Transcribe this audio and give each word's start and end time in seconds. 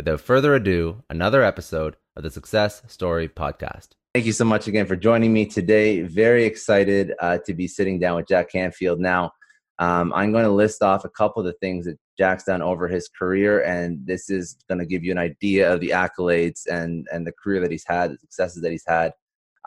Without 0.00 0.22
further 0.22 0.54
ado, 0.54 1.02
another 1.10 1.42
episode 1.42 1.94
of 2.16 2.22
the 2.22 2.30
Success 2.30 2.80
Story 2.86 3.28
Podcast. 3.28 3.88
Thank 4.14 4.24
you 4.24 4.32
so 4.32 4.46
much 4.46 4.66
again 4.66 4.86
for 4.86 4.96
joining 4.96 5.30
me 5.30 5.44
today. 5.44 6.00
Very 6.00 6.46
excited 6.46 7.12
uh, 7.20 7.36
to 7.44 7.52
be 7.52 7.68
sitting 7.68 7.98
down 8.00 8.16
with 8.16 8.26
Jack 8.26 8.50
Canfield. 8.50 8.98
Now, 8.98 9.32
um, 9.78 10.10
I'm 10.14 10.32
going 10.32 10.44
to 10.46 10.50
list 10.50 10.82
off 10.82 11.04
a 11.04 11.10
couple 11.10 11.40
of 11.40 11.44
the 11.44 11.52
things 11.60 11.84
that 11.84 11.98
Jack's 12.16 12.44
done 12.44 12.62
over 12.62 12.88
his 12.88 13.10
career, 13.10 13.62
and 13.62 13.98
this 14.06 14.30
is 14.30 14.56
going 14.70 14.78
to 14.78 14.86
give 14.86 15.04
you 15.04 15.12
an 15.12 15.18
idea 15.18 15.70
of 15.70 15.80
the 15.80 15.90
accolades 15.90 16.66
and 16.66 17.06
and 17.12 17.26
the 17.26 17.32
career 17.32 17.60
that 17.60 17.70
he's 17.70 17.84
had, 17.86 18.12
the 18.12 18.16
successes 18.16 18.62
that 18.62 18.72
he's 18.72 18.86
had. 18.86 19.12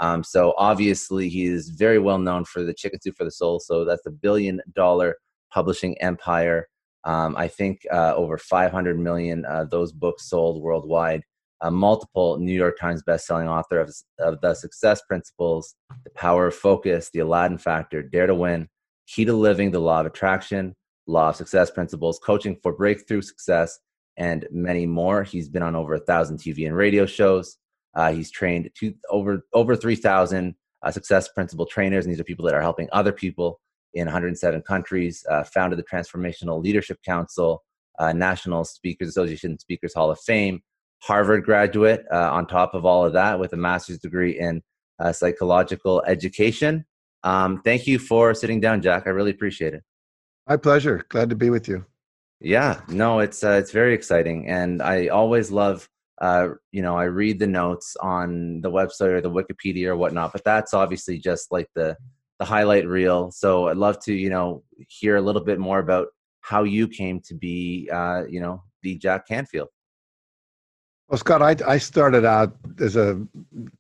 Um, 0.01 0.23
so 0.23 0.55
obviously, 0.57 1.29
he 1.29 1.45
is 1.45 1.69
very 1.69 1.99
well 1.99 2.17
known 2.17 2.43
for 2.45 2.63
the 2.63 2.73
Chicken 2.73 2.99
Soup 2.99 3.15
for 3.15 3.23
the 3.23 3.29
Soul. 3.29 3.59
So 3.59 3.85
that's 3.85 4.07
a 4.07 4.11
billion 4.11 4.63
dollar 4.73 5.17
publishing 5.51 5.95
empire. 6.01 6.69
Um, 7.05 7.35
I 7.35 7.47
think 7.47 7.81
uh, 7.91 8.13
over 8.15 8.37
500 8.37 8.97
million 8.97 9.45
uh, 9.45 9.65
those 9.65 9.91
books 9.91 10.29
sold 10.29 10.61
worldwide 10.61 11.23
a 11.63 11.71
multiple 11.71 12.37
New 12.37 12.53
York 12.53 12.77
Times 12.77 13.01
bestselling 13.07 13.47
author 13.47 13.79
of, 13.79 13.95
of 14.19 14.39
The 14.41 14.53
Success 14.53 15.01
Principles, 15.07 15.75
The 16.03 16.09
Power 16.11 16.47
of 16.47 16.55
Focus, 16.55 17.09
The 17.11 17.19
Aladdin 17.19 17.57
Factor, 17.57 18.03
Dare 18.03 18.27
to 18.27 18.35
Win, 18.35 18.67
Key 19.07 19.23
to 19.25 19.33
Living, 19.33 19.71
The 19.71 19.79
Law 19.79 20.01
of 20.01 20.05
Attraction, 20.05 20.75
Law 21.07 21.29
of 21.29 21.37
Success 21.37 21.71
Principles, 21.71 22.19
Coaching 22.19 22.57
for 22.61 22.73
Breakthrough 22.73 23.21
Success, 23.21 23.79
and 24.17 24.45
many 24.51 24.85
more. 24.85 25.23
He's 25.23 25.47
been 25.47 25.63
on 25.63 25.75
over 25.75 25.93
a 25.93 25.99
thousand 25.99 26.37
TV 26.39 26.67
and 26.67 26.75
radio 26.75 27.05
shows. 27.05 27.57
Uh, 27.95 28.11
he's 28.11 28.29
trained 28.29 28.69
two, 28.77 28.93
over 29.09 29.45
over 29.53 29.75
3,000 29.75 30.55
uh, 30.83 30.91
success 30.91 31.29
principle 31.29 31.65
trainers, 31.65 32.05
and 32.05 32.11
these 32.11 32.19
are 32.19 32.25
people 32.25 32.45
that 32.45 32.55
are 32.55 32.61
helping 32.61 32.89
other 32.91 33.13
people 33.13 33.61
in 33.93 34.05
107 34.05 34.61
countries. 34.63 35.25
Uh, 35.29 35.43
founded 35.43 35.79
the 35.79 35.83
Transformational 35.83 36.61
Leadership 36.61 36.99
Council, 37.05 37.63
uh, 37.99 38.13
National 38.13 38.63
Speakers 38.63 39.09
Association 39.09 39.59
Speakers 39.59 39.93
Hall 39.93 40.11
of 40.11 40.19
Fame, 40.19 40.61
Harvard 41.01 41.43
graduate 41.43 42.05
uh, 42.11 42.31
on 42.31 42.47
top 42.47 42.73
of 42.73 42.85
all 42.85 43.05
of 43.05 43.13
that 43.13 43.39
with 43.39 43.53
a 43.53 43.57
master's 43.57 43.99
degree 43.99 44.39
in 44.39 44.61
uh, 44.99 45.11
psychological 45.11 46.01
education. 46.07 46.85
Um, 47.23 47.61
thank 47.61 47.87
you 47.87 47.99
for 47.99 48.33
sitting 48.33 48.59
down, 48.59 48.81
Jack. 48.81 49.03
I 49.05 49.09
really 49.09 49.31
appreciate 49.31 49.73
it. 49.73 49.83
My 50.47 50.57
pleasure. 50.57 51.05
Glad 51.09 51.29
to 51.29 51.35
be 51.35 51.49
with 51.49 51.67
you. 51.67 51.85
Yeah, 52.39 52.81
no, 52.89 53.19
it's 53.19 53.43
uh, 53.43 53.51
it's 53.51 53.71
very 53.71 53.93
exciting, 53.93 54.49
and 54.49 54.81
I 54.81 55.07
always 55.07 55.51
love. 55.51 55.87
Uh, 56.21 56.49
you 56.71 56.81
know, 56.81 56.95
I 56.97 57.05
read 57.05 57.39
the 57.39 57.47
notes 57.47 57.95
on 58.01 58.61
the 58.61 58.69
website 58.69 59.07
or 59.07 59.21
the 59.21 59.31
Wikipedia 59.31 59.87
or 59.87 59.97
whatnot, 59.97 60.31
but 60.31 60.43
that's 60.43 60.73
obviously 60.73 61.17
just 61.17 61.51
like 61.51 61.67
the 61.75 61.97
the 62.43 62.49
highlight 62.49 62.85
reel. 62.87 63.31
So 63.31 63.69
I'd 63.69 63.77
love 63.77 63.99
to, 64.03 64.13
you 64.13 64.29
know, 64.29 64.63
hear 64.89 65.15
a 65.15 65.21
little 65.21 65.43
bit 65.43 65.59
more 65.59 65.79
about 65.79 66.07
how 66.41 66.63
you 66.63 66.89
came 66.89 67.21
to 67.21 67.33
be, 67.33 67.89
uh, 67.91 68.23
you 68.27 68.41
know, 68.41 68.63
the 68.81 68.97
Jack 68.97 69.27
Canfield. 69.27 69.69
Well, 71.07 71.17
Scott, 71.17 71.41
I, 71.41 71.55
I 71.65 71.77
started 71.77 72.25
out 72.25 72.55
as 72.81 72.95
a 72.97 73.25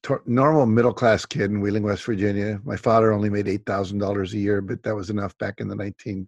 t- 0.03 0.13
normal 0.25 0.65
middle 0.65 0.93
class 0.93 1.25
kid 1.25 1.51
in 1.51 1.59
Wheeling, 1.59 1.83
West 1.83 2.05
Virginia. 2.05 2.61
My 2.63 2.77
father 2.77 3.11
only 3.11 3.29
made 3.29 3.49
eight 3.49 3.65
thousand 3.65 3.99
dollars 3.99 4.33
a 4.33 4.37
year, 4.37 4.61
but 4.61 4.81
that 4.83 4.95
was 4.95 5.09
enough 5.09 5.37
back 5.39 5.59
in 5.59 5.67
the 5.67 5.75
nineteen 5.75 6.27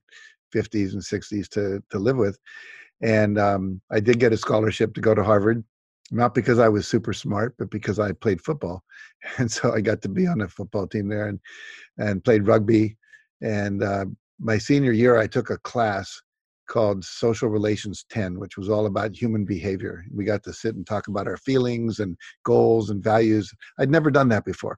fifties 0.52 0.94
and 0.94 1.04
sixties 1.04 1.48
to 1.50 1.82
to 1.92 2.00
live 2.00 2.18
with. 2.18 2.38
And 3.02 3.38
um, 3.38 3.82
I 3.92 4.00
did 4.02 4.20
get 4.20 4.34
a 4.34 4.38
scholarship 4.38 4.94
to 4.96 5.02
go 5.02 5.14
to 5.14 5.24
Harvard, 5.24 5.64
not 6.12 6.36
because 6.36 6.60
I 6.60 6.70
was 6.70 6.88
super 6.88 7.14
smart, 7.14 7.56
but 7.58 7.70
because 7.70 8.00
I 8.00 8.12
played 8.12 8.42
football, 8.42 8.84
and 9.38 9.52
so 9.52 9.74
I 9.74 9.82
got 9.82 10.02
to 10.04 10.10
be 10.10 10.28
on 10.28 10.40
the 10.40 10.48
football 10.48 10.88
team 10.88 11.08
there 11.08 11.28
and 11.28 11.40
and 11.98 12.24
played 12.24 12.48
rugby. 12.48 12.98
And 13.42 13.84
uh, 13.84 14.06
my 14.40 14.58
senior 14.58 14.92
year, 14.92 15.18
I 15.18 15.28
took 15.28 15.50
a 15.50 15.58
class 15.60 16.22
called 16.68 17.04
Social 17.04 17.50
Relations 17.50 18.06
10, 18.10 18.40
which 18.40 18.58
was 18.58 18.70
all 18.70 18.88
about 18.88 19.16
human 19.16 19.46
behavior. 19.46 20.04
We 20.14 20.26
got 20.26 20.44
to 20.44 20.54
sit 20.54 20.76
and 20.76 20.86
talk 20.86 21.08
about 21.08 21.28
our 21.28 21.38
feelings 21.38 22.00
and 22.00 22.18
goals 22.44 22.90
and 22.90 23.04
values. 23.04 23.52
I'd 23.80 23.92
never 23.92 24.10
done 24.10 24.30
that 24.30 24.46
before. 24.46 24.78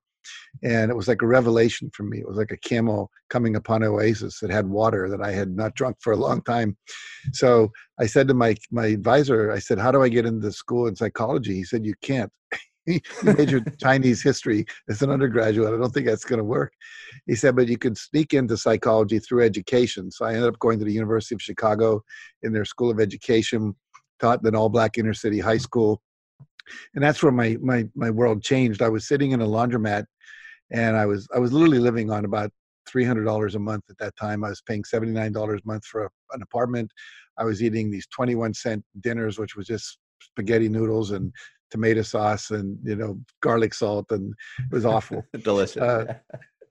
And 0.63 0.91
it 0.91 0.95
was 0.95 1.07
like 1.07 1.21
a 1.21 1.27
revelation 1.27 1.89
for 1.93 2.03
me. 2.03 2.19
It 2.19 2.27
was 2.27 2.37
like 2.37 2.51
a 2.51 2.57
camel 2.57 3.11
coming 3.29 3.55
upon 3.55 3.83
an 3.83 3.89
oasis 3.89 4.39
that 4.39 4.49
had 4.49 4.67
water 4.67 5.09
that 5.09 5.21
I 5.21 5.31
had 5.31 5.55
not 5.55 5.75
drunk 5.75 5.97
for 5.99 6.13
a 6.13 6.17
long 6.17 6.41
time. 6.41 6.77
So 7.33 7.71
I 7.99 8.05
said 8.05 8.27
to 8.27 8.33
my, 8.33 8.55
my 8.71 8.87
advisor, 8.87 9.51
I 9.51 9.59
said, 9.59 9.79
How 9.79 9.91
do 9.91 10.03
I 10.03 10.09
get 10.09 10.25
into 10.25 10.51
school 10.51 10.87
in 10.87 10.95
psychology? 10.95 11.55
He 11.55 11.63
said, 11.63 11.85
You 11.85 11.95
can't. 12.01 12.31
he 12.87 13.01
majored 13.21 13.77
Chinese 13.79 14.23
history 14.23 14.65
as 14.89 15.01
an 15.01 15.11
undergraduate. 15.11 15.73
I 15.73 15.77
don't 15.77 15.93
think 15.93 16.07
that's 16.07 16.23
going 16.23 16.39
to 16.39 16.43
work. 16.43 16.73
He 17.27 17.35
said, 17.35 17.55
but 17.55 17.67
you 17.67 17.77
could 17.77 17.97
sneak 17.97 18.33
into 18.33 18.57
psychology 18.57 19.19
through 19.19 19.43
education. 19.43 20.09
So 20.09 20.25
I 20.25 20.33
ended 20.33 20.47
up 20.47 20.59
going 20.59 20.79
to 20.79 20.85
the 20.85 20.93
University 20.93 21.35
of 21.35 21.41
Chicago 21.41 22.01
in 22.43 22.53
their 22.53 22.65
School 22.65 22.89
of 22.89 22.99
Education, 22.99 23.75
taught 24.19 24.39
in 24.41 24.47
an 24.47 24.55
all 24.55 24.69
black 24.69 24.97
inner 24.97 25.13
city 25.13 25.39
high 25.39 25.57
school. 25.57 26.01
And 26.95 27.03
that's 27.03 27.21
where 27.21 27.31
my, 27.31 27.57
my, 27.61 27.85
my 27.95 28.09
world 28.09 28.43
changed. 28.43 28.81
I 28.81 28.89
was 28.89 29.07
sitting 29.07 29.31
in 29.31 29.41
a 29.41 29.47
laundromat 29.47 30.05
and 30.71 30.97
I 30.97 31.05
was, 31.05 31.27
I 31.33 31.39
was 31.39 31.53
literally 31.53 31.79
living 31.79 32.11
on 32.11 32.25
about 32.25 32.51
$300 32.89 33.55
a 33.55 33.59
month 33.59 33.83
at 33.89 33.97
that 33.99 34.15
time. 34.15 34.43
I 34.43 34.49
was 34.49 34.61
paying 34.61 34.83
$79 34.83 35.35
a 35.35 35.61
month 35.65 35.85
for 35.85 36.05
a, 36.05 36.09
an 36.33 36.41
apartment. 36.41 36.91
I 37.37 37.43
was 37.43 37.61
eating 37.61 37.91
these 37.91 38.07
21 38.07 38.53
cent 38.53 38.83
dinners, 39.01 39.37
which 39.37 39.55
was 39.55 39.67
just 39.67 39.97
spaghetti 40.21 40.69
noodles 40.69 41.11
and 41.11 41.31
tomato 41.69 42.01
sauce 42.01 42.51
and 42.51 42.77
you 42.83 42.95
know 42.95 43.19
garlic 43.41 43.73
salt 43.73 44.05
and 44.11 44.33
it 44.59 44.71
was 44.71 44.85
awful 44.85 45.23
delicious 45.43 45.81
uh, 45.81 46.13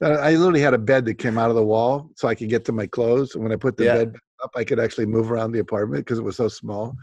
i 0.02 0.34
literally 0.34 0.60
had 0.60 0.74
a 0.74 0.78
bed 0.78 1.04
that 1.04 1.16
came 1.16 1.36
out 1.36 1.50
of 1.50 1.56
the 1.56 1.62
wall 1.62 2.10
so 2.16 2.28
i 2.28 2.34
could 2.34 2.48
get 2.48 2.64
to 2.64 2.72
my 2.72 2.86
clothes 2.86 3.34
and 3.34 3.42
when 3.42 3.52
i 3.52 3.56
put 3.56 3.76
the 3.76 3.84
yeah. 3.84 3.94
bed 3.94 4.16
up 4.42 4.50
i 4.56 4.64
could 4.64 4.80
actually 4.80 5.06
move 5.06 5.30
around 5.30 5.52
the 5.52 5.58
apartment 5.58 6.04
because 6.04 6.18
it 6.18 6.22
was 6.22 6.36
so 6.36 6.48
small 6.48 6.94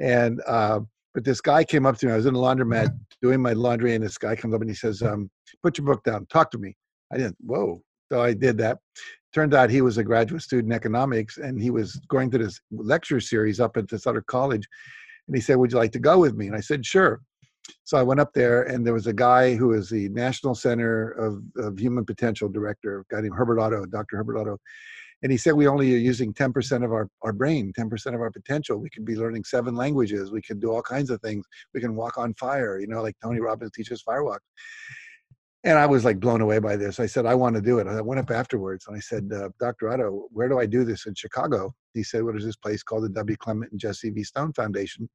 and 0.00 0.40
uh, 0.46 0.80
but 1.18 1.24
this 1.24 1.40
guy 1.40 1.64
came 1.64 1.84
up 1.84 1.98
to 1.98 2.06
me 2.06 2.12
i 2.12 2.16
was 2.16 2.26
in 2.26 2.34
the 2.34 2.38
laundromat 2.38 2.96
doing 3.20 3.42
my 3.42 3.52
laundry 3.52 3.96
and 3.96 4.04
this 4.04 4.16
guy 4.16 4.36
comes 4.36 4.54
up 4.54 4.60
and 4.60 4.70
he 4.70 4.76
says 4.76 5.02
um, 5.02 5.28
put 5.64 5.76
your 5.76 5.84
book 5.84 6.00
down 6.04 6.24
talk 6.26 6.48
to 6.48 6.58
me 6.58 6.76
i 7.12 7.16
didn't 7.16 7.36
whoa 7.40 7.82
so 8.12 8.22
i 8.22 8.32
did 8.32 8.56
that 8.56 8.78
turned 9.34 9.52
out 9.52 9.68
he 9.68 9.80
was 9.80 9.98
a 9.98 10.04
graduate 10.04 10.42
student 10.42 10.72
in 10.72 10.76
economics 10.76 11.38
and 11.38 11.60
he 11.60 11.70
was 11.70 12.00
going 12.06 12.30
to 12.30 12.38
this 12.38 12.60
lecture 12.70 13.18
series 13.18 13.58
up 13.58 13.76
at 13.76 13.88
this 13.88 14.06
other 14.06 14.22
college 14.22 14.64
and 15.26 15.36
he 15.36 15.42
said 15.42 15.56
would 15.56 15.72
you 15.72 15.78
like 15.78 15.90
to 15.90 15.98
go 15.98 16.20
with 16.20 16.36
me 16.36 16.46
and 16.46 16.54
i 16.54 16.60
said 16.60 16.86
sure 16.86 17.20
so 17.84 17.98
I 17.98 18.02
went 18.02 18.18
up 18.18 18.32
there, 18.32 18.62
and 18.62 18.86
there 18.86 18.94
was 18.94 19.08
a 19.08 19.12
guy 19.12 19.54
who 19.54 19.68
was 19.68 19.90
the 19.90 20.08
National 20.08 20.54
Center 20.54 21.10
of, 21.10 21.42
of 21.58 21.78
Human 21.78 22.02
Potential 22.02 22.48
director, 22.48 23.00
a 23.00 23.14
guy 23.14 23.20
named 23.20 23.34
Herbert 23.36 23.60
Otto, 23.60 23.84
Dr. 23.84 24.16
Herbert 24.16 24.38
Otto. 24.38 24.58
And 25.22 25.32
he 25.32 25.38
said 25.38 25.54
we 25.54 25.66
only 25.66 25.94
are 25.94 25.98
using 25.98 26.32
10% 26.32 26.84
of 26.84 26.92
our, 26.92 27.08
our 27.22 27.32
brain, 27.32 27.72
10% 27.76 28.14
of 28.14 28.20
our 28.20 28.30
potential. 28.30 28.78
We 28.78 28.90
could 28.90 29.04
be 29.04 29.16
learning 29.16 29.44
seven 29.44 29.74
languages. 29.74 30.30
We 30.30 30.42
can 30.42 30.60
do 30.60 30.70
all 30.70 30.82
kinds 30.82 31.10
of 31.10 31.20
things. 31.20 31.44
We 31.74 31.80
can 31.80 31.96
walk 31.96 32.18
on 32.18 32.34
fire, 32.34 32.78
you 32.78 32.86
know, 32.86 33.02
like 33.02 33.16
Tony 33.22 33.40
Robbins 33.40 33.72
teaches 33.72 34.02
firewalk. 34.02 34.38
And 35.64 35.76
I 35.76 35.86
was 35.86 36.04
like 36.04 36.20
blown 36.20 36.40
away 36.40 36.60
by 36.60 36.76
this. 36.76 37.00
I 37.00 37.06
said, 37.06 37.26
I 37.26 37.34
want 37.34 37.56
to 37.56 37.62
do 37.62 37.80
it. 37.80 37.88
I 37.88 38.00
went 38.00 38.20
up 38.20 38.30
afterwards 38.30 38.86
and 38.86 38.96
I 38.96 39.00
said, 39.00 39.28
uh, 39.34 39.48
Dr. 39.58 39.90
Otto, 39.90 40.28
where 40.30 40.48
do 40.48 40.60
I 40.60 40.66
do 40.66 40.84
this 40.84 41.06
in 41.06 41.14
Chicago? 41.14 41.74
He 41.94 42.04
said, 42.04 42.22
What 42.22 42.36
is 42.36 42.44
this 42.44 42.56
place 42.56 42.84
called 42.84 43.04
the 43.04 43.08
W. 43.08 43.36
Clement 43.36 43.72
and 43.72 43.80
Jessie 43.80 44.10
V. 44.10 44.22
Stone 44.22 44.52
Foundation? 44.52 45.08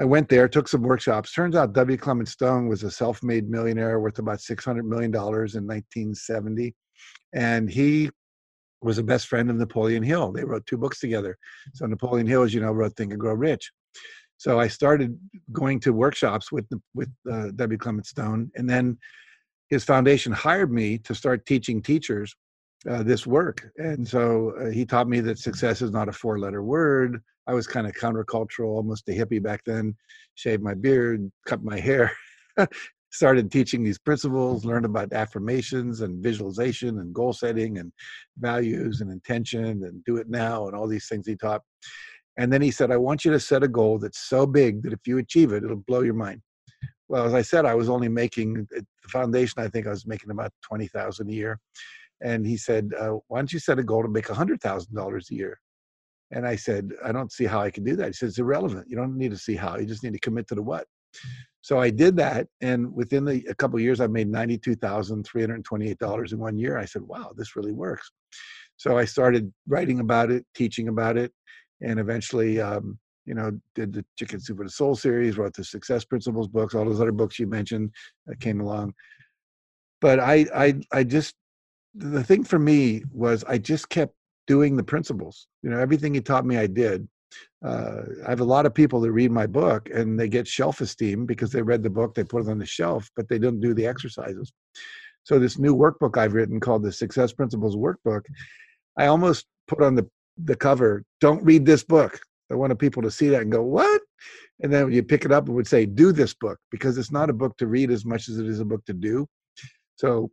I 0.00 0.04
went 0.04 0.28
there, 0.28 0.48
took 0.48 0.68
some 0.68 0.82
workshops. 0.82 1.32
Turns 1.32 1.56
out 1.56 1.72
W. 1.74 1.98
Clement 1.98 2.28
Stone 2.28 2.68
was 2.68 2.84
a 2.84 2.90
self 2.90 3.22
made 3.22 3.50
millionaire 3.50 3.98
worth 4.00 4.20
about 4.20 4.38
$600 4.38 4.84
million 4.84 5.12
in 5.12 5.66
1970. 5.66 6.74
And 7.34 7.68
he 7.68 8.10
was 8.82 8.98
a 8.98 9.02
best 9.02 9.26
friend 9.26 9.50
of 9.50 9.56
Napoleon 9.56 10.02
Hill. 10.02 10.32
They 10.32 10.44
wrote 10.44 10.66
two 10.66 10.76
books 10.76 11.00
together. 11.00 11.38
So 11.74 11.86
Napoleon 11.86 12.26
Hill, 12.26 12.42
as 12.42 12.52
you 12.52 12.60
know, 12.60 12.72
wrote 12.72 12.96
Think 12.96 13.12
and 13.12 13.20
Grow 13.20 13.34
Rich. 13.34 13.70
So 14.36 14.58
I 14.58 14.66
started 14.68 15.18
going 15.52 15.78
to 15.80 15.92
workshops 15.92 16.50
with 16.50 16.66
with 16.94 17.10
uh, 17.30 17.52
W. 17.54 17.78
Clement 17.78 18.06
Stone, 18.06 18.50
and 18.56 18.68
then 18.68 18.98
his 19.68 19.84
foundation 19.84 20.32
hired 20.32 20.72
me 20.72 20.98
to 20.98 21.14
start 21.14 21.46
teaching 21.46 21.80
teachers 21.80 22.34
uh, 22.90 23.02
this 23.02 23.26
work. 23.26 23.70
And 23.76 24.06
so 24.06 24.52
uh, 24.60 24.70
he 24.70 24.84
taught 24.84 25.08
me 25.08 25.20
that 25.20 25.38
success 25.38 25.80
is 25.80 25.92
not 25.92 26.08
a 26.08 26.12
four-letter 26.12 26.62
word. 26.62 27.22
I 27.46 27.54
was 27.54 27.66
kind 27.66 27.86
of 27.86 27.94
countercultural, 27.94 28.66
almost 28.66 29.08
a 29.08 29.12
hippie 29.12 29.42
back 29.42 29.62
then. 29.64 29.96
Shaved 30.34 30.62
my 30.62 30.74
beard, 30.74 31.30
cut 31.46 31.62
my 31.62 31.78
hair, 31.78 32.12
started 33.12 33.52
teaching 33.52 33.84
these 33.84 33.98
principles, 33.98 34.64
learned 34.64 34.86
about 34.86 35.12
affirmations 35.12 36.00
and 36.00 36.22
visualization 36.22 36.98
and 36.98 37.14
goal 37.14 37.32
setting 37.32 37.78
and 37.78 37.92
values 38.38 39.00
and 39.02 39.10
intention 39.10 39.64
and 39.64 40.02
do 40.04 40.16
it 40.16 40.28
now 40.28 40.66
and 40.66 40.74
all 40.74 40.86
these 40.86 41.06
things 41.08 41.26
he 41.26 41.36
taught. 41.36 41.60
And 42.38 42.50
then 42.50 42.62
he 42.62 42.70
said, 42.70 42.90
I 42.90 42.96
want 42.96 43.24
you 43.24 43.30
to 43.32 43.40
set 43.40 43.62
a 43.62 43.68
goal 43.68 43.98
that's 43.98 44.28
so 44.28 44.46
big 44.46 44.82
that 44.82 44.94
if 44.94 45.00
you 45.06 45.18
achieve 45.18 45.52
it, 45.52 45.62
it'll 45.62 45.76
blow 45.76 46.00
your 46.00 46.14
mind. 46.14 46.40
Well, 47.08 47.26
as 47.26 47.34
I 47.34 47.42
said, 47.42 47.66
I 47.66 47.74
was 47.74 47.90
only 47.90 48.08
making 48.08 48.66
the 48.70 48.84
foundation, 49.08 49.62
I 49.62 49.68
think 49.68 49.86
I 49.86 49.90
was 49.90 50.06
making 50.06 50.30
about 50.30 50.50
20,000 50.62 51.28
a 51.28 51.32
year. 51.32 51.60
And 52.22 52.46
he 52.46 52.56
said, 52.56 52.92
uh, 52.98 53.18
why 53.28 53.40
don't 53.40 53.52
you 53.52 53.58
set 53.58 53.78
a 53.78 53.82
goal 53.82 54.02
to 54.02 54.08
make 54.08 54.26
$100,000 54.26 55.30
a 55.30 55.34
year? 55.34 55.60
And 56.30 56.46
I 56.46 56.56
said, 56.56 56.92
I 57.04 57.12
don't 57.12 57.30
see 57.30 57.44
how 57.44 57.60
I 57.60 57.70
can 57.70 57.84
do 57.84 57.94
that. 57.96 58.06
He 58.06 58.12
said, 58.14 58.30
it's 58.30 58.38
irrelevant. 58.38 58.86
You 58.88 58.96
don't 58.96 59.18
need 59.18 59.32
to 59.32 59.36
see 59.36 59.54
how. 59.54 59.76
You 59.76 59.84
just 59.84 60.02
need 60.02 60.14
to 60.14 60.20
commit 60.20 60.48
to 60.48 60.54
the 60.54 60.62
what. 60.62 60.86
So 61.62 61.78
I 61.78 61.90
did 61.90 62.16
that, 62.16 62.48
and 62.60 62.92
within 62.92 63.24
the, 63.24 63.44
a 63.48 63.54
couple 63.54 63.78
years, 63.78 64.00
I 64.00 64.08
made 64.08 64.28
ninety-two 64.28 64.74
thousand 64.74 65.24
three 65.24 65.42
hundred 65.42 65.64
twenty-eight 65.64 65.98
dollars 65.98 66.32
in 66.32 66.38
one 66.40 66.58
year. 66.58 66.76
I 66.76 66.84
said, 66.84 67.02
"Wow, 67.02 67.32
this 67.36 67.54
really 67.56 67.72
works." 67.72 68.10
So 68.76 68.98
I 68.98 69.04
started 69.04 69.52
writing 69.68 70.00
about 70.00 70.32
it, 70.32 70.44
teaching 70.56 70.88
about 70.88 71.16
it, 71.16 71.32
and 71.80 72.00
eventually, 72.00 72.60
um, 72.60 72.98
you 73.26 73.34
know, 73.34 73.52
did 73.76 73.92
the 73.92 74.04
Chicken 74.18 74.40
Soup 74.40 74.56
for 74.56 74.64
the 74.64 74.70
Soul 74.70 74.96
series, 74.96 75.38
wrote 75.38 75.54
the 75.54 75.62
Success 75.62 76.04
Principles 76.04 76.48
books, 76.48 76.74
all 76.74 76.84
those 76.84 77.00
other 77.00 77.12
books 77.12 77.38
you 77.38 77.46
mentioned 77.46 77.90
that 78.26 78.40
came 78.40 78.60
along. 78.60 78.92
But 80.00 80.18
I, 80.18 80.46
I, 80.52 80.74
I 80.92 81.04
just 81.04 81.36
the 81.94 82.24
thing 82.24 82.42
for 82.42 82.58
me 82.58 83.04
was 83.12 83.44
I 83.44 83.58
just 83.58 83.88
kept 83.88 84.14
doing 84.48 84.76
the 84.76 84.82
principles. 84.82 85.46
You 85.62 85.70
know, 85.70 85.78
everything 85.78 86.14
he 86.14 86.20
taught 86.20 86.44
me, 86.44 86.56
I 86.56 86.66
did 86.66 87.06
uh, 87.64 88.02
I 88.26 88.30
have 88.30 88.40
a 88.40 88.44
lot 88.44 88.66
of 88.66 88.74
people 88.74 89.00
that 89.00 89.12
read 89.12 89.30
my 89.30 89.46
book 89.46 89.88
and 89.90 90.18
they 90.18 90.28
get 90.28 90.48
shelf 90.48 90.80
esteem 90.80 91.26
because 91.26 91.52
they 91.52 91.62
read 91.62 91.82
the 91.82 91.90
book, 91.90 92.14
they 92.14 92.24
put 92.24 92.46
it 92.46 92.50
on 92.50 92.58
the 92.58 92.66
shelf, 92.66 93.10
but 93.16 93.28
they 93.28 93.38
don't 93.38 93.60
do 93.60 93.72
the 93.74 93.86
exercises. 93.86 94.52
So 95.24 95.38
this 95.38 95.58
new 95.58 95.76
workbook 95.76 96.16
I've 96.16 96.34
written 96.34 96.58
called 96.58 96.82
the 96.82 96.92
Success 96.92 97.32
Principles 97.32 97.76
Workbook, 97.76 98.22
I 98.98 99.06
almost 99.06 99.46
put 99.68 99.82
on 99.82 99.94
the 99.94 100.08
the 100.38 100.56
cover, 100.56 101.04
"Don't 101.20 101.44
read 101.44 101.66
this 101.66 101.84
book." 101.84 102.18
I 102.50 102.54
wanted 102.54 102.78
people 102.78 103.02
to 103.02 103.10
see 103.10 103.28
that 103.28 103.42
and 103.42 103.52
go, 103.52 103.62
"What?" 103.62 104.00
And 104.62 104.72
then 104.72 104.90
you 104.90 105.02
pick 105.02 105.24
it 105.24 105.32
up, 105.32 105.46
and 105.46 105.54
would 105.54 105.66
say, 105.66 105.86
"Do 105.86 106.12
this 106.12 106.34
book," 106.34 106.58
because 106.70 106.98
it's 106.98 107.12
not 107.12 107.30
a 107.30 107.34
book 107.34 107.56
to 107.58 107.66
read 107.66 107.90
as 107.90 108.04
much 108.04 108.28
as 108.28 108.38
it 108.38 108.46
is 108.46 108.60
a 108.60 108.64
book 108.64 108.84
to 108.86 108.94
do. 108.94 109.26
So 109.96 110.30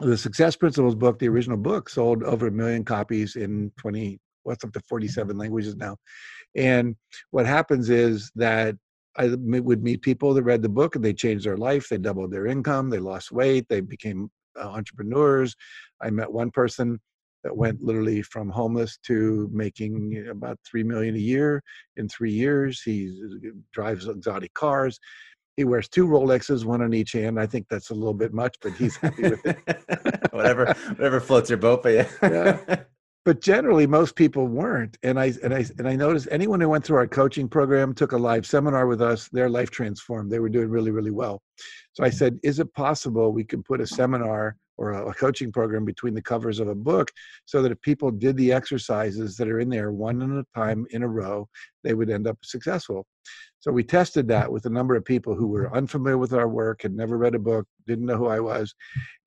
the 0.00 0.16
Success 0.16 0.56
Principles 0.56 0.94
book, 0.94 1.18
the 1.18 1.28
original 1.28 1.56
book, 1.56 1.88
sold 1.88 2.22
over 2.22 2.46
a 2.46 2.52
million 2.52 2.84
copies 2.84 3.36
in 3.36 3.72
20 3.78 4.18
what's 4.44 4.64
up 4.64 4.72
to 4.72 4.80
47 4.88 5.36
languages 5.36 5.76
now. 5.76 5.96
And 6.54 6.96
what 7.30 7.46
happens 7.46 7.90
is 7.90 8.30
that 8.36 8.76
I 9.16 9.28
would 9.28 9.82
meet 9.82 10.02
people 10.02 10.32
that 10.34 10.42
read 10.42 10.62
the 10.62 10.68
book 10.68 10.96
and 10.96 11.04
they 11.04 11.12
changed 11.12 11.44
their 11.44 11.56
life. 11.56 11.88
They 11.88 11.98
doubled 11.98 12.32
their 12.32 12.46
income. 12.46 12.90
They 12.90 12.98
lost 12.98 13.30
weight. 13.30 13.66
They 13.68 13.80
became 13.80 14.30
uh, 14.58 14.68
entrepreneurs. 14.68 15.54
I 16.00 16.10
met 16.10 16.32
one 16.32 16.50
person 16.50 16.98
that 17.44 17.56
went 17.56 17.82
literally 17.82 18.22
from 18.22 18.48
homeless 18.48 18.98
to 19.06 19.50
making 19.52 20.28
about 20.30 20.58
three 20.68 20.82
million 20.82 21.14
a 21.16 21.18
year 21.18 21.62
in 21.96 22.08
three 22.08 22.32
years. 22.32 22.80
He 22.82 23.20
drives 23.72 24.08
exotic 24.08 24.54
cars. 24.54 24.98
He 25.56 25.64
wears 25.64 25.88
two 25.88 26.06
Rolexes, 26.06 26.64
one 26.64 26.80
on 26.80 26.94
each 26.94 27.12
hand. 27.12 27.38
I 27.38 27.46
think 27.46 27.66
that's 27.68 27.90
a 27.90 27.94
little 27.94 28.14
bit 28.14 28.32
much, 28.32 28.56
but 28.62 28.72
he's 28.72 28.96
happy 28.96 29.22
with 29.22 29.44
it. 29.44 29.58
whatever, 30.32 30.72
whatever 30.96 31.20
floats 31.20 31.50
your 31.50 31.58
boat. 31.58 31.82
But 31.82 31.92
yeah. 31.92 32.08
yeah 32.22 32.82
but 33.24 33.40
generally 33.40 33.86
most 33.86 34.16
people 34.16 34.46
weren't. 34.46 34.98
And 35.02 35.18
i 35.18 35.32
and 35.42 35.54
i 35.54 35.64
and 35.78 35.88
i 35.88 35.94
noticed 35.94 36.28
anyone 36.30 36.60
who 36.60 36.68
went 36.68 36.84
through 36.84 36.98
our 36.98 37.06
coaching 37.06 37.48
program 37.48 37.94
took 37.94 38.12
a 38.12 38.16
live 38.16 38.46
seminar 38.46 38.86
with 38.86 39.02
us 39.02 39.28
their 39.28 39.48
life 39.48 39.70
transformed. 39.70 40.30
They 40.30 40.40
were 40.40 40.48
doing 40.48 40.68
really 40.68 40.90
really 40.90 41.10
well. 41.10 41.42
So 41.92 42.04
i 42.04 42.10
said 42.10 42.38
is 42.42 42.58
it 42.58 42.72
possible 42.74 43.32
we 43.32 43.44
could 43.44 43.64
put 43.64 43.80
a 43.80 43.86
seminar 43.86 44.56
or 44.78 44.92
a, 44.92 45.14
coaching 45.14 45.52
program 45.52 45.84
between 45.84 46.14
the 46.14 46.22
covers 46.22 46.58
of 46.58 46.68
a 46.68 46.74
book 46.74 47.10
so 47.44 47.62
that 47.62 47.72
if 47.72 47.80
people 47.82 48.10
did 48.10 48.36
the 48.36 48.52
exercises 48.52 49.36
that 49.36 49.48
are 49.48 49.60
in 49.60 49.68
there 49.68 49.92
one 49.92 50.22
at 50.22 50.30
a 50.30 50.44
time 50.58 50.86
in 50.90 51.02
a 51.02 51.08
row 51.08 51.46
they 51.84 51.94
would 51.94 52.10
end 52.10 52.26
up 52.26 52.38
successful 52.42 53.06
so 53.62 53.70
we 53.70 53.84
tested 53.84 54.26
that 54.26 54.50
with 54.50 54.66
a 54.66 54.70
number 54.70 54.96
of 54.96 55.04
people 55.04 55.36
who 55.36 55.46
were 55.46 55.72
unfamiliar 55.72 56.18
with 56.18 56.32
our 56.32 56.48
work, 56.48 56.82
had 56.82 56.96
never 56.96 57.16
read 57.16 57.36
a 57.36 57.38
book, 57.38 57.64
didn't 57.86 58.06
know 58.06 58.16
who 58.16 58.26
I 58.26 58.40
was, 58.40 58.74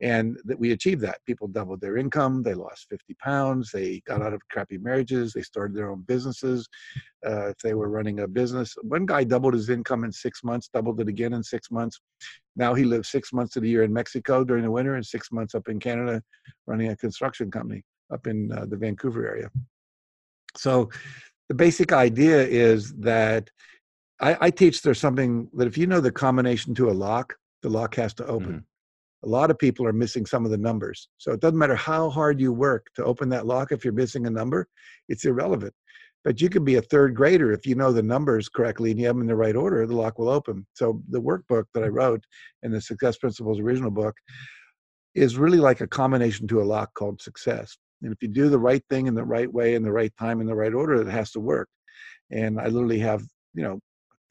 and 0.02 0.38
that 0.44 0.60
we 0.60 0.74
achieved 0.74 1.00
that. 1.04 1.20
People 1.26 1.48
doubled 1.48 1.80
their 1.80 1.96
income, 1.96 2.44
they 2.44 2.54
lost 2.54 2.88
50 2.90 3.14
pounds, 3.14 3.72
they 3.72 4.02
got 4.06 4.22
out 4.22 4.34
of 4.34 4.42
crappy 4.52 4.78
marriages, 4.78 5.32
they 5.32 5.42
started 5.42 5.74
their 5.74 5.90
own 5.90 6.02
businesses. 6.02 6.68
Uh, 7.26 7.48
if 7.48 7.58
they 7.60 7.76
were 7.76 7.88
running 7.88 8.20
a 8.20 8.28
business, 8.28 8.76
one 8.82 9.06
guy 9.06 9.24
doubled 9.24 9.54
his 9.54 9.70
income 9.70 10.04
in 10.04 10.12
six 10.12 10.44
months, 10.44 10.70
doubled 10.74 11.00
it 11.00 11.08
again 11.08 11.32
in 11.32 11.42
six 11.42 11.72
months. 11.72 12.02
Now 12.58 12.74
he 12.74 12.84
lives 12.84 13.08
six 13.08 13.32
months 13.32 13.56
of 13.56 13.64
the 13.64 13.70
year 13.70 13.84
in 13.84 13.94
Mexico 13.94 14.44
during 14.44 14.64
the 14.64 14.72
winter 14.72 14.96
and 14.96 15.06
six 15.06 15.32
months 15.32 15.56
up 15.56 15.70
in 15.70 15.80
Canada 15.80 16.22
running 16.68 16.90
a 16.90 16.98
construction 16.98 17.50
company 17.50 17.86
up 18.12 18.28
in 18.28 18.52
uh, 18.52 18.66
the 18.66 18.76
Vancouver 18.76 19.26
area. 19.26 19.50
So 20.58 20.90
the 21.48 21.56
basic 21.56 21.94
idea 21.94 22.46
is 22.46 22.94
that 22.96 23.50
I, 24.20 24.38
I, 24.42 24.50
teach 24.50 24.82
there's 24.82 25.00
something 25.00 25.50
that 25.54 25.68
if 25.68 25.78
you 25.78 25.88
know 25.88 26.00
the 26.00 26.12
combination 26.12 26.74
to 26.76 26.90
a 26.90 26.92
lock, 26.92 27.36
the 27.62 27.70
lock 27.70 27.96
has 27.96 28.14
to 28.16 28.26
open. 28.26 28.48
Mm-hmm. 28.48 29.28
A 29.28 29.30
lot 29.30 29.50
of 29.50 29.58
people 29.58 29.86
are 29.88 29.94
missing 29.94 30.26
some 30.26 30.46
of 30.46 30.52
the 30.52 30.58
numbers. 30.58 31.10
So 31.18 31.32
it 31.32 31.40
doesn't 31.40 31.58
matter 31.58 31.76
how 31.76 32.10
hard 32.10 32.40
you 32.40 32.54
work 32.54 32.88
to 32.96 33.04
open 33.04 33.28
that 33.30 33.46
lock. 33.46 33.72
If 33.72 33.84
you're 33.84 33.94
missing 33.94 34.28
a 34.28 34.30
number, 34.30 34.68
it's 35.10 35.26
irrelevant. 35.26 35.74
But 36.24 36.42
you 36.42 36.50
can 36.50 36.64
be 36.64 36.76
a 36.76 36.82
third 36.82 37.16
grader 37.16 37.52
if 37.52 37.66
you 37.66 37.76
know 37.76 37.92
the 37.92 38.04
numbers 38.04 38.50
correctly 38.50 38.92
and 38.92 39.00
you 39.00 39.06
have 39.08 39.16
them 39.16 39.22
in 39.22 39.28
the 39.28 39.36
right 39.36 39.56
order, 39.56 39.86
the 39.86 39.96
lock 39.96 40.18
will 40.18 40.30
open. 40.30 40.66
So 40.74 41.02
the 41.10 41.22
workbook 41.22 41.66
that 41.74 41.84
I 41.84 41.88
wrote 41.88 42.24
in 42.64 42.72
the 42.72 42.82
Success 42.82 43.18
Principles 43.18 43.60
original 43.60 43.92
book 43.92 44.16
is 45.14 45.38
really 45.38 45.60
like 45.60 45.82
a 45.82 45.88
combination 45.88 46.48
to 46.48 46.62
a 46.62 46.64
lock 46.64 46.94
called 46.94 47.22
success. 47.22 47.78
And 48.02 48.12
if 48.12 48.22
you 48.22 48.28
do 48.28 48.50
the 48.50 48.60
right 48.60 48.84
thing 48.90 49.08
in 49.08 49.16
the 49.16 49.24
right 49.24 49.52
way, 49.52 49.76
in 49.76 49.84
the 49.84 49.92
right 49.92 50.12
time, 50.20 50.42
in 50.42 50.48
the 50.48 50.56
right 50.56 50.74
order, 50.74 50.96
it 50.96 51.08
has 51.08 51.32
to 51.32 51.40
work. 51.40 51.70
And 52.32 52.60
I 52.60 52.68
literally 52.68 53.00
have, 53.00 53.24
you 53.54 53.64
know, 53.64 53.80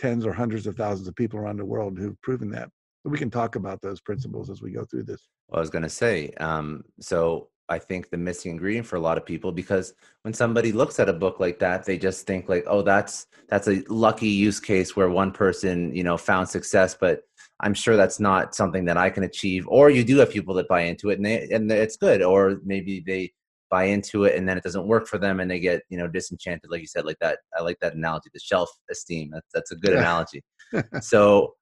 tens 0.05 0.27
or 0.27 0.35
hundreds 0.35 0.67
of 0.67 0.77
thousands 0.77 1.09
of 1.09 1.17
people 1.17 1.39
around 1.39 1.57
the 1.57 1.65
world 1.65 1.99
who've 1.99 2.21
proven 2.21 2.51
that. 2.51 2.69
we 3.05 3.19
can 3.19 3.31
talk 3.31 3.57
about 3.57 3.81
those 3.81 4.01
principles 4.01 4.51
as 4.51 4.61
we 4.61 4.71
go 4.71 4.85
through 4.85 5.03
this. 5.03 5.29
Well, 5.49 5.59
I 5.59 5.61
was 5.61 5.71
going 5.71 5.83
to 5.83 5.89
say, 5.89 6.31
um, 6.49 6.85
so 7.01 7.49
I 7.71 7.79
think 7.79 8.11
the 8.11 8.19
missing 8.19 8.53
ingredient 8.53 8.87
for 8.87 8.97
a 8.97 9.01
lot 9.01 9.17
of 9.17 9.25
people 9.25 9.51
because 9.51 9.95
when 10.23 10.35
somebody 10.35 10.73
looks 10.73 11.01
at 11.01 11.09
a 11.09 11.13
book 11.25 11.41
like 11.41 11.59
that, 11.61 11.87
they 11.87 11.97
just 11.97 12.27
think 12.27 12.51
like, 12.51 12.65
oh, 12.67 12.83
that's 12.83 13.27
that's 13.49 13.69
a 13.69 13.83
lucky 13.89 14.29
use 14.29 14.61
case 14.61 14.95
where 14.95 15.09
one 15.09 15.33
person, 15.33 15.95
you 15.95 16.05
know, 16.05 16.19
found 16.19 16.49
success, 16.49 16.95
but 16.95 17.23
I'm 17.61 17.75
sure 17.75 17.97
that's 17.97 18.21
not 18.21 18.55
something 18.55 18.85
that 18.87 18.99
I 18.99 19.09
can 19.09 19.23
achieve. 19.23 19.67
Or 19.69 19.89
you 19.89 20.05
do 20.05 20.19
have 20.19 20.31
people 20.31 20.55
that 20.57 20.69
buy 20.69 20.83
into 20.83 21.09
it 21.11 21.17
and 21.19 21.27
they, 21.27 21.49
and 21.51 21.71
it's 21.73 21.97
good, 21.97 22.21
or 22.23 22.61
maybe 22.65 23.03
they 23.07 23.33
buy 23.71 23.85
into 23.85 24.25
it 24.25 24.37
and 24.37 24.49
then 24.49 24.57
it 24.57 24.63
doesn't 24.63 24.87
work 24.87 25.07
for 25.07 25.19
them 25.19 25.41
and 25.41 25.51
they 25.51 25.59
get 25.59 25.83
you 25.89 25.99
know 25.99 26.07
disenchanted 26.07 26.71
like 26.71 26.81
you 26.81 26.87
said 26.87 27.05
like 27.05 27.19
that 27.21 27.39
i 27.59 27.63
like 27.63 27.79
that 27.81 27.95
analogy 27.95 28.31
the 28.33 28.41
shelf 28.41 28.71
esteem 28.91 29.31
that's, 29.33 29.49
that's 29.53 29.73
a 29.73 29.77
good 29.77 29.95
yeah. 29.95 30.01
analogy 30.01 30.43
so 31.01 31.55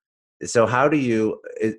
so 0.45 0.67
how 0.67 0.89
do 0.89 0.97
you 0.97 1.41
it, 1.61 1.77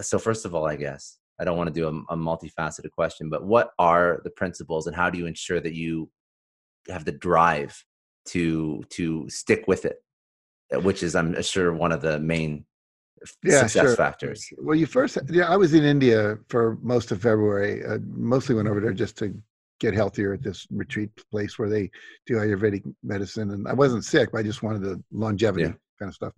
so 0.00 0.18
first 0.18 0.44
of 0.44 0.54
all 0.54 0.66
i 0.66 0.76
guess 0.76 1.18
i 1.40 1.44
don't 1.44 1.56
want 1.56 1.68
to 1.68 1.74
do 1.74 1.86
a, 1.86 2.14
a 2.14 2.16
multifaceted 2.16 2.90
question 2.90 3.30
but 3.30 3.44
what 3.44 3.70
are 3.78 4.20
the 4.24 4.30
principles 4.30 4.86
and 4.86 4.96
how 4.96 5.08
do 5.08 5.18
you 5.18 5.26
ensure 5.26 5.60
that 5.60 5.74
you 5.74 6.10
have 6.88 7.04
the 7.04 7.12
drive 7.12 7.84
to 8.26 8.82
to 8.90 9.28
stick 9.28 9.64
with 9.66 9.84
it 9.84 10.02
uh, 10.74 10.80
which 10.80 11.02
is 11.02 11.14
i'm 11.14 11.40
sure 11.42 11.72
one 11.72 11.92
of 11.92 12.02
the 12.02 12.18
main 12.20 12.64
yeah, 13.44 13.60
success 13.60 13.86
sure. 13.86 13.96
factors 13.96 14.48
well 14.58 14.74
you 14.74 14.86
first 14.86 15.16
yeah 15.30 15.48
i 15.48 15.56
was 15.56 15.74
in 15.74 15.84
india 15.84 16.36
for 16.48 16.78
most 16.82 17.12
of 17.12 17.22
february 17.22 17.84
uh, 17.84 17.98
mostly 18.08 18.54
went 18.54 18.68
over 18.68 18.80
there 18.80 18.92
just 18.92 19.16
to 19.16 19.32
get 19.82 19.94
healthier 19.94 20.32
at 20.32 20.42
this 20.42 20.66
retreat 20.70 21.10
place 21.30 21.58
where 21.58 21.68
they 21.68 21.90
do 22.26 22.34
Ayurvedic 22.34 22.84
medicine. 23.02 23.50
And 23.50 23.66
I 23.66 23.72
wasn't 23.72 24.04
sick, 24.04 24.30
but 24.30 24.38
I 24.38 24.42
just 24.44 24.62
wanted 24.62 24.82
the 24.82 25.02
longevity 25.10 25.64
yeah. 25.64 25.72
kind 25.98 26.08
of 26.08 26.14
stuff. 26.14 26.32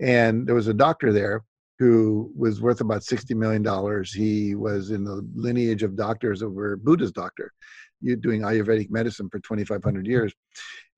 And 0.00 0.46
there 0.46 0.54
was 0.54 0.68
a 0.68 0.74
doctor 0.74 1.12
there 1.12 1.42
who 1.78 2.30
was 2.36 2.60
worth 2.60 2.82
about 2.82 3.00
$60 3.00 3.34
million. 3.34 3.64
He 4.04 4.54
was 4.54 4.90
in 4.90 5.02
the 5.02 5.26
lineage 5.34 5.82
of 5.82 5.96
doctors 5.96 6.40
that 6.40 6.50
were 6.50 6.76
Buddha's 6.76 7.10
doctor, 7.10 7.52
you 8.00 8.16
doing 8.16 8.42
Ayurvedic 8.42 8.90
medicine 8.90 9.28
for 9.30 9.40
2,500 9.40 10.06
years. 10.06 10.32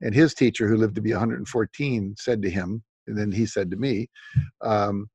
And 0.01 0.13
his 0.13 0.33
teacher, 0.33 0.67
who 0.67 0.75
lived 0.75 0.95
to 0.95 1.01
be 1.01 1.13
114, 1.13 2.15
said 2.19 2.41
to 2.41 2.49
him, 2.49 2.83
and 3.07 3.17
then 3.17 3.31
he 3.31 3.45
said 3.45 3.71
to 3.71 3.77
me, 3.77 4.09
um, 4.61 5.09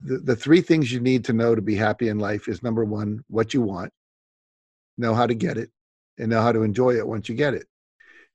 the, 0.00 0.18
the 0.18 0.36
three 0.36 0.62
things 0.62 0.90
you 0.90 0.98
need 0.98 1.26
to 1.26 1.34
know 1.34 1.54
to 1.54 1.60
be 1.60 1.76
happy 1.76 2.08
in 2.08 2.18
life 2.18 2.48
is 2.48 2.62
number 2.62 2.86
one, 2.86 3.20
what 3.28 3.52
you 3.52 3.60
want, 3.60 3.92
know 5.00 5.14
how 5.14 5.26
to 5.26 5.34
get 5.34 5.56
it, 5.58 5.70
and 6.18 6.30
know 6.30 6.42
how 6.42 6.52
to 6.52 6.62
enjoy 6.62 6.96
it 6.96 7.06
once 7.06 7.28
you 7.28 7.34
get 7.34 7.54
it. 7.54 7.66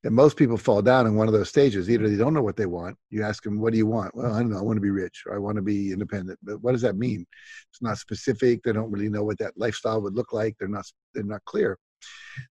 And 0.04 0.14
most 0.14 0.38
people 0.38 0.58
fall 0.58 0.84
down 0.84 1.08
in 1.08 1.16
one 1.16 1.28
of 1.28 1.34
those 1.34 1.50
stages. 1.50 1.90
Either 1.90 2.08
they 2.08 2.16
don't 2.16 2.34
know 2.34 2.44
what 2.44 2.58
they 2.58 2.68
want. 2.68 2.96
You 3.10 3.24
ask 3.24 3.42
them, 3.44 3.60
"What 3.60 3.72
do 3.72 3.78
you 3.78 3.88
want?" 3.88 4.16
Well, 4.16 4.34
I 4.34 4.40
don't 4.40 4.52
know. 4.52 4.60
I 4.60 4.62
want 4.62 4.78
to 4.78 4.82
be 4.82 4.92
rich, 4.92 5.24
or 5.26 5.34
I 5.36 5.40
want 5.40 5.56
to 5.56 5.64
be 5.64 5.92
independent. 5.92 6.38
But 6.44 6.62
what 6.62 6.74
does 6.74 6.82
that 6.82 6.98
mean? 6.98 7.26
It's 7.72 7.82
not 7.82 7.98
specific. 7.98 8.62
They 8.62 8.72
don't 8.72 8.92
really 8.92 9.10
know 9.10 9.24
what 9.24 9.40
that 9.40 9.58
lifestyle 9.58 10.02
would 10.02 10.16
look 10.16 10.32
like. 10.32 10.56
They're 10.60 10.68
not. 10.68 10.86
They're 11.14 11.24
not 11.24 11.44
clear. 11.46 11.78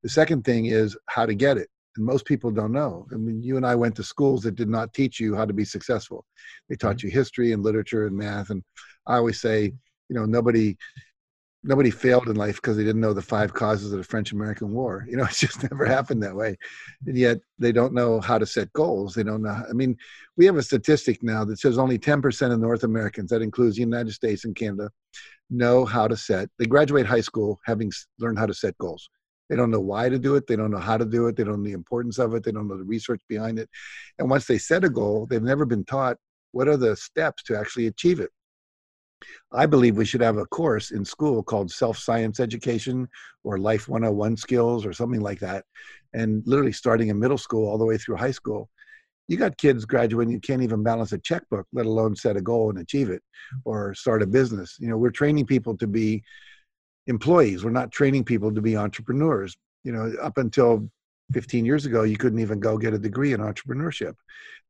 The 0.02 0.10
second 0.10 0.46
thing 0.46 0.66
is 0.66 0.98
how 1.08 1.26
to 1.26 1.36
get 1.36 1.58
it. 1.58 1.70
And 1.96 2.06
most 2.06 2.26
people 2.26 2.50
don't 2.50 2.72
know. 2.72 3.06
I 3.14 3.18
mean, 3.18 3.44
you 3.44 3.56
and 3.58 3.66
I 3.66 3.76
went 3.76 3.96
to 3.98 4.04
schools 4.04 4.42
that 4.44 4.56
did 4.56 4.70
not 4.70 4.94
teach 4.94 5.20
you 5.20 5.36
how 5.36 5.46
to 5.46 5.54
be 5.54 5.66
successful. 5.66 6.26
They 6.70 6.76
taught 6.76 6.98
mm-hmm. 6.98 7.08
you 7.08 7.14
history 7.14 7.52
and 7.52 7.62
literature 7.62 8.08
and 8.08 8.18
math. 8.18 8.50
And 8.50 8.64
I 9.06 9.18
always 9.18 9.40
say, 9.40 9.74
you 10.10 10.16
know, 10.16 10.26
nobody 10.26 10.76
nobody 11.64 11.90
failed 11.90 12.28
in 12.28 12.36
life 12.36 12.56
because 12.56 12.76
they 12.76 12.84
didn't 12.84 13.02
know 13.02 13.14
the 13.14 13.22
five 13.22 13.54
causes 13.54 13.92
of 13.92 13.98
the 13.98 14.04
French 14.04 14.32
American 14.32 14.72
War. 14.72 15.06
You 15.14 15.18
know, 15.18 15.26
it's 15.26 15.40
just 15.40 15.62
never 15.72 15.86
happened 15.86 16.24
that 16.24 16.36
way. 16.36 16.58
And 17.06 17.18
yet 17.18 17.40
they 17.60 17.72
don't 17.72 17.94
know 17.94 18.20
how 18.20 18.38
to 18.38 18.46
set 18.46 18.74
goals. 18.74 19.14
They 19.14 19.24
don't 19.24 19.44
know. 19.44 19.64
I 19.70 19.74
mean, 19.74 19.96
we 20.38 20.46
have 20.46 20.58
a 20.58 20.64
statistic 20.64 21.22
now 21.22 21.46
that 21.46 21.60
says 21.60 21.78
only 21.78 22.00
10% 22.00 22.52
of 22.52 22.60
North 22.60 22.84
Americans, 22.84 23.30
that 23.30 23.42
includes 23.42 23.76
the 23.76 23.82
United 23.82 24.14
States 24.14 24.46
and 24.46 24.56
Canada, 24.56 24.90
know 25.50 25.86
how 25.86 26.08
to 26.08 26.18
set. 26.18 26.50
They 26.58 26.66
graduate 26.66 27.06
high 27.06 27.22
school 27.22 27.60
having 27.66 27.92
learned 28.20 28.40
how 28.40 28.48
to 28.48 28.54
set 28.54 28.78
goals. 28.80 29.10
They 29.50 29.56
don't 29.56 29.72
know 29.72 29.82
why 29.82 30.10
to 30.10 30.18
do 30.18 30.36
it. 30.36 30.48
They 30.48 30.56
don't 30.56 30.72
know 30.72 30.80
how 30.80 30.98
to 30.98 31.06
do 31.06 31.28
it. 31.28 31.36
They 31.36 31.44
don't 31.44 31.62
know 31.62 31.70
the 31.70 31.74
importance 31.74 32.18
of 32.18 32.34
it. 32.34 32.44
They 32.44 32.52
don't 32.52 32.68
know 32.68 32.78
the 32.78 32.84
research 32.84 33.22
behind 33.30 33.60
it. 33.60 33.70
And 34.18 34.30
once 34.30 34.48
they 34.48 34.58
set 34.58 34.84
a 34.84 34.90
goal, 34.90 35.28
they've 35.28 35.44
never 35.44 35.66
been 35.66 35.86
taught 35.86 36.18
what 36.54 36.68
are 36.68 36.78
the 36.78 36.96
steps 36.96 37.44
to 37.44 37.58
actually 37.58 37.88
achieve 37.88 38.20
it. 38.20 38.32
I 39.52 39.66
believe 39.66 39.98
we 39.98 40.06
should 40.06 40.22
have 40.22 40.38
a 40.38 40.46
course 40.46 40.92
in 40.92 41.06
school 41.06 41.44
called 41.44 41.72
self 41.72 41.98
science 41.98 42.40
education 42.40 43.08
or 43.44 43.58
life 43.58 43.88
101 43.88 44.38
skills 44.38 44.86
or 44.86 44.94
something 44.94 45.22
like 45.22 45.40
that. 45.40 45.66
And 46.14 46.44
literally 46.46 46.72
starting 46.74 47.10
in 47.10 47.20
middle 47.20 47.38
school 47.38 47.68
all 47.68 47.78
the 47.78 47.86
way 47.86 47.98
through 47.98 48.18
high 48.18 48.32
school. 48.32 48.70
You 49.28 49.38
got 49.38 49.58
kids 49.58 49.86
graduating, 49.86 50.34
you 50.34 50.42
can't 50.42 50.62
even 50.62 50.84
balance 50.84 51.14
a 51.14 51.18
checkbook, 51.18 51.66
let 51.72 51.86
alone 51.86 52.16
set 52.16 52.36
a 52.36 52.42
goal 52.42 52.70
and 52.70 52.80
achieve 52.80 53.10
it 53.10 53.22
or 53.64 53.94
start 53.94 54.22
a 54.22 54.28
business. 54.28 54.76
You 54.80 54.90
know, 54.90 54.98
we're 54.98 55.12
training 55.12 55.46
people 55.46 55.78
to 55.78 55.88
be 55.88 56.24
employees, 57.08 57.64
we're 57.64 57.72
not 57.72 57.92
training 57.92 58.26
people 58.26 58.54
to 58.54 58.62
be 58.62 58.76
entrepreneurs. 58.76 59.56
You 59.84 59.94
know, 59.94 60.14
up 60.22 60.38
until 60.38 60.90
15 61.32 61.66
years 61.66 61.86
ago, 61.86 62.04
you 62.04 62.18
couldn't 62.18 62.40
even 62.40 62.60
go 62.60 62.78
get 62.78 62.94
a 62.94 63.00
degree 63.00 63.34
in 63.34 63.40
entrepreneurship, 63.40 64.14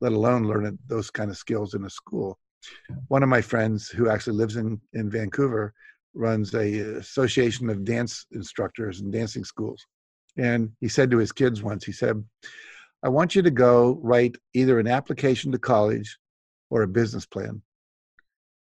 let 0.02 0.12
alone 0.12 0.48
learn 0.48 0.78
those 0.88 1.10
kind 1.10 1.32
of 1.32 1.38
skills 1.38 1.74
in 1.74 1.86
a 1.86 1.90
school 1.90 2.38
one 3.08 3.24
of 3.24 3.30
my 3.30 3.42
friends 3.42 3.90
who 3.90 4.10
actually 4.10 4.38
lives 4.38 4.56
in, 4.56 4.80
in 4.94 5.10
Vancouver 5.10 5.74
runs 6.14 6.54
a 6.54 6.98
association 6.98 7.70
of 7.70 7.84
dance 7.84 8.26
instructors 8.32 9.02
and 9.02 9.12
dancing 9.12 9.44
schools. 9.44 9.86
And 10.38 10.72
he 10.80 10.88
said 10.88 11.12
to 11.12 11.18
his 11.18 11.32
kids 11.32 11.64
once, 11.64 11.84
he 11.84 11.92
said, 11.92 12.24
I 13.04 13.10
want 13.10 13.36
you 13.36 13.42
to 13.42 13.52
go 13.52 14.00
write 14.02 14.36
either 14.54 14.80
an 14.80 14.88
application 14.88 15.52
to 15.52 15.60
college 15.60 16.18
or 16.70 16.84
a 16.84 16.88
business 16.88 17.26
plan. 17.26 17.62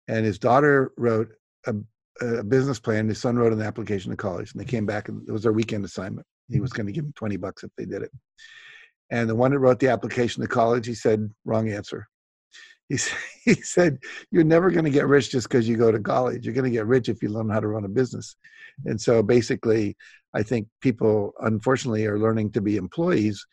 And 0.08 0.26
his 0.26 0.40
daughter 0.40 0.92
wrote 0.98 1.30
a, 1.66 1.76
a 2.22 2.44
business 2.44 2.80
plan. 2.80 3.08
His 3.08 3.20
son 3.20 3.38
wrote 3.38 3.54
an 3.54 3.62
application 3.62 4.12
to 4.12 4.18
college. 4.18 4.52
And 4.52 4.62
they 4.62 4.66
came 4.66 4.86
back 4.86 5.10
and 5.10 5.28
it 5.28 5.32
was 5.32 5.44
their 5.44 5.54
weekend 5.54 5.86
assignment. 5.86 6.28
He 6.50 6.60
was 6.60 6.74
going 6.74 6.88
to 6.88 6.92
give 6.92 7.04
them 7.04 7.14
20 7.16 7.38
bucks 7.38 7.64
if 7.64 7.72
they 7.78 7.86
did 7.86 8.04
it. 8.04 8.12
And 9.10 9.30
the 9.30 9.36
one 9.36 9.52
that 9.52 9.60
wrote 9.60 9.80
the 9.80 9.90
application 9.90 10.42
to 10.42 10.48
college, 10.48 10.86
he 10.86 10.94
said, 10.94 11.30
wrong 11.46 11.70
answer 11.70 12.08
he, 12.90 12.98
he 13.44 13.54
said 13.56 13.98
you're 14.32 14.44
never 14.44 14.72
going 14.72 14.86
to 14.86 14.92
get 14.92 15.08
rich 15.08 15.32
just 15.32 15.50
because 15.50 15.68
you 15.68 15.78
go 15.78 15.92
to 15.92 16.00
college. 16.00 16.46
You're 16.46 16.54
going 16.54 16.72
to 16.72 16.78
get 16.78 16.86
rich 16.86 17.10
if 17.10 17.22
you 17.22 17.30
learn 17.30 17.50
how 17.50 17.60
to 17.60 17.68
run 17.68 17.86
a 17.86 17.90
business. 17.90 18.36
And 18.86 19.00
so 19.00 19.24
basically 19.24 19.96
i 20.34 20.44
think 20.44 20.68
people 20.82 21.34
unfortunately 21.40 22.06
are 22.06 22.20
learning 22.20 22.52
to 22.52 22.62
be 22.62 22.78
employees. 22.78 23.46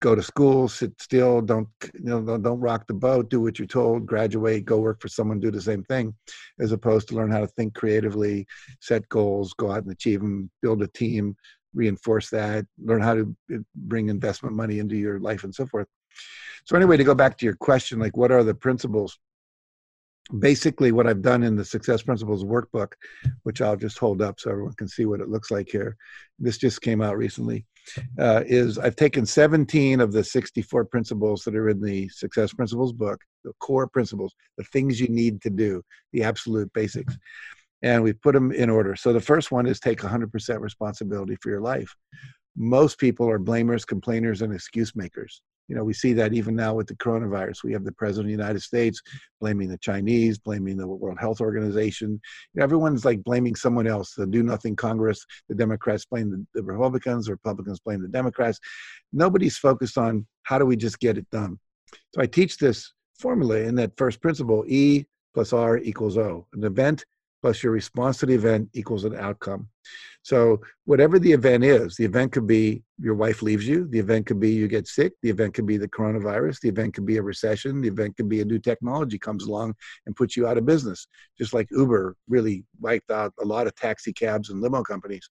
Go 0.00 0.14
to 0.14 0.22
school 0.22 0.68
sit 0.68 0.92
still 1.02 1.40
don't 1.40 1.68
you 1.94 2.04
know 2.04 2.22
don't 2.22 2.42
don't 2.42 2.60
rock 2.60 2.86
the 2.86 2.94
boat 2.94 3.30
do 3.30 3.40
what 3.40 3.58
you're 3.58 3.66
told 3.66 4.06
graduate 4.06 4.64
go 4.64 4.78
work 4.78 5.00
for 5.00 5.08
someone 5.08 5.40
do 5.40 5.50
the 5.50 5.60
same 5.60 5.82
thing 5.84 6.14
as 6.60 6.70
opposed 6.70 7.08
to 7.08 7.16
learn 7.16 7.32
how 7.32 7.40
to 7.40 7.48
think 7.48 7.74
creatively 7.74 8.46
set 8.80 9.08
goals 9.08 9.52
go 9.54 9.72
out 9.72 9.82
and 9.82 9.90
achieve 9.90 10.20
them 10.20 10.48
build 10.62 10.82
a 10.82 10.86
team 10.86 11.34
reinforce 11.74 12.30
that 12.30 12.64
learn 12.78 13.02
how 13.02 13.14
to 13.14 13.36
uh, 13.52 13.58
bring 13.74 14.08
investment 14.08 14.54
money 14.54 14.78
into 14.78 14.96
your 14.96 15.18
life 15.18 15.42
and 15.42 15.52
so 15.52 15.66
forth 15.66 15.88
so 16.68 16.76
anyway, 16.76 16.98
to 16.98 17.04
go 17.04 17.14
back 17.14 17.38
to 17.38 17.46
your 17.46 17.56
question, 17.56 17.98
like 17.98 18.14
what 18.16 18.30
are 18.30 18.44
the 18.44 18.54
principles? 18.54 19.18
Basically, 20.38 20.92
what 20.92 21.06
I've 21.06 21.22
done 21.22 21.42
in 21.42 21.56
the 21.56 21.64
Success 21.64 22.02
Principles 22.02 22.44
workbook, 22.44 22.92
which 23.44 23.62
I'll 23.62 23.76
just 23.76 23.98
hold 23.98 24.20
up 24.20 24.38
so 24.38 24.50
everyone 24.50 24.74
can 24.74 24.86
see 24.86 25.06
what 25.06 25.22
it 25.22 25.30
looks 25.30 25.50
like 25.50 25.70
here. 25.70 25.96
This 26.38 26.58
just 26.58 26.82
came 26.82 27.00
out 27.00 27.16
recently. 27.16 27.64
Uh, 28.18 28.42
is 28.46 28.78
I've 28.78 28.96
taken 28.96 29.24
17 29.24 29.98
of 30.02 30.12
the 30.12 30.22
64 30.22 30.84
principles 30.84 31.42
that 31.44 31.56
are 31.56 31.70
in 31.70 31.80
the 31.80 32.06
Success 32.10 32.52
Principles 32.52 32.92
book, 32.92 33.18
the 33.44 33.54
core 33.60 33.88
principles, 33.88 34.34
the 34.58 34.64
things 34.64 35.00
you 35.00 35.08
need 35.08 35.40
to 35.40 35.48
do, 35.48 35.82
the 36.12 36.22
absolute 36.22 36.70
basics, 36.74 37.16
and 37.80 38.02
we've 38.02 38.20
put 38.20 38.34
them 38.34 38.52
in 38.52 38.68
order. 38.68 38.94
So 38.94 39.14
the 39.14 39.20
first 39.20 39.50
one 39.50 39.64
is 39.64 39.80
take 39.80 40.00
100% 40.00 40.60
responsibility 40.60 41.38
for 41.40 41.48
your 41.48 41.62
life. 41.62 41.96
Most 42.54 42.98
people 42.98 43.26
are 43.30 43.38
blamers, 43.38 43.86
complainers, 43.86 44.42
and 44.42 44.52
excuse 44.52 44.94
makers 44.94 45.40
you 45.68 45.76
know, 45.76 45.84
we 45.84 45.92
see 45.92 46.14
that 46.14 46.32
even 46.32 46.56
now 46.56 46.74
with 46.74 46.86
the 46.86 46.96
coronavirus. 46.96 47.62
We 47.62 47.72
have 47.74 47.84
the 47.84 47.92
president 47.92 48.26
of 48.32 48.36
the 48.36 48.42
United 48.42 48.60
States 48.60 49.00
blaming 49.40 49.68
the 49.68 49.78
Chinese, 49.78 50.38
blaming 50.38 50.78
the 50.78 50.86
World 50.86 51.18
Health 51.20 51.40
Organization. 51.40 52.20
You 52.54 52.58
know, 52.58 52.64
everyone's 52.64 53.04
like 53.04 53.22
blaming 53.22 53.54
someone 53.54 53.86
else. 53.86 54.14
The 54.14 54.26
Do 54.26 54.42
Nothing 54.42 54.74
Congress, 54.74 55.24
the 55.48 55.54
Democrats 55.54 56.06
blame 56.06 56.30
the, 56.30 56.46
the 56.54 56.62
Republicans, 56.64 57.26
the 57.26 57.32
Republicans 57.32 57.80
blame 57.80 58.00
the 58.00 58.08
Democrats. 58.08 58.58
Nobody's 59.12 59.58
focused 59.58 59.98
on 59.98 60.26
how 60.42 60.58
do 60.58 60.64
we 60.64 60.76
just 60.76 60.98
get 61.00 61.18
it 61.18 61.30
done. 61.30 61.58
So 62.14 62.22
I 62.22 62.26
teach 62.26 62.56
this 62.56 62.92
formula 63.18 63.56
in 63.56 63.74
that 63.76 63.92
first 63.96 64.22
principle 64.22 64.64
E 64.66 65.04
plus 65.34 65.52
R 65.52 65.78
equals 65.78 66.16
O. 66.16 66.46
An 66.54 66.64
event 66.64 67.04
plus 67.40 67.62
your 67.62 67.72
response 67.72 68.18
to 68.18 68.26
the 68.26 68.34
event 68.34 68.68
equals 68.74 69.04
an 69.04 69.16
outcome. 69.16 69.68
So, 70.22 70.60
whatever 70.84 71.18
the 71.18 71.32
event 71.32 71.64
is, 71.64 71.96
the 71.96 72.04
event 72.04 72.32
could 72.32 72.46
be 72.46 72.82
your 72.98 73.14
wife 73.14 73.40
leaves 73.40 73.66
you, 73.66 73.86
the 73.88 73.98
event 73.98 74.26
could 74.26 74.40
be 74.40 74.50
you 74.50 74.68
get 74.68 74.86
sick, 74.86 75.14
the 75.22 75.30
event 75.30 75.54
could 75.54 75.64
be 75.64 75.78
the 75.78 75.88
coronavirus, 75.88 76.60
the 76.60 76.68
event 76.68 76.92
could 76.94 77.06
be 77.06 77.16
a 77.16 77.22
recession, 77.22 77.80
the 77.80 77.88
event 77.88 78.16
could 78.16 78.28
be 78.28 78.40
a 78.40 78.44
new 78.44 78.58
technology 78.58 79.18
comes 79.18 79.44
along 79.44 79.74
and 80.04 80.16
puts 80.16 80.36
you 80.36 80.46
out 80.46 80.58
of 80.58 80.66
business, 80.66 81.06
just 81.38 81.54
like 81.54 81.68
Uber 81.70 82.16
really 82.28 82.64
wiped 82.80 83.10
out 83.10 83.32
a 83.40 83.44
lot 83.44 83.66
of 83.66 83.74
taxi 83.76 84.12
cabs 84.12 84.50
and 84.50 84.60
limo 84.60 84.82
companies. 84.82 85.28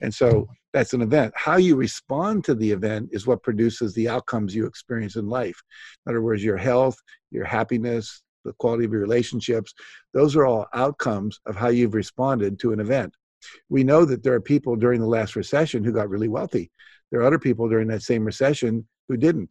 And 0.00 0.12
so, 0.12 0.46
that's 0.74 0.92
an 0.92 1.02
event. 1.02 1.32
How 1.36 1.56
you 1.56 1.76
respond 1.76 2.44
to 2.44 2.54
the 2.54 2.72
event 2.72 3.10
is 3.12 3.28
what 3.28 3.44
produces 3.44 3.94
the 3.94 4.08
outcomes 4.08 4.54
you 4.54 4.66
experience 4.66 5.14
in 5.14 5.28
life. 5.28 5.62
In 6.04 6.10
other 6.10 6.20
words, 6.20 6.42
your 6.42 6.56
health, 6.56 6.98
your 7.30 7.44
happiness, 7.44 8.23
the 8.44 8.52
quality 8.54 8.84
of 8.84 8.92
your 8.92 9.00
relationships. 9.00 9.74
Those 10.12 10.36
are 10.36 10.46
all 10.46 10.66
outcomes 10.74 11.40
of 11.46 11.56
how 11.56 11.68
you've 11.68 11.94
responded 11.94 12.58
to 12.60 12.72
an 12.72 12.80
event. 12.80 13.14
We 13.68 13.84
know 13.84 14.04
that 14.04 14.22
there 14.22 14.34
are 14.34 14.40
people 14.40 14.76
during 14.76 15.00
the 15.00 15.06
last 15.06 15.36
recession 15.36 15.84
who 15.84 15.92
got 15.92 16.08
really 16.08 16.28
wealthy. 16.28 16.70
There 17.10 17.20
are 17.20 17.26
other 17.26 17.38
people 17.38 17.68
during 17.68 17.88
that 17.88 18.02
same 18.02 18.24
recession 18.24 18.86
who 19.08 19.16
didn't. 19.16 19.50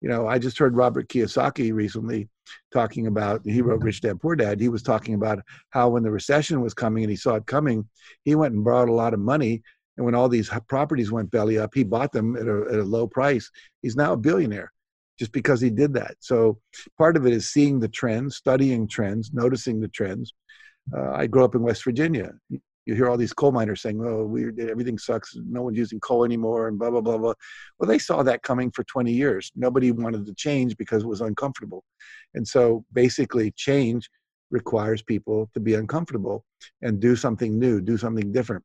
You 0.00 0.08
know, 0.08 0.26
I 0.26 0.38
just 0.38 0.58
heard 0.58 0.76
Robert 0.76 1.08
Kiyosaki 1.08 1.72
recently 1.72 2.28
talking 2.72 3.06
about, 3.06 3.40
he 3.44 3.62
wrote 3.62 3.78
mm-hmm. 3.78 3.86
Rich 3.86 4.02
Dad 4.02 4.20
Poor 4.20 4.36
Dad. 4.36 4.60
He 4.60 4.68
was 4.68 4.82
talking 4.82 5.14
about 5.14 5.40
how 5.70 5.88
when 5.88 6.02
the 6.02 6.10
recession 6.10 6.60
was 6.60 6.74
coming 6.74 7.04
and 7.04 7.10
he 7.10 7.16
saw 7.16 7.36
it 7.36 7.46
coming, 7.46 7.88
he 8.24 8.34
went 8.34 8.54
and 8.54 8.64
borrowed 8.64 8.90
a 8.90 8.92
lot 8.92 9.14
of 9.14 9.20
money. 9.20 9.62
And 9.96 10.04
when 10.04 10.14
all 10.14 10.28
these 10.28 10.50
properties 10.68 11.12
went 11.12 11.30
belly 11.30 11.58
up, 11.58 11.70
he 11.74 11.84
bought 11.84 12.12
them 12.12 12.36
at 12.36 12.46
a, 12.46 12.66
at 12.70 12.80
a 12.80 12.84
low 12.84 13.06
price. 13.06 13.50
He's 13.80 13.96
now 13.96 14.12
a 14.12 14.16
billionaire 14.16 14.72
just 15.18 15.32
because 15.32 15.60
he 15.60 15.70
did 15.70 15.94
that. 15.94 16.16
So 16.20 16.58
part 16.98 17.16
of 17.16 17.26
it 17.26 17.32
is 17.32 17.50
seeing 17.50 17.80
the 17.80 17.88
trends, 17.88 18.36
studying 18.36 18.88
trends, 18.88 19.32
noticing 19.32 19.80
the 19.80 19.88
trends. 19.88 20.34
Uh, 20.94 21.12
I 21.12 21.26
grew 21.26 21.44
up 21.44 21.54
in 21.54 21.62
West 21.62 21.84
Virginia. 21.84 22.32
You 22.86 22.94
hear 22.94 23.08
all 23.08 23.16
these 23.16 23.32
coal 23.32 23.52
miners 23.52 23.80
saying, 23.80 24.02
"Oh, 24.04 24.24
we 24.24 24.48
everything 24.58 24.98
sucks. 24.98 25.34
No 25.36 25.62
one's 25.62 25.78
using 25.78 26.00
coal 26.00 26.24
anymore," 26.24 26.68
and 26.68 26.78
blah 26.78 26.90
blah 26.90 27.00
blah 27.00 27.16
blah. 27.16 27.32
Well, 27.78 27.88
they 27.88 27.98
saw 27.98 28.22
that 28.22 28.42
coming 28.42 28.70
for 28.70 28.84
20 28.84 29.10
years. 29.10 29.50
Nobody 29.56 29.90
wanted 29.90 30.26
to 30.26 30.34
change 30.34 30.76
because 30.76 31.02
it 31.02 31.08
was 31.08 31.22
uncomfortable, 31.22 31.82
and 32.34 32.46
so 32.46 32.84
basically, 32.92 33.52
change 33.52 34.10
requires 34.50 35.02
people 35.02 35.50
to 35.54 35.60
be 35.60 35.74
uncomfortable 35.74 36.44
and 36.82 37.00
do 37.00 37.16
something 37.16 37.58
new, 37.58 37.80
do 37.80 37.96
something 37.96 38.30
different. 38.30 38.62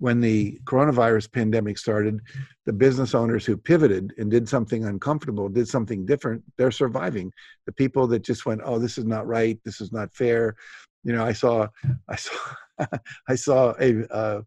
When 0.00 0.20
the 0.20 0.58
coronavirus 0.64 1.30
pandemic 1.30 1.78
started, 1.78 2.20
the 2.66 2.72
business 2.72 3.14
owners 3.14 3.44
who 3.44 3.56
pivoted 3.56 4.12
and 4.18 4.30
did 4.30 4.48
something 4.48 4.86
uncomfortable, 4.86 5.48
did 5.48 5.68
something 5.68 6.06
different, 6.06 6.42
they're 6.56 6.70
surviving. 6.70 7.30
The 7.66 7.72
people 7.72 8.06
that 8.08 8.22
just 8.22 8.46
went, 8.46 8.62
"Oh, 8.64 8.78
this 8.78 8.98
is 8.98 9.04
not 9.04 9.26
right. 9.26 9.58
This 9.64 9.80
is 9.80 9.92
not 9.92 10.14
fair." 10.14 10.56
You 11.04 11.12
know, 11.12 11.24
I 11.24 11.32
saw, 11.32 11.68
I 12.08 12.16
saw, 12.16 12.34
I 13.28 13.34
saw 13.34 13.74
a. 13.78 14.12
Uh, 14.12 14.42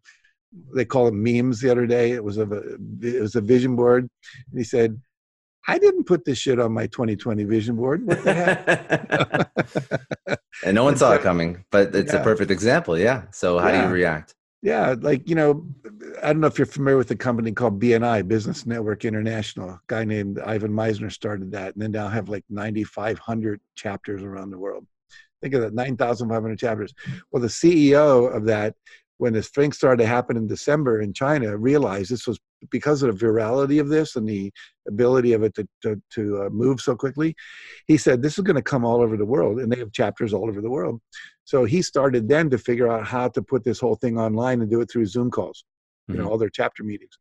they 0.74 0.84
call 0.84 1.06
them 1.06 1.20
memes 1.20 1.60
the 1.60 1.70
other 1.70 1.86
day. 1.86 2.12
It 2.12 2.22
was 2.22 2.38
a 2.38 2.42
it 3.00 3.20
was 3.20 3.36
a 3.36 3.40
vision 3.40 3.76
board, 3.76 4.08
and 4.50 4.58
he 4.58 4.64
said, 4.64 5.00
I 5.66 5.78
didn't 5.78 6.04
put 6.04 6.24
this 6.24 6.38
shit 6.38 6.60
on 6.60 6.72
my 6.72 6.86
2020 6.88 7.44
vision 7.44 7.76
board. 7.76 8.06
What 8.06 8.22
the 8.22 8.34
heck? 8.34 10.38
and 10.64 10.74
no 10.74 10.84
one 10.84 10.96
saw 10.96 11.12
it 11.12 11.22
coming, 11.22 11.64
but 11.70 11.94
it's 11.94 12.12
yeah. 12.12 12.20
a 12.20 12.24
perfect 12.24 12.50
example. 12.50 12.98
Yeah. 12.98 13.22
So 13.30 13.58
how 13.58 13.68
yeah. 13.68 13.82
do 13.82 13.88
you 13.88 13.94
react? 13.94 14.34
Yeah, 14.64 14.94
like 14.98 15.28
you 15.28 15.34
know, 15.34 15.66
I 16.22 16.28
don't 16.28 16.40
know 16.40 16.46
if 16.46 16.58
you're 16.58 16.64
familiar 16.64 16.96
with 16.96 17.10
a 17.10 17.16
company 17.16 17.52
called 17.52 17.78
BNI, 17.78 18.26
Business 18.26 18.64
Network 18.64 19.04
International. 19.04 19.68
A 19.68 19.80
guy 19.88 20.06
named 20.06 20.38
Ivan 20.38 20.72
Misner 20.72 21.12
started 21.12 21.52
that, 21.52 21.74
and 21.74 21.82
then 21.82 21.90
now 21.90 22.08
have 22.08 22.30
like 22.30 22.46
9,500 22.48 23.60
chapters 23.74 24.22
around 24.22 24.48
the 24.48 24.56
world. 24.56 24.86
Think 25.42 25.52
of 25.52 25.60
that, 25.60 25.74
9,500 25.74 26.58
chapters. 26.58 26.94
Well, 27.30 27.42
the 27.42 27.48
CEO 27.48 28.34
of 28.34 28.46
that 28.46 28.74
when 29.24 29.32
this 29.32 29.48
thing 29.48 29.72
started 29.72 30.02
to 30.02 30.06
happen 30.06 30.36
in 30.36 30.46
December 30.46 31.00
in 31.00 31.14
China, 31.14 31.56
realized 31.56 32.10
this 32.10 32.26
was 32.26 32.38
because 32.70 33.02
of 33.02 33.18
the 33.18 33.26
virality 33.26 33.80
of 33.80 33.88
this 33.88 34.16
and 34.16 34.28
the 34.28 34.52
ability 34.86 35.32
of 35.32 35.42
it 35.42 35.54
to, 35.54 35.66
to, 35.80 36.02
to 36.10 36.42
uh, 36.42 36.50
move 36.50 36.78
so 36.78 36.94
quickly. 36.94 37.34
He 37.86 37.96
said, 37.96 38.20
This 38.20 38.36
is 38.36 38.44
going 38.44 38.56
to 38.56 38.62
come 38.62 38.84
all 38.84 39.00
over 39.00 39.16
the 39.16 39.24
world, 39.24 39.60
and 39.60 39.72
they 39.72 39.78
have 39.78 39.92
chapters 39.92 40.34
all 40.34 40.46
over 40.46 40.60
the 40.60 40.68
world. 40.68 41.00
So 41.44 41.64
he 41.64 41.80
started 41.80 42.28
then 42.28 42.50
to 42.50 42.58
figure 42.58 42.86
out 42.92 43.06
how 43.06 43.28
to 43.28 43.40
put 43.40 43.64
this 43.64 43.80
whole 43.80 43.94
thing 43.94 44.18
online 44.18 44.60
and 44.60 44.70
do 44.70 44.82
it 44.82 44.90
through 44.90 45.06
Zoom 45.06 45.30
calls, 45.30 45.64
you 46.06 46.12
mm-hmm. 46.12 46.22
know, 46.22 46.28
all 46.28 46.36
their 46.36 46.50
chapter 46.50 46.84
meetings. 46.84 47.16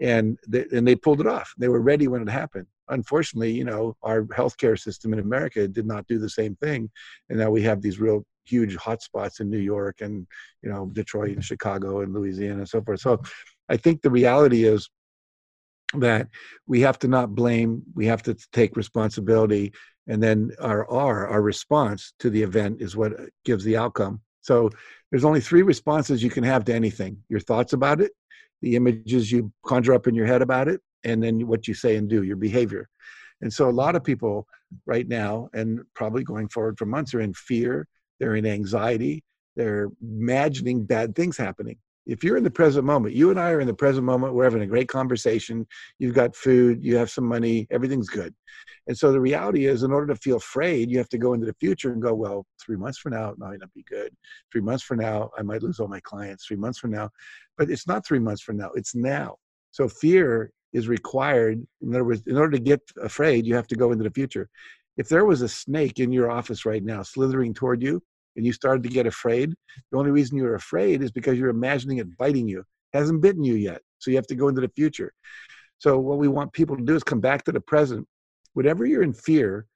And 0.00 0.38
they, 0.48 0.64
and 0.72 0.88
they 0.88 0.94
pulled 0.94 1.20
it 1.20 1.26
off. 1.26 1.52
They 1.58 1.68
were 1.68 1.82
ready 1.82 2.08
when 2.08 2.22
it 2.22 2.30
happened. 2.30 2.66
Unfortunately, 2.88 3.52
you 3.52 3.64
know, 3.64 3.94
our 4.02 4.22
healthcare 4.22 4.80
system 4.80 5.12
in 5.12 5.18
America 5.18 5.68
did 5.68 5.86
not 5.86 6.06
do 6.06 6.18
the 6.18 6.30
same 6.30 6.56
thing. 6.56 6.90
And 7.28 7.38
now 7.38 7.50
we 7.50 7.60
have 7.60 7.82
these 7.82 8.00
real 8.00 8.24
huge 8.44 8.76
hotspots 8.76 9.40
in 9.40 9.50
New 9.50 9.58
York 9.58 10.00
and 10.00 10.26
you 10.62 10.70
know 10.70 10.86
Detroit 10.92 11.30
and 11.30 11.44
Chicago 11.44 12.00
and 12.00 12.12
Louisiana 12.12 12.58
and 12.58 12.68
so 12.68 12.82
forth. 12.82 13.00
So 13.00 13.20
I 13.68 13.76
think 13.76 14.02
the 14.02 14.10
reality 14.10 14.64
is 14.64 14.88
that 15.94 16.28
we 16.66 16.80
have 16.80 16.98
to 17.00 17.08
not 17.08 17.34
blame, 17.34 17.82
we 17.94 18.06
have 18.06 18.22
to 18.22 18.34
take 18.52 18.76
responsibility, 18.76 19.72
and 20.06 20.22
then 20.22 20.50
our 20.60 20.88
our 20.90 21.28
our 21.28 21.42
response 21.42 22.14
to 22.18 22.30
the 22.30 22.42
event 22.42 22.80
is 22.80 22.96
what 22.96 23.12
gives 23.44 23.64
the 23.64 23.76
outcome. 23.76 24.20
So 24.40 24.70
there's 25.10 25.24
only 25.24 25.40
three 25.40 25.62
responses 25.62 26.22
you 26.22 26.30
can 26.30 26.44
have 26.44 26.64
to 26.66 26.74
anything: 26.74 27.18
your 27.28 27.40
thoughts 27.40 27.72
about 27.72 28.00
it, 28.00 28.12
the 28.62 28.76
images 28.76 29.30
you 29.30 29.52
conjure 29.64 29.94
up 29.94 30.06
in 30.06 30.14
your 30.14 30.26
head 30.26 30.42
about 30.42 30.68
it, 30.68 30.80
and 31.04 31.22
then 31.22 31.46
what 31.46 31.68
you 31.68 31.74
say 31.74 31.96
and 31.96 32.08
do, 32.08 32.22
your 32.22 32.36
behavior. 32.36 32.88
And 33.40 33.52
so 33.52 33.68
a 33.68 33.70
lot 33.70 33.96
of 33.96 34.04
people 34.04 34.46
right 34.86 35.06
now, 35.06 35.48
and 35.52 35.80
probably 35.94 36.22
going 36.22 36.48
forward 36.48 36.78
for 36.78 36.86
months, 36.86 37.12
are 37.12 37.20
in 37.20 37.34
fear 37.34 37.86
they're 38.22 38.36
in 38.36 38.46
anxiety, 38.46 39.24
they're 39.56 39.88
imagining 40.00 40.84
bad 40.84 41.16
things 41.16 41.36
happening. 41.36 41.76
If 42.06 42.22
you're 42.22 42.36
in 42.36 42.44
the 42.44 42.52
present 42.52 42.84
moment, 42.84 43.16
you 43.16 43.30
and 43.30 43.40
I 43.40 43.50
are 43.50 43.60
in 43.60 43.66
the 43.66 43.74
present 43.74 44.04
moment, 44.04 44.32
we're 44.32 44.44
having 44.44 44.62
a 44.62 44.66
great 44.66 44.86
conversation, 44.86 45.66
you've 45.98 46.14
got 46.14 46.36
food, 46.36 46.84
you 46.84 46.96
have 46.96 47.10
some 47.10 47.24
money, 47.24 47.66
everything's 47.72 48.08
good. 48.08 48.32
And 48.86 48.96
so 48.96 49.10
the 49.10 49.20
reality 49.20 49.66
is, 49.66 49.82
in 49.82 49.90
order 49.90 50.06
to 50.14 50.20
feel 50.20 50.36
afraid, 50.36 50.88
you 50.88 50.98
have 50.98 51.08
to 51.08 51.18
go 51.18 51.32
into 51.32 51.46
the 51.46 51.56
future 51.58 51.92
and 51.92 52.00
go, 52.00 52.14
well, 52.14 52.46
three 52.64 52.76
months 52.76 52.98
from 52.98 53.14
now, 53.14 53.30
it 53.30 53.38
might 53.38 53.58
not 53.58 53.74
be 53.74 53.82
good. 53.88 54.14
Three 54.52 54.60
months 54.60 54.84
from 54.84 54.98
now, 55.00 55.30
I 55.36 55.42
might 55.42 55.64
lose 55.64 55.80
all 55.80 55.88
my 55.88 56.00
clients. 56.00 56.46
Three 56.46 56.56
months 56.56 56.78
from 56.78 56.92
now, 56.92 57.10
but 57.58 57.70
it's 57.70 57.88
not 57.88 58.06
three 58.06 58.20
months 58.20 58.42
from 58.42 58.56
now, 58.56 58.70
it's 58.76 58.94
now. 58.94 59.34
So 59.72 59.88
fear 59.88 60.52
is 60.72 60.86
required. 60.86 61.66
In 61.80 61.92
other 61.92 62.04
words, 62.04 62.22
in 62.28 62.36
order 62.36 62.56
to 62.56 62.62
get 62.62 62.82
afraid, 63.02 63.46
you 63.46 63.56
have 63.56 63.66
to 63.66 63.76
go 63.76 63.90
into 63.90 64.04
the 64.04 64.10
future. 64.10 64.48
If 64.96 65.08
there 65.08 65.24
was 65.24 65.42
a 65.42 65.48
snake 65.48 65.98
in 65.98 66.12
your 66.12 66.30
office 66.30 66.64
right 66.64 66.84
now 66.84 67.02
slithering 67.02 67.52
toward 67.52 67.82
you, 67.82 68.00
and 68.36 68.46
you 68.46 68.52
started 68.52 68.82
to 68.82 68.88
get 68.88 69.06
afraid, 69.06 69.52
the 69.90 69.98
only 69.98 70.10
reason 70.10 70.36
you're 70.36 70.54
afraid 70.54 71.02
is 71.02 71.10
because 71.10 71.38
you're 71.38 71.50
imagining 71.50 71.98
it 71.98 72.16
biting 72.16 72.48
you. 72.48 72.60
It 72.60 72.98
hasn't 72.98 73.22
bitten 73.22 73.44
you 73.44 73.54
yet. 73.54 73.80
So 73.98 74.10
you 74.10 74.16
have 74.16 74.26
to 74.28 74.34
go 74.34 74.48
into 74.48 74.60
the 74.60 74.70
future. 74.74 75.12
So 75.78 75.98
what 75.98 76.18
we 76.18 76.28
want 76.28 76.52
people 76.52 76.76
to 76.76 76.84
do 76.84 76.94
is 76.94 77.02
come 77.02 77.20
back 77.20 77.44
to 77.44 77.52
the 77.52 77.60
present. 77.60 78.06
Whatever 78.54 78.86
you're 78.86 79.02
in 79.02 79.12
fear, 79.12 79.66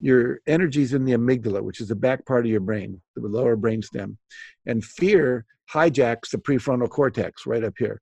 your 0.00 0.40
energy's 0.46 0.94
in 0.94 1.04
the 1.04 1.12
amygdala, 1.12 1.62
which 1.62 1.80
is 1.80 1.88
the 1.88 1.94
back 1.94 2.24
part 2.24 2.46
of 2.46 2.50
your 2.50 2.60
brain, 2.60 3.00
the 3.14 3.28
lower 3.28 3.56
brain 3.56 3.82
stem. 3.82 4.16
And 4.66 4.84
fear 4.84 5.44
hijacks 5.72 6.30
the 6.30 6.38
prefrontal 6.38 6.88
cortex 6.88 7.46
right 7.46 7.62
up 7.62 7.74
here. 7.78 8.00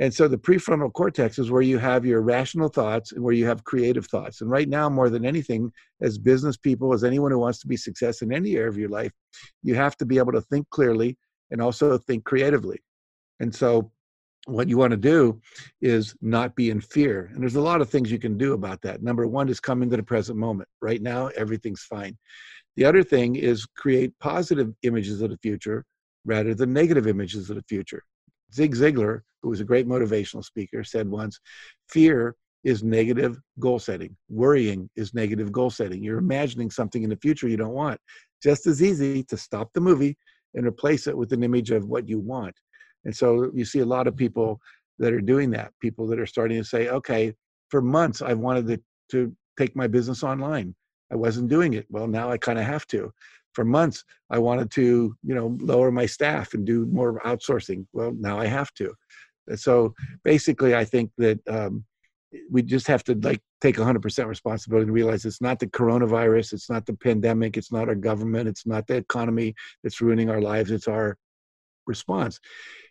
And 0.00 0.12
so 0.12 0.26
the 0.26 0.38
prefrontal 0.38 0.90
cortex 0.92 1.38
is 1.38 1.50
where 1.50 1.60
you 1.60 1.76
have 1.76 2.06
your 2.06 2.22
rational 2.22 2.70
thoughts 2.70 3.12
and 3.12 3.22
where 3.22 3.34
you 3.34 3.46
have 3.46 3.64
creative 3.64 4.06
thoughts. 4.06 4.40
And 4.40 4.50
right 4.50 4.68
now, 4.68 4.88
more 4.88 5.10
than 5.10 5.26
anything, 5.26 5.70
as 6.00 6.16
business 6.16 6.56
people, 6.56 6.94
as 6.94 7.04
anyone 7.04 7.30
who 7.30 7.38
wants 7.38 7.60
to 7.60 7.68
be 7.68 7.76
success 7.76 8.22
in 8.22 8.32
any 8.32 8.56
area 8.56 8.70
of 8.70 8.78
your 8.78 8.88
life, 8.88 9.12
you 9.62 9.74
have 9.74 9.98
to 9.98 10.06
be 10.06 10.16
able 10.16 10.32
to 10.32 10.40
think 10.40 10.68
clearly 10.70 11.18
and 11.50 11.60
also 11.60 11.98
think 11.98 12.24
creatively. 12.24 12.78
And 13.40 13.54
so 13.54 13.92
what 14.46 14.68
you 14.68 14.78
want 14.78 14.92
to 14.92 14.96
do 14.96 15.38
is 15.82 16.14
not 16.22 16.56
be 16.56 16.70
in 16.70 16.80
fear. 16.80 17.30
And 17.34 17.42
there's 17.42 17.56
a 17.56 17.60
lot 17.60 17.82
of 17.82 17.90
things 17.90 18.10
you 18.10 18.18
can 18.18 18.38
do 18.38 18.54
about 18.54 18.80
that. 18.80 19.02
Number 19.02 19.26
one 19.26 19.50
is 19.50 19.60
come 19.60 19.82
into 19.82 19.98
the 19.98 20.02
present 20.02 20.38
moment. 20.38 20.70
Right 20.80 21.02
now, 21.02 21.26
everything's 21.36 21.82
fine. 21.82 22.16
The 22.76 22.86
other 22.86 23.02
thing 23.02 23.36
is 23.36 23.66
create 23.66 24.18
positive 24.18 24.72
images 24.82 25.20
of 25.20 25.28
the 25.28 25.38
future 25.42 25.84
rather 26.24 26.54
than 26.54 26.72
negative 26.72 27.06
images 27.06 27.50
of 27.50 27.56
the 27.56 27.64
future. 27.68 28.02
Zig 28.52 28.74
Ziglar, 28.74 29.20
who 29.42 29.48
was 29.48 29.60
a 29.60 29.64
great 29.64 29.88
motivational 29.88 30.44
speaker, 30.44 30.84
said 30.84 31.08
once 31.08 31.40
fear 31.88 32.36
is 32.64 32.82
negative 32.82 33.38
goal 33.58 33.78
setting. 33.78 34.14
Worrying 34.28 34.90
is 34.96 35.14
negative 35.14 35.50
goal 35.50 35.70
setting. 35.70 36.02
You're 36.02 36.18
imagining 36.18 36.70
something 36.70 37.02
in 37.02 37.10
the 37.10 37.16
future 37.16 37.48
you 37.48 37.56
don't 37.56 37.72
want. 37.72 37.98
Just 38.42 38.66
as 38.66 38.82
easy 38.82 39.22
to 39.24 39.36
stop 39.36 39.70
the 39.72 39.80
movie 39.80 40.16
and 40.54 40.66
replace 40.66 41.06
it 41.06 41.16
with 41.16 41.32
an 41.32 41.42
image 41.42 41.70
of 41.70 41.86
what 41.86 42.08
you 42.08 42.18
want. 42.18 42.54
And 43.04 43.16
so 43.16 43.50
you 43.54 43.64
see 43.64 43.78
a 43.78 43.86
lot 43.86 44.06
of 44.06 44.16
people 44.16 44.60
that 44.98 45.12
are 45.12 45.20
doing 45.20 45.50
that, 45.52 45.72
people 45.80 46.06
that 46.08 46.18
are 46.18 46.26
starting 46.26 46.58
to 46.58 46.64
say, 46.64 46.88
okay, 46.88 47.34
for 47.70 47.80
months 47.80 48.20
I've 48.20 48.38
wanted 48.38 48.66
to, 48.66 48.80
to 49.12 49.34
take 49.58 49.74
my 49.74 49.86
business 49.86 50.22
online. 50.22 50.74
I 51.10 51.16
wasn't 51.16 51.48
doing 51.48 51.74
it. 51.74 51.86
Well, 51.88 52.06
now 52.06 52.30
I 52.30 52.38
kind 52.38 52.58
of 52.58 52.66
have 52.66 52.86
to 52.88 53.10
for 53.52 53.64
months 53.64 54.04
i 54.30 54.38
wanted 54.38 54.70
to 54.70 55.14
you 55.22 55.34
know 55.34 55.56
lower 55.60 55.90
my 55.90 56.06
staff 56.06 56.54
and 56.54 56.66
do 56.66 56.86
more 56.86 57.20
outsourcing. 57.20 57.86
Well 57.92 58.12
now 58.18 58.38
i 58.38 58.46
have 58.46 58.72
to. 58.74 58.94
So 59.56 59.94
basically 60.24 60.74
i 60.74 60.84
think 60.84 61.10
that 61.18 61.38
um, 61.48 61.84
we 62.50 62.62
just 62.62 62.86
have 62.86 63.02
to 63.04 63.14
like 63.16 63.40
take 63.60 63.76
100% 63.76 64.26
responsibility 64.26 64.84
and 64.84 64.94
realize 64.94 65.24
it's 65.24 65.40
not 65.40 65.58
the 65.58 65.66
coronavirus 65.66 66.52
it's 66.52 66.70
not 66.70 66.86
the 66.86 66.94
pandemic 66.94 67.56
it's 67.56 67.72
not 67.72 67.88
our 67.88 67.94
government 67.94 68.48
it's 68.48 68.66
not 68.66 68.86
the 68.86 68.96
economy 68.96 69.54
that's 69.82 70.00
ruining 70.00 70.30
our 70.30 70.40
lives 70.40 70.70
it's 70.70 70.88
our 70.88 71.18
response. 71.86 72.38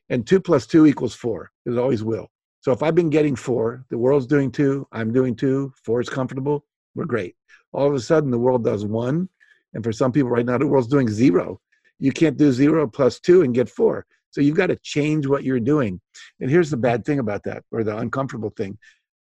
And 0.09 0.25
two 0.25 0.39
plus 0.39 0.65
two 0.67 0.85
equals 0.85 1.15
four 1.15 1.51
it 1.65 1.77
always 1.77 2.03
will. 2.03 2.27
So 2.61 2.71
if 2.71 2.83
i've 2.83 2.95
been 2.95 3.09
getting 3.09 3.35
four 3.35 3.85
the 3.89 3.97
world's 3.97 4.27
doing 4.27 4.51
two 4.51 4.87
i'm 4.91 5.13
doing 5.13 5.35
two 5.35 5.71
four 5.85 6.01
is 6.01 6.09
comfortable 6.09 6.65
we're 6.95 7.05
great. 7.05 7.35
All 7.71 7.87
of 7.87 7.93
a 7.93 7.99
sudden 7.99 8.31
the 8.31 8.39
world 8.45 8.63
does 8.63 8.85
one 8.85 9.29
and 9.73 9.83
for 9.83 9.91
some 9.91 10.11
people 10.11 10.29
right 10.29 10.45
now, 10.45 10.57
the 10.57 10.67
world's 10.67 10.87
doing 10.87 11.07
zero. 11.07 11.59
You 11.99 12.11
can't 12.11 12.37
do 12.37 12.51
zero 12.51 12.87
plus 12.87 13.19
two 13.19 13.41
and 13.41 13.53
get 13.53 13.69
four. 13.69 14.05
So 14.31 14.41
you've 14.41 14.57
got 14.57 14.67
to 14.67 14.77
change 14.77 15.27
what 15.27 15.43
you're 15.43 15.59
doing. 15.59 15.99
And 16.39 16.49
here's 16.49 16.69
the 16.69 16.77
bad 16.77 17.03
thing 17.03 17.19
about 17.19 17.43
that, 17.43 17.63
or 17.71 17.83
the 17.83 17.97
uncomfortable 17.97 18.51
thing. 18.55 18.77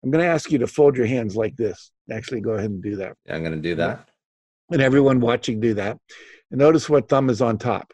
I'm 0.02 0.10
going 0.10 0.24
to 0.24 0.30
ask 0.30 0.50
you 0.50 0.58
to 0.58 0.66
fold 0.66 0.96
your 0.96 1.06
hands 1.06 1.36
like 1.36 1.56
this. 1.56 1.90
Actually, 2.10 2.40
go 2.40 2.52
ahead 2.52 2.70
and 2.70 2.82
do 2.82 2.96
that. 2.96 3.16
Yeah, 3.26 3.36
I'm 3.36 3.42
going 3.42 3.54
to 3.54 3.60
do 3.60 3.74
that. 3.76 4.08
And 4.70 4.80
everyone 4.80 5.20
watching, 5.20 5.60
do 5.60 5.74
that. 5.74 5.98
And 6.50 6.58
notice 6.58 6.88
what 6.88 7.08
thumb 7.08 7.28
is 7.28 7.42
on 7.42 7.58
top. 7.58 7.92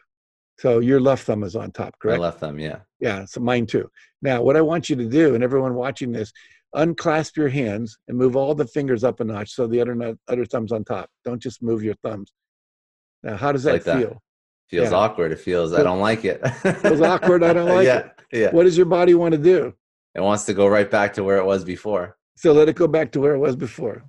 So 0.59 0.79
your 0.79 0.99
left 0.99 1.25
thumb 1.25 1.43
is 1.43 1.55
on 1.55 1.71
top, 1.71 1.97
correct? 1.99 2.19
My 2.19 2.25
left 2.25 2.39
thumb, 2.39 2.59
yeah. 2.59 2.79
Yeah, 2.99 3.25
so 3.25 3.41
mine 3.41 3.67
too. 3.67 3.89
Now, 4.21 4.41
what 4.41 4.57
I 4.57 4.61
want 4.61 4.89
you 4.89 4.95
to 4.95 5.05
do, 5.05 5.35
and 5.35 5.43
everyone 5.43 5.75
watching 5.75 6.11
this, 6.11 6.31
unclasp 6.73 7.37
your 7.37 7.49
hands 7.49 7.97
and 8.07 8.17
move 8.17 8.35
all 8.35 8.53
the 8.53 8.67
fingers 8.67 9.03
up 9.03 9.19
a 9.19 9.23
notch 9.23 9.51
so 9.51 9.67
the 9.67 9.79
other 9.79 10.17
other 10.27 10.45
thumb's 10.45 10.71
on 10.71 10.83
top. 10.83 11.09
Don't 11.23 11.41
just 11.41 11.61
move 11.61 11.83
your 11.83 11.95
thumbs. 12.03 12.31
Now, 13.23 13.37
how 13.37 13.51
does 13.51 13.63
that 13.63 13.73
like 13.73 13.83
feel? 13.83 14.09
That. 14.09 14.17
Feels 14.69 14.91
yeah. 14.91 14.97
awkward. 14.97 15.31
It 15.31 15.39
feels 15.39 15.73
I 15.73 15.81
don't 15.81 16.01
like 16.01 16.25
it. 16.25 16.41
It 16.43 16.73
feels 16.77 17.01
awkward. 17.01 17.41
I 17.43 17.53
don't 17.53 17.69
like 17.75 17.85
yeah, 17.85 17.97
it. 17.99 18.11
Yeah. 18.31 18.51
What 18.51 18.63
does 18.63 18.75
your 18.75 18.85
body 18.85 19.13
want 19.13 19.31
to 19.31 19.37
do? 19.37 19.73
It 20.13 20.21
wants 20.21 20.45
to 20.45 20.53
go 20.53 20.67
right 20.67 20.89
back 20.89 21.13
to 21.13 21.23
where 21.23 21.37
it 21.37 21.45
was 21.45 21.63
before. 21.63 22.17
So 22.35 22.51
let 22.51 22.67
it 22.67 22.75
go 22.75 22.87
back 22.87 23.11
to 23.13 23.21
where 23.21 23.33
it 23.33 23.39
was 23.39 23.55
before. 23.55 24.03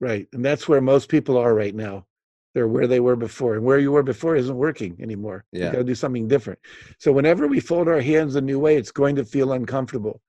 Right. 0.00 0.28
And 0.32 0.44
that's 0.44 0.68
where 0.68 0.80
most 0.80 1.08
people 1.08 1.36
are 1.36 1.54
right 1.54 1.74
now. 1.74 2.06
They're 2.54 2.68
where 2.68 2.86
they 2.86 3.00
were 3.00 3.16
before. 3.16 3.54
And 3.54 3.64
where 3.64 3.78
you 3.78 3.92
were 3.92 4.02
before 4.02 4.36
isn't 4.36 4.56
working 4.56 4.96
anymore. 5.00 5.44
Yeah. 5.52 5.66
You 5.66 5.72
gotta 5.72 5.84
do 5.84 5.94
something 5.94 6.28
different. 6.28 6.58
So 6.98 7.10
whenever 7.12 7.46
we 7.46 7.60
fold 7.60 7.88
our 7.88 8.00
hands 8.00 8.34
a 8.36 8.40
new 8.40 8.58
way, 8.58 8.76
it's 8.76 8.90
going 8.90 9.16
to 9.16 9.24
feel 9.24 9.52
uncomfortable. 9.52 10.20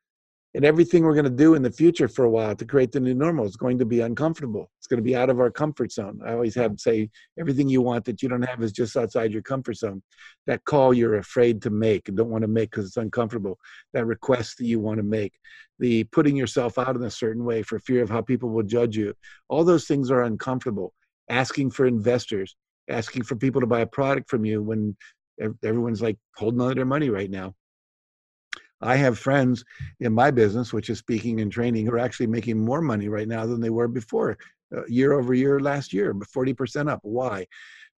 And 0.56 0.66
everything 0.66 1.04
we're 1.04 1.14
going 1.14 1.26
to 1.26 1.30
do 1.30 1.54
in 1.54 1.62
the 1.62 1.72
future 1.72 2.08
for 2.08 2.26
a 2.26 2.30
while 2.30 2.56
to 2.56 2.66
create 2.66 2.92
the 2.92 3.00
new 3.00 3.14
normal 3.14 3.46
is 3.46 3.56
going 3.56 3.78
to 3.78 3.86
be 3.86 4.02
uncomfortable. 4.02 4.72
It's 4.80 4.88
going 4.88 4.98
to 4.98 5.04
be 5.04 5.16
out 5.16 5.30
of 5.30 5.40
our 5.40 5.52
comfort 5.52 5.92
zone. 5.92 6.22
I 6.26 6.34
always 6.34 6.56
have 6.56 6.80
say 6.80 7.12
everything 7.40 7.70
you 7.70 7.84
want 7.84 8.06
that 8.06 8.24
you 8.24 8.30
don't 8.30 8.42
have 8.42 8.64
is 8.64 8.72
just 8.72 8.98
outside 8.98 9.32
your 9.32 9.44
comfort 9.44 9.78
zone. 9.78 10.02
That 10.48 10.66
call 10.66 10.92
you're 10.92 11.18
afraid 11.18 11.62
to 11.64 11.70
make 11.70 12.08
and 12.08 12.18
don't 12.18 12.32
want 12.32 12.42
to 12.42 12.48
make 12.48 12.72
because 12.72 12.88
it's 12.88 12.98
uncomfortable. 12.98 13.60
That 13.94 14.08
request 14.08 14.58
that 14.58 14.66
you 14.66 14.80
want 14.80 14.98
to 14.98 15.04
make, 15.04 15.34
the 15.78 16.06
putting 16.06 16.36
yourself 16.36 16.80
out 16.80 16.96
in 16.96 17.04
a 17.04 17.12
certain 17.12 17.46
way 17.46 17.62
for 17.62 17.78
fear 17.78 18.02
of 18.02 18.10
how 18.10 18.22
people 18.22 18.50
will 18.50 18.64
judge 18.64 18.98
you. 18.98 19.14
All 19.50 19.64
those 19.64 19.86
things 19.86 20.10
are 20.10 20.24
uncomfortable. 20.24 20.94
Asking 21.30 21.70
for 21.70 21.86
investors, 21.86 22.56
asking 22.90 23.22
for 23.22 23.36
people 23.36 23.62
to 23.62 23.68
buy 23.68 23.82
a 23.82 23.86
product 23.86 24.32
from 24.32 24.46
you 24.46 24.64
when 24.64 24.98
everyone's 25.64 26.02
like 26.02 26.18
holding 26.36 26.60
on 26.60 26.70
to 26.70 26.76
their 26.76 26.86
money 26.86 27.12
right 27.12 27.30
now 27.30 27.54
I 28.82 28.96
have 28.96 29.20
friends 29.20 29.64
in 30.00 30.14
my 30.14 30.32
business, 30.32 30.72
which 30.72 30.90
is 30.90 31.00
speaking 31.00 31.42
and 31.42 31.52
training, 31.52 31.86
who 31.86 31.94
are 31.94 32.00
actually 32.00 32.28
making 32.28 32.64
more 32.64 32.82
money 32.82 33.10
right 33.10 33.28
now 33.28 33.46
than 33.46 33.62
they 33.62 33.70
were 33.70 33.88
before, 33.88 34.38
uh, 34.76 34.86
year 34.88 35.14
over 35.14 35.34
year 35.34 35.60
last 35.60 35.92
year, 35.94 36.14
40% 36.14 36.90
up. 36.90 37.00
Why? 37.04 37.46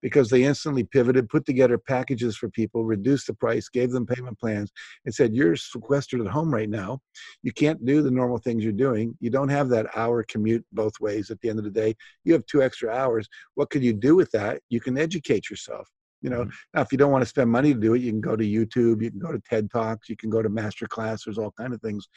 Because 0.02 0.30
they 0.30 0.44
instantly 0.44 0.84
pivoted, 0.84 1.30
put 1.30 1.46
together 1.46 1.78
packages 1.78 2.36
for 2.36 2.50
people, 2.50 2.84
reduced 2.86 3.28
the 3.28 3.36
price, 3.36 3.70
gave 3.70 3.92
them 3.92 4.08
payment 4.08 4.40
plans, 4.40 4.72
and 5.06 5.14
said, 5.14 5.36
You're 5.36 5.56
sequestered 5.56 6.22
at 6.22 6.28
home 6.28 6.52
right 6.52 6.70
now. 6.70 7.00
You 7.44 7.52
can't 7.52 7.86
do 7.86 8.02
the 8.02 8.10
normal 8.10 8.40
things 8.40 8.64
you're 8.64 8.74
doing. 8.74 9.16
You 9.20 9.30
don't 9.30 9.50
have 9.50 9.70
that 9.70 9.96
hour 9.96 10.24
commute 10.24 10.66
both 10.72 11.00
ways 11.00 11.30
at 11.30 11.40
the 11.42 11.50
end 11.50 11.60
of 11.60 11.66
the 11.66 11.72
day. 11.72 11.96
You 12.24 12.34
have 12.34 12.46
two 12.48 12.64
extra 12.64 12.92
hours. 12.92 13.30
What 13.54 13.70
can 13.70 13.84
you 13.84 13.94
do 13.94 14.16
with 14.16 14.32
that? 14.32 14.62
You 14.70 14.80
can 14.80 14.98
educate 14.98 15.52
yourself. 15.52 15.88
You 16.22 16.30
know, 16.30 16.42
mm-hmm. 16.42 16.50
now 16.74 16.82
if 16.82 16.92
you 16.92 16.98
don't 16.98 17.12
want 17.12 17.24
to 17.24 17.30
spend 17.30 17.50
money 17.50 17.74
to 17.74 17.80
do 17.80 17.94
it, 17.94 18.02
you 18.02 18.12
can 18.12 18.22
go 18.22 18.36
to 18.36 18.44
YouTube, 18.44 19.02
you 19.02 19.10
can 19.10 19.20
go 19.20 19.32
to 19.32 19.42
TED 19.50 19.72
Talks, 19.72 20.10
you 20.10 20.16
can 20.16 20.30
go 20.30 20.42
to 20.42 20.50
Master 20.50 20.88
Class. 20.88 21.24
There's 21.26 21.38
all 21.38 21.54
kind 21.58 21.74
of 21.74 21.82
things 21.82 22.08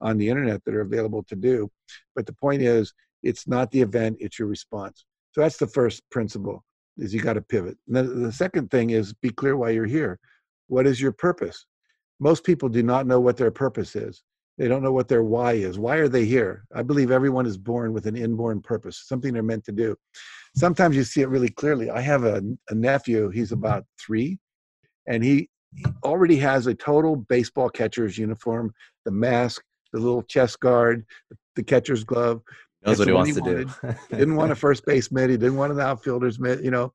on 0.00 0.16
the 0.16 0.28
internet 0.28 0.64
that 0.64 0.74
are 0.74 0.82
available 0.82 1.24
to 1.24 1.36
do. 1.36 1.70
But 2.14 2.26
the 2.26 2.32
point 2.34 2.62
is, 2.62 2.92
it's 3.22 3.48
not 3.48 3.70
the 3.70 3.80
event; 3.80 4.16
it's 4.20 4.38
your 4.38 4.48
response. 4.48 5.04
So 5.32 5.40
that's 5.40 5.56
the 5.56 5.66
first 5.66 6.02
principle: 6.10 6.64
is 6.96 7.12
you 7.12 7.20
got 7.20 7.34
to 7.34 7.42
pivot. 7.42 7.76
The, 7.88 8.04
the 8.04 8.32
second 8.32 8.70
thing 8.70 8.90
is 8.90 9.12
be 9.12 9.30
clear 9.30 9.56
why 9.56 9.70
you're 9.70 9.86
here. 9.86 10.18
What 10.68 10.86
is 10.86 11.00
your 11.00 11.12
purpose? 11.12 11.66
Most 12.20 12.44
people 12.44 12.68
do 12.68 12.82
not 12.82 13.06
know 13.06 13.20
what 13.20 13.36
their 13.36 13.50
purpose 13.50 13.96
is. 13.96 14.22
They 14.58 14.68
don't 14.68 14.82
know 14.82 14.92
what 14.92 15.08
their 15.08 15.22
why 15.22 15.52
is. 15.52 15.78
Why 15.78 15.96
are 15.96 16.08
they 16.08 16.24
here? 16.24 16.64
I 16.74 16.82
believe 16.82 17.10
everyone 17.10 17.46
is 17.46 17.56
born 17.56 17.92
with 17.92 18.06
an 18.06 18.16
inborn 18.16 18.60
purpose, 18.60 19.04
something 19.06 19.32
they're 19.32 19.42
meant 19.42 19.64
to 19.66 19.72
do 19.72 19.96
sometimes 20.58 20.96
you 20.96 21.04
see 21.04 21.22
it 21.22 21.28
really 21.28 21.48
clearly. 21.48 21.90
I 21.90 22.00
have 22.00 22.24
a, 22.24 22.42
a 22.68 22.74
nephew, 22.74 23.30
he's 23.30 23.52
about 23.52 23.84
three, 23.98 24.38
and 25.06 25.22
he, 25.22 25.48
he 25.74 25.86
already 26.04 26.36
has 26.36 26.66
a 26.66 26.74
total 26.74 27.16
baseball 27.16 27.70
catcher's 27.70 28.18
uniform, 28.18 28.72
the 29.04 29.10
mask, 29.10 29.62
the 29.92 30.00
little 30.00 30.22
chest 30.22 30.60
guard, 30.60 31.04
the 31.56 31.62
catcher's 31.62 32.04
glove. 32.04 32.42
Knows 32.84 33.00
what 33.00 33.08
he 33.08 33.14
wants 33.14 33.34
he 33.34 33.42
to 33.42 33.64
do. 33.64 33.94
didn't 34.10 34.36
want 34.36 34.52
a 34.52 34.54
first 34.54 34.86
base 34.86 35.10
mitt. 35.10 35.30
He 35.30 35.36
didn't 35.36 35.56
want 35.56 35.72
an 35.72 35.80
outfielder's 35.80 36.38
mitt, 36.38 36.62
you 36.62 36.70
know. 36.70 36.92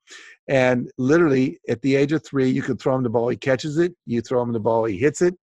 And 0.47 0.89
literally, 0.97 1.60
at 1.67 1.82
the 1.82 1.95
age 1.95 2.13
of 2.13 2.26
three, 2.26 2.49
you 2.49 2.62
can 2.62 2.78
throw 2.78 2.95
him 2.95 3.04
the 3.04 3.10
ball. 3.10 3.28
He 3.28 3.36
catches 3.36 3.78
it. 3.78 3.93
You 4.06 4.21
throw 4.21 4.41
him 4.41 4.54
the 4.54 4.62
ball. 4.62 4.86
He 4.86 4.97
hits 4.97 5.21
it. 5.21 5.36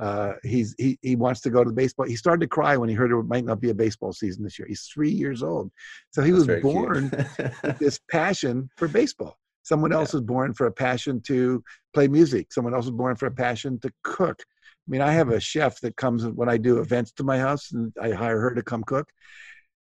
Uh, 0.00 0.32
he's 0.42 0.74
he 0.78 0.98
he 1.02 1.16
wants 1.16 1.40
to 1.42 1.50
go 1.50 1.62
to 1.62 1.70
the 1.70 1.74
baseball. 1.74 2.06
He 2.06 2.16
started 2.16 2.40
to 2.40 2.48
cry 2.48 2.76
when 2.76 2.88
he 2.88 2.94
heard 2.94 3.12
it 3.12 3.22
might 3.24 3.44
not 3.44 3.60
be 3.60 3.70
a 3.70 3.74
baseball 3.74 4.12
season 4.12 4.42
this 4.42 4.58
year. 4.58 4.66
He's 4.68 4.82
three 4.92 5.10
years 5.10 5.42
old, 5.42 5.70
so 6.10 6.22
he 6.22 6.30
That's 6.32 6.46
was 6.46 6.62
born 6.62 7.10
with 7.10 7.78
this 7.78 8.00
passion 8.10 8.70
for 8.76 8.88
baseball. 8.88 9.38
Someone 9.62 9.92
else 9.92 10.12
yeah. 10.12 10.18
was 10.18 10.26
born 10.26 10.54
for 10.54 10.66
a 10.66 10.72
passion 10.72 11.20
to 11.22 11.62
play 11.94 12.08
music. 12.08 12.52
Someone 12.52 12.74
else 12.74 12.86
was 12.86 12.96
born 12.96 13.16
for 13.16 13.26
a 13.26 13.30
passion 13.30 13.78
to 13.80 13.92
cook. 14.02 14.42
I 14.42 14.90
mean, 14.90 15.00
I 15.00 15.12
have 15.12 15.28
a 15.28 15.38
chef 15.38 15.80
that 15.80 15.96
comes 15.96 16.26
when 16.26 16.48
I 16.48 16.56
do 16.56 16.78
events 16.78 17.12
to 17.12 17.24
my 17.24 17.38
house, 17.38 17.70
and 17.72 17.92
I 18.00 18.10
hire 18.10 18.40
her 18.40 18.54
to 18.54 18.62
come 18.62 18.82
cook. 18.82 19.08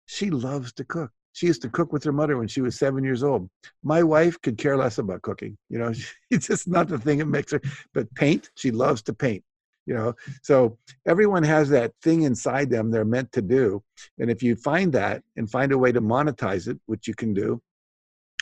She 0.06 0.30
loves 0.30 0.72
to 0.74 0.84
cook. 0.84 1.10
She 1.32 1.46
used 1.46 1.60
to 1.62 1.68
cook 1.68 1.92
with 1.92 2.02
her 2.04 2.12
mother 2.12 2.38
when 2.38 2.48
she 2.48 2.62
was 2.62 2.78
seven 2.78 3.04
years 3.04 3.22
old. 3.22 3.50
My 3.82 4.02
wife 4.02 4.40
could 4.40 4.56
care 4.56 4.78
less 4.78 4.96
about 4.96 5.20
cooking. 5.20 5.58
You 5.68 5.78
know, 5.78 5.92
it's 6.30 6.46
just 6.46 6.66
not 6.66 6.88
the 6.88 6.98
thing 6.98 7.18
that 7.18 7.26
makes 7.26 7.52
her. 7.52 7.60
But 7.92 8.12
paint, 8.14 8.50
she 8.54 8.70
loves 8.70 9.02
to 9.02 9.12
paint 9.12 9.44
you 9.86 9.94
know? 9.94 10.12
So 10.42 10.78
everyone 11.06 11.42
has 11.44 11.68
that 11.70 11.92
thing 12.02 12.22
inside 12.22 12.70
them 12.70 12.90
they're 12.90 13.04
meant 13.04 13.32
to 13.32 13.42
do 13.42 13.82
and 14.18 14.30
if 14.30 14.42
you 14.42 14.56
find 14.56 14.92
that 14.92 15.22
and 15.36 15.50
find 15.50 15.72
a 15.72 15.78
way 15.78 15.92
to 15.92 16.00
monetize 16.00 16.68
it 16.68 16.78
which 16.86 17.08
you 17.08 17.14
can 17.14 17.32
do 17.32 17.60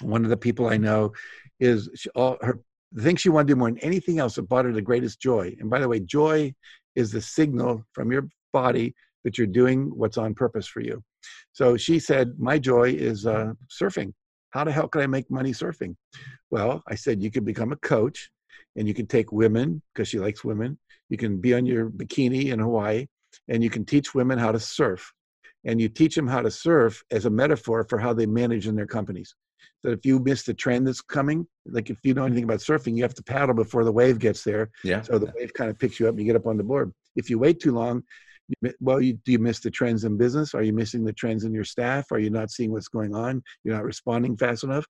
one 0.02 0.24
of 0.24 0.30
the 0.30 0.36
people 0.36 0.66
i 0.66 0.76
know 0.76 1.12
is 1.60 1.88
she, 1.94 2.08
all 2.10 2.36
her 2.42 2.60
the 2.92 3.02
thing 3.02 3.16
she 3.16 3.28
wanted 3.28 3.48
to 3.48 3.54
do 3.54 3.58
more 3.58 3.70
than 3.70 3.78
anything 3.78 4.18
else 4.18 4.34
that 4.34 4.48
brought 4.48 4.64
her 4.64 4.72
the 4.72 4.82
greatest 4.82 5.20
joy 5.20 5.54
and 5.60 5.70
by 5.70 5.78
the 5.78 5.88
way 5.88 6.00
joy 6.00 6.52
is 6.94 7.10
the 7.10 7.20
signal 7.20 7.84
from 7.92 8.10
your 8.12 8.28
body 8.52 8.94
that 9.24 9.38
you're 9.38 9.46
doing 9.46 9.90
what's 9.94 10.18
on 10.18 10.34
purpose 10.34 10.66
for 10.66 10.80
you. 10.80 11.02
So 11.52 11.76
she 11.76 11.98
said 11.98 12.38
my 12.38 12.58
joy 12.58 12.90
is 12.90 13.26
uh, 13.26 13.54
surfing. 13.70 14.12
How 14.50 14.64
the 14.64 14.72
hell 14.72 14.88
can 14.88 15.00
i 15.00 15.06
make 15.06 15.30
money 15.30 15.52
surfing? 15.52 15.96
Well 16.50 16.82
i 16.88 16.94
said 16.94 17.22
you 17.22 17.30
could 17.30 17.44
become 17.44 17.72
a 17.72 17.76
coach 17.76 18.30
and 18.76 18.88
you 18.88 18.94
can 18.94 19.06
take 19.06 19.32
women 19.32 19.82
because 19.92 20.08
she 20.08 20.18
likes 20.18 20.44
women 20.44 20.78
you 21.08 21.16
can 21.16 21.40
be 21.40 21.54
on 21.54 21.66
your 21.66 21.90
bikini 21.90 22.52
in 22.52 22.58
Hawaii 22.58 23.06
and 23.48 23.62
you 23.62 23.70
can 23.70 23.84
teach 23.84 24.14
women 24.14 24.38
how 24.38 24.52
to 24.52 24.60
surf. 24.60 25.12
And 25.66 25.80
you 25.80 25.88
teach 25.88 26.14
them 26.14 26.28
how 26.28 26.42
to 26.42 26.50
surf 26.50 27.02
as 27.10 27.24
a 27.24 27.30
metaphor 27.30 27.86
for 27.88 27.98
how 27.98 28.12
they 28.12 28.26
manage 28.26 28.66
in 28.66 28.76
their 28.76 28.86
companies. 28.86 29.34
So 29.82 29.90
if 29.90 30.04
you 30.04 30.18
miss 30.18 30.42
the 30.42 30.52
trend 30.52 30.86
that's 30.86 31.00
coming, 31.00 31.46
like 31.66 31.88
if 31.88 31.98
you 32.02 32.12
know 32.12 32.24
anything 32.24 32.44
about 32.44 32.58
surfing, 32.58 32.96
you 32.96 33.02
have 33.02 33.14
to 33.14 33.22
paddle 33.22 33.54
before 33.54 33.84
the 33.84 33.92
wave 33.92 34.18
gets 34.18 34.44
there. 34.44 34.70
Yeah. 34.82 35.00
So 35.02 35.18
the 35.18 35.32
wave 35.34 35.54
kind 35.54 35.70
of 35.70 35.78
picks 35.78 35.98
you 35.98 36.06
up 36.06 36.12
and 36.12 36.20
you 36.20 36.26
get 36.26 36.36
up 36.36 36.46
on 36.46 36.58
the 36.58 36.64
board. 36.64 36.92
If 37.16 37.30
you 37.30 37.38
wait 37.38 37.60
too 37.60 37.72
long, 37.72 38.02
you, 38.48 38.72
well, 38.80 39.00
you, 39.00 39.14
do 39.24 39.32
you 39.32 39.38
miss 39.38 39.60
the 39.60 39.70
trends 39.70 40.04
in 40.04 40.18
business? 40.18 40.54
Are 40.54 40.62
you 40.62 40.74
missing 40.74 41.02
the 41.02 41.14
trends 41.14 41.44
in 41.44 41.54
your 41.54 41.64
staff? 41.64 42.12
Are 42.12 42.18
you 42.18 42.28
not 42.28 42.50
seeing 42.50 42.70
what's 42.70 42.88
going 42.88 43.14
on? 43.14 43.42
You're 43.62 43.74
not 43.74 43.84
responding 43.84 44.36
fast 44.36 44.64
enough. 44.64 44.84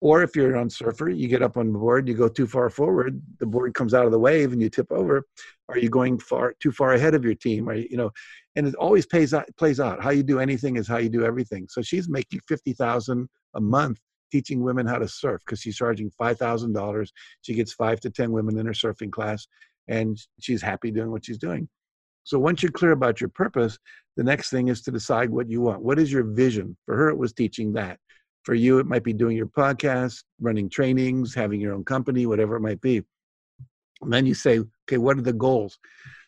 Or 0.00 0.22
if 0.22 0.34
you're 0.34 0.56
on 0.56 0.70
surfer, 0.70 1.10
you 1.10 1.28
get 1.28 1.42
up 1.42 1.58
on 1.58 1.72
the 1.72 1.78
board, 1.78 2.08
you 2.08 2.14
go 2.14 2.28
too 2.28 2.46
far 2.46 2.70
forward, 2.70 3.20
the 3.38 3.46
board 3.46 3.74
comes 3.74 3.92
out 3.92 4.06
of 4.06 4.12
the 4.12 4.18
wave 4.18 4.52
and 4.52 4.62
you 4.62 4.70
tip 4.70 4.90
over. 4.90 5.26
Are 5.68 5.78
you 5.78 5.90
going 5.90 6.18
far 6.18 6.54
too 6.60 6.72
far 6.72 6.94
ahead 6.94 7.14
of 7.14 7.24
your 7.24 7.34
team? 7.34 7.68
Are 7.68 7.74
you, 7.74 7.86
you 7.90 7.96
know, 7.96 8.10
and 8.56 8.66
it 8.66 8.74
always 8.76 9.06
pays 9.06 9.34
out, 9.34 9.44
plays 9.58 9.78
out. 9.78 10.02
How 10.02 10.10
you 10.10 10.22
do 10.22 10.40
anything 10.40 10.76
is 10.76 10.88
how 10.88 10.96
you 10.96 11.10
do 11.10 11.24
everything. 11.24 11.68
So 11.68 11.82
she's 11.82 12.08
making 12.08 12.40
fifty 12.48 12.72
thousand 12.72 13.28
a 13.54 13.60
month 13.60 14.00
teaching 14.32 14.62
women 14.62 14.86
how 14.86 14.98
to 14.98 15.08
surf 15.08 15.42
because 15.44 15.60
she's 15.60 15.76
charging 15.76 16.10
five 16.10 16.38
thousand 16.38 16.72
dollars. 16.72 17.12
She 17.42 17.54
gets 17.54 17.72
five 17.72 18.00
to 18.00 18.10
ten 18.10 18.32
women 18.32 18.58
in 18.58 18.66
her 18.66 18.72
surfing 18.72 19.12
class, 19.12 19.46
and 19.86 20.18
she's 20.40 20.62
happy 20.62 20.90
doing 20.90 21.10
what 21.10 21.26
she's 21.26 21.38
doing. 21.38 21.68
So 22.24 22.38
once 22.38 22.62
you're 22.62 22.72
clear 22.72 22.92
about 22.92 23.20
your 23.20 23.30
purpose, 23.30 23.78
the 24.16 24.24
next 24.24 24.50
thing 24.50 24.68
is 24.68 24.82
to 24.82 24.90
decide 24.90 25.30
what 25.30 25.48
you 25.48 25.60
want. 25.60 25.82
What 25.82 25.98
is 25.98 26.12
your 26.12 26.24
vision? 26.24 26.76
For 26.86 26.96
her, 26.96 27.10
it 27.10 27.18
was 27.18 27.32
teaching 27.32 27.72
that. 27.74 27.98
For 28.42 28.54
you, 28.54 28.78
it 28.78 28.86
might 28.86 29.04
be 29.04 29.12
doing 29.12 29.36
your 29.36 29.46
podcast, 29.46 30.24
running 30.40 30.70
trainings, 30.70 31.34
having 31.34 31.60
your 31.60 31.74
own 31.74 31.84
company, 31.84 32.26
whatever 32.26 32.56
it 32.56 32.60
might 32.60 32.80
be. 32.80 33.02
And 34.02 34.12
then 34.12 34.26
you 34.26 34.34
say, 34.34 34.60
okay, 34.88 34.98
what 34.98 35.18
are 35.18 35.22
the 35.22 35.32
goals? 35.32 35.78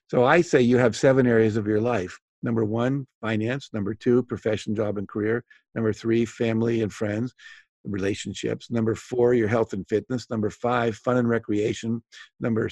So 0.08 0.24
I 0.24 0.42
say 0.42 0.60
you 0.60 0.76
have 0.76 0.94
seven 0.94 1.26
areas 1.26 1.56
of 1.56 1.66
your 1.66 1.80
life. 1.80 2.18
Number 2.42 2.64
one, 2.64 3.06
finance. 3.20 3.70
Number 3.72 3.94
two, 3.94 4.22
profession, 4.24 4.74
job, 4.74 4.98
and 4.98 5.08
career. 5.08 5.44
Number 5.74 5.92
three, 5.92 6.24
family 6.24 6.82
and 6.82 6.92
friends, 6.92 7.32
relationships. 7.84 8.70
Number 8.70 8.94
four, 8.94 9.32
your 9.32 9.48
health 9.48 9.72
and 9.72 9.88
fitness. 9.88 10.28
Number 10.28 10.50
five, 10.50 10.96
fun 10.96 11.16
and 11.16 11.28
recreation. 11.28 12.02
Number 12.40 12.68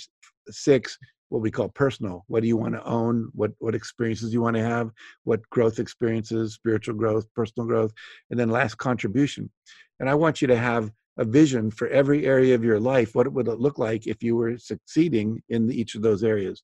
six, 0.51 0.99
what 1.31 1.41
we 1.41 1.51
call 1.51 1.69
personal. 1.69 2.25
What 2.27 2.43
do 2.43 2.49
you 2.49 2.57
want 2.57 2.75
to 2.75 2.85
own? 2.85 3.31
What 3.33 3.53
what 3.59 3.75
experiences 3.75 4.35
you 4.35 4.43
want 4.43 4.57
to 4.57 4.63
have? 4.63 4.91
What 5.25 5.49
growth 5.51 5.79
experiences, 5.79 6.55
spiritual 6.55 6.97
growth, 6.97 7.27
personal 7.35 7.67
growth, 7.67 7.93
and 8.31 8.39
then 8.39 8.51
last 8.51 8.77
contribution. 8.77 9.51
And 9.99 10.11
I 10.11 10.15
want 10.15 10.43
you 10.43 10.49
to 10.49 10.57
have 10.57 10.91
a 11.17 11.25
vision 11.25 11.71
for 11.71 11.89
every 11.89 12.27
area 12.27 12.55
of 12.55 12.65
your 12.65 12.81
life. 12.81 13.15
What 13.15 13.33
would 13.33 13.49
it 13.49 13.61
look 13.61 13.79
like 13.79 14.07
if 14.07 14.23
you 14.23 14.37
were 14.37 14.59
succeeding 14.59 15.43
in 15.49 15.71
each 15.71 15.95
of 15.95 16.03
those 16.03 16.25
areas? 16.25 16.63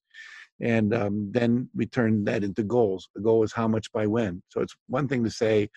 And 0.59 0.93
um, 0.93 1.31
then 1.31 1.69
we 1.75 1.85
turn 1.85 2.25
that 2.25 2.43
into 2.43 2.63
goals. 2.63 3.09
The 3.15 3.21
goal 3.21 3.43
is 3.43 3.53
how 3.53 3.67
much 3.67 3.91
by 3.91 4.07
when. 4.07 4.41
So 4.49 4.61
it's 4.61 4.75
one 4.87 5.07
thing 5.07 5.23
to 5.23 5.29
say, 5.29 5.69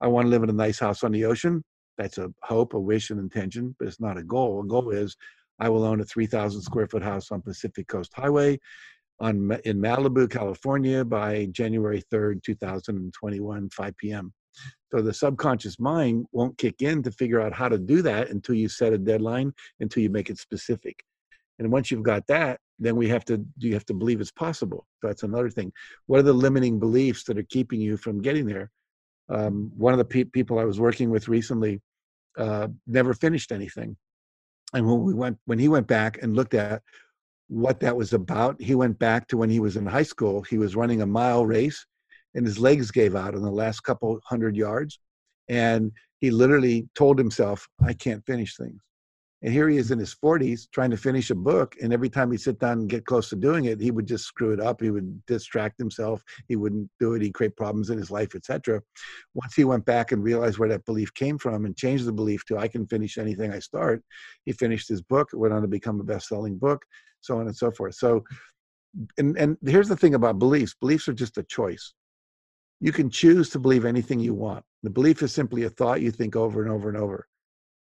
I 0.00 0.08
want 0.08 0.26
to 0.26 0.30
live 0.30 0.42
in 0.42 0.50
a 0.50 0.54
nice 0.54 0.80
house 0.80 1.04
on 1.04 1.12
the 1.12 1.24
ocean. 1.24 1.62
That's 1.96 2.18
a 2.18 2.32
hope, 2.42 2.74
a 2.74 2.80
wish, 2.80 3.10
an 3.10 3.20
intention, 3.20 3.76
but 3.78 3.86
it's 3.86 4.00
not 4.00 4.18
a 4.18 4.24
goal. 4.24 4.62
A 4.62 4.66
goal 4.66 4.90
is 4.90 5.16
I 5.58 5.68
will 5.68 5.84
own 5.84 6.00
a 6.00 6.04
3,000 6.04 6.60
square 6.62 6.86
foot 6.86 7.02
house 7.02 7.30
on 7.30 7.42
Pacific 7.42 7.86
Coast 7.86 8.12
Highway 8.14 8.58
on, 9.20 9.58
in 9.64 9.78
Malibu, 9.78 10.30
California 10.30 11.04
by 11.04 11.46
January 11.46 12.02
3rd, 12.12 12.42
2021, 12.42 13.70
5 13.70 13.96
p.m. 13.96 14.32
So 14.90 15.02
the 15.02 15.14
subconscious 15.14 15.80
mind 15.80 16.26
won't 16.32 16.58
kick 16.58 16.82
in 16.82 17.02
to 17.02 17.10
figure 17.10 17.40
out 17.40 17.52
how 17.52 17.68
to 17.68 17.78
do 17.78 18.02
that 18.02 18.30
until 18.30 18.54
you 18.54 18.68
set 18.68 18.92
a 18.92 18.98
deadline, 18.98 19.52
until 19.80 20.02
you 20.02 20.10
make 20.10 20.30
it 20.30 20.38
specific. 20.38 21.04
And 21.58 21.70
once 21.70 21.90
you've 21.90 22.02
got 22.02 22.26
that, 22.28 22.60
then 22.78 22.96
we 22.96 23.08
have 23.08 23.24
to 23.26 23.44
you 23.58 23.72
have 23.74 23.86
to 23.86 23.94
believe 23.94 24.20
it's 24.20 24.32
possible. 24.32 24.86
So 25.00 25.08
that's 25.08 25.22
another 25.22 25.50
thing. 25.50 25.72
What 26.06 26.20
are 26.20 26.24
the 26.24 26.32
limiting 26.32 26.80
beliefs 26.80 27.24
that 27.24 27.38
are 27.38 27.44
keeping 27.44 27.80
you 27.80 27.96
from 27.96 28.20
getting 28.20 28.46
there? 28.46 28.70
Um, 29.28 29.70
one 29.76 29.94
of 29.94 29.98
the 29.98 30.04
pe- 30.04 30.24
people 30.24 30.58
I 30.58 30.64
was 30.64 30.80
working 30.80 31.10
with 31.10 31.28
recently 31.28 31.80
uh, 32.36 32.68
never 32.86 33.14
finished 33.14 33.52
anything 33.52 33.96
and 34.74 34.86
when 34.86 35.02
we 35.02 35.14
went 35.14 35.38
when 35.46 35.58
he 35.58 35.68
went 35.68 35.86
back 35.86 36.18
and 36.22 36.36
looked 36.36 36.54
at 36.54 36.82
what 37.48 37.80
that 37.80 37.96
was 37.96 38.12
about. 38.12 38.60
He 38.60 38.74
went 38.74 38.98
back 38.98 39.28
to 39.28 39.36
when 39.36 39.50
he 39.50 39.60
was 39.60 39.76
in 39.76 39.86
high 39.86 40.02
school. 40.02 40.42
He 40.42 40.58
was 40.58 40.76
running 40.76 41.02
a 41.02 41.06
mile 41.06 41.46
race 41.46 41.84
and 42.34 42.44
his 42.44 42.58
legs 42.58 42.90
gave 42.90 43.14
out 43.14 43.34
in 43.34 43.42
the 43.42 43.50
last 43.50 43.80
couple 43.80 44.18
hundred 44.24 44.56
yards. 44.56 44.98
And 45.48 45.92
he 46.20 46.30
literally 46.30 46.88
told 46.94 47.18
himself, 47.18 47.68
I 47.84 47.92
can't 47.92 48.24
finish 48.26 48.56
things. 48.56 48.80
And 49.44 49.52
here 49.52 49.68
he 49.68 49.76
is 49.76 49.90
in 49.90 49.98
his 49.98 50.14
40s 50.14 50.70
trying 50.72 50.90
to 50.90 50.96
finish 50.96 51.28
a 51.28 51.34
book. 51.34 51.76
And 51.82 51.92
every 51.92 52.08
time 52.08 52.32
he'd 52.32 52.40
sit 52.40 52.58
down 52.58 52.78
and 52.78 52.88
get 52.88 53.04
close 53.04 53.28
to 53.28 53.36
doing 53.36 53.66
it, 53.66 53.78
he 53.78 53.90
would 53.90 54.06
just 54.06 54.24
screw 54.24 54.54
it 54.54 54.60
up. 54.60 54.80
He 54.80 54.90
would 54.90 55.24
distract 55.26 55.78
himself. 55.78 56.24
He 56.48 56.56
wouldn't 56.56 56.88
do 56.98 57.12
it. 57.12 57.20
He'd 57.20 57.34
create 57.34 57.54
problems 57.54 57.90
in 57.90 57.98
his 57.98 58.10
life, 58.10 58.34
etc. 58.34 58.80
Once 59.34 59.54
he 59.54 59.64
went 59.64 59.84
back 59.84 60.12
and 60.12 60.24
realized 60.24 60.56
where 60.56 60.70
that 60.70 60.86
belief 60.86 61.12
came 61.12 61.36
from 61.36 61.66
and 61.66 61.76
changed 61.76 62.06
the 62.06 62.12
belief 62.12 62.46
to 62.46 62.56
I 62.56 62.68
can 62.68 62.86
finish 62.86 63.18
anything 63.18 63.52
I 63.52 63.58
start, 63.58 64.02
he 64.46 64.52
finished 64.52 64.88
his 64.88 65.02
book. 65.02 65.28
Went 65.34 65.52
on 65.52 65.60
to 65.60 65.68
become 65.68 66.00
a 66.00 66.04
best-selling 66.04 66.56
book, 66.56 66.82
so 67.20 67.38
on 67.38 67.46
and 67.46 67.54
so 67.54 67.70
forth. 67.70 67.96
So, 67.96 68.24
and, 69.18 69.36
and 69.36 69.58
here's 69.66 69.88
the 69.88 69.96
thing 69.96 70.14
about 70.14 70.38
beliefs. 70.38 70.74
Beliefs 70.80 71.06
are 71.06 71.12
just 71.12 71.36
a 71.36 71.42
choice. 71.42 71.92
You 72.80 72.92
can 72.92 73.10
choose 73.10 73.50
to 73.50 73.58
believe 73.58 73.84
anything 73.84 74.20
you 74.20 74.32
want. 74.32 74.64
The 74.82 74.90
belief 74.90 75.22
is 75.22 75.34
simply 75.34 75.64
a 75.64 75.70
thought 75.70 76.00
you 76.00 76.10
think 76.10 76.34
over 76.34 76.62
and 76.62 76.72
over 76.72 76.88
and 76.88 76.96
over 76.96 77.26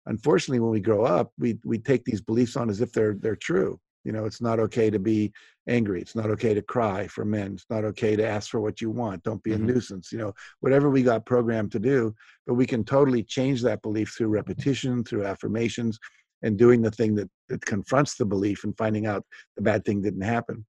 unfortunately 0.06 0.60
when 0.60 0.72
we 0.72 0.80
grow 0.80 1.04
up 1.04 1.32
we 1.38 1.58
we 1.64 1.78
take 1.78 2.04
these 2.06 2.22
beliefs 2.22 2.56
on 2.56 2.70
as 2.70 2.82
if 2.82 2.92
they're 2.92 3.16
they're 3.16 3.36
true. 3.36 3.80
You 4.04 4.12
know 4.12 4.26
it's 4.26 4.42
not 4.42 4.60
okay 4.60 4.90
to 4.90 5.00
be 5.00 5.32
angry. 5.68 6.02
It's 6.02 6.16
not 6.16 6.32
okay 6.32 6.54
to 6.54 6.62
cry 6.62 7.08
for 7.08 7.24
men. 7.24 7.54
It's 7.54 7.68
not 7.70 7.86
okay 7.86 8.16
to 8.16 8.28
ask 8.28 8.50
for 8.50 8.60
what 8.60 8.82
you 8.82 8.90
want. 8.90 9.24
Don't 9.24 9.44
be 9.44 9.54
a 9.54 9.56
mm-hmm. 9.56 9.68
nuisance 9.68 10.12
you 10.12 10.18
know 10.18 10.34
whatever 10.60 10.90
we 10.90 11.04
got 11.04 11.26
programmed 11.26 11.72
to 11.74 11.80
do. 11.80 12.16
But 12.48 12.56
we 12.56 12.66
can 12.66 12.84
totally 12.84 13.24
change 13.24 13.62
that 13.62 13.82
belief 13.82 14.14
through 14.18 14.30
repetition 14.30 15.04
through 15.04 15.26
affirmations 15.26 16.00
and 16.44 16.58
doing 16.58 16.82
the 16.82 16.90
thing 16.90 17.14
that, 17.14 17.30
that 17.50 17.64
confronts 17.66 18.16
the 18.16 18.26
belief 18.26 18.64
and 18.64 18.76
finding 18.76 19.06
out 19.06 19.24
the 19.56 19.62
bad 19.62 19.86
thing 19.86 20.02
didn't 20.02 20.22
happen 20.22 20.66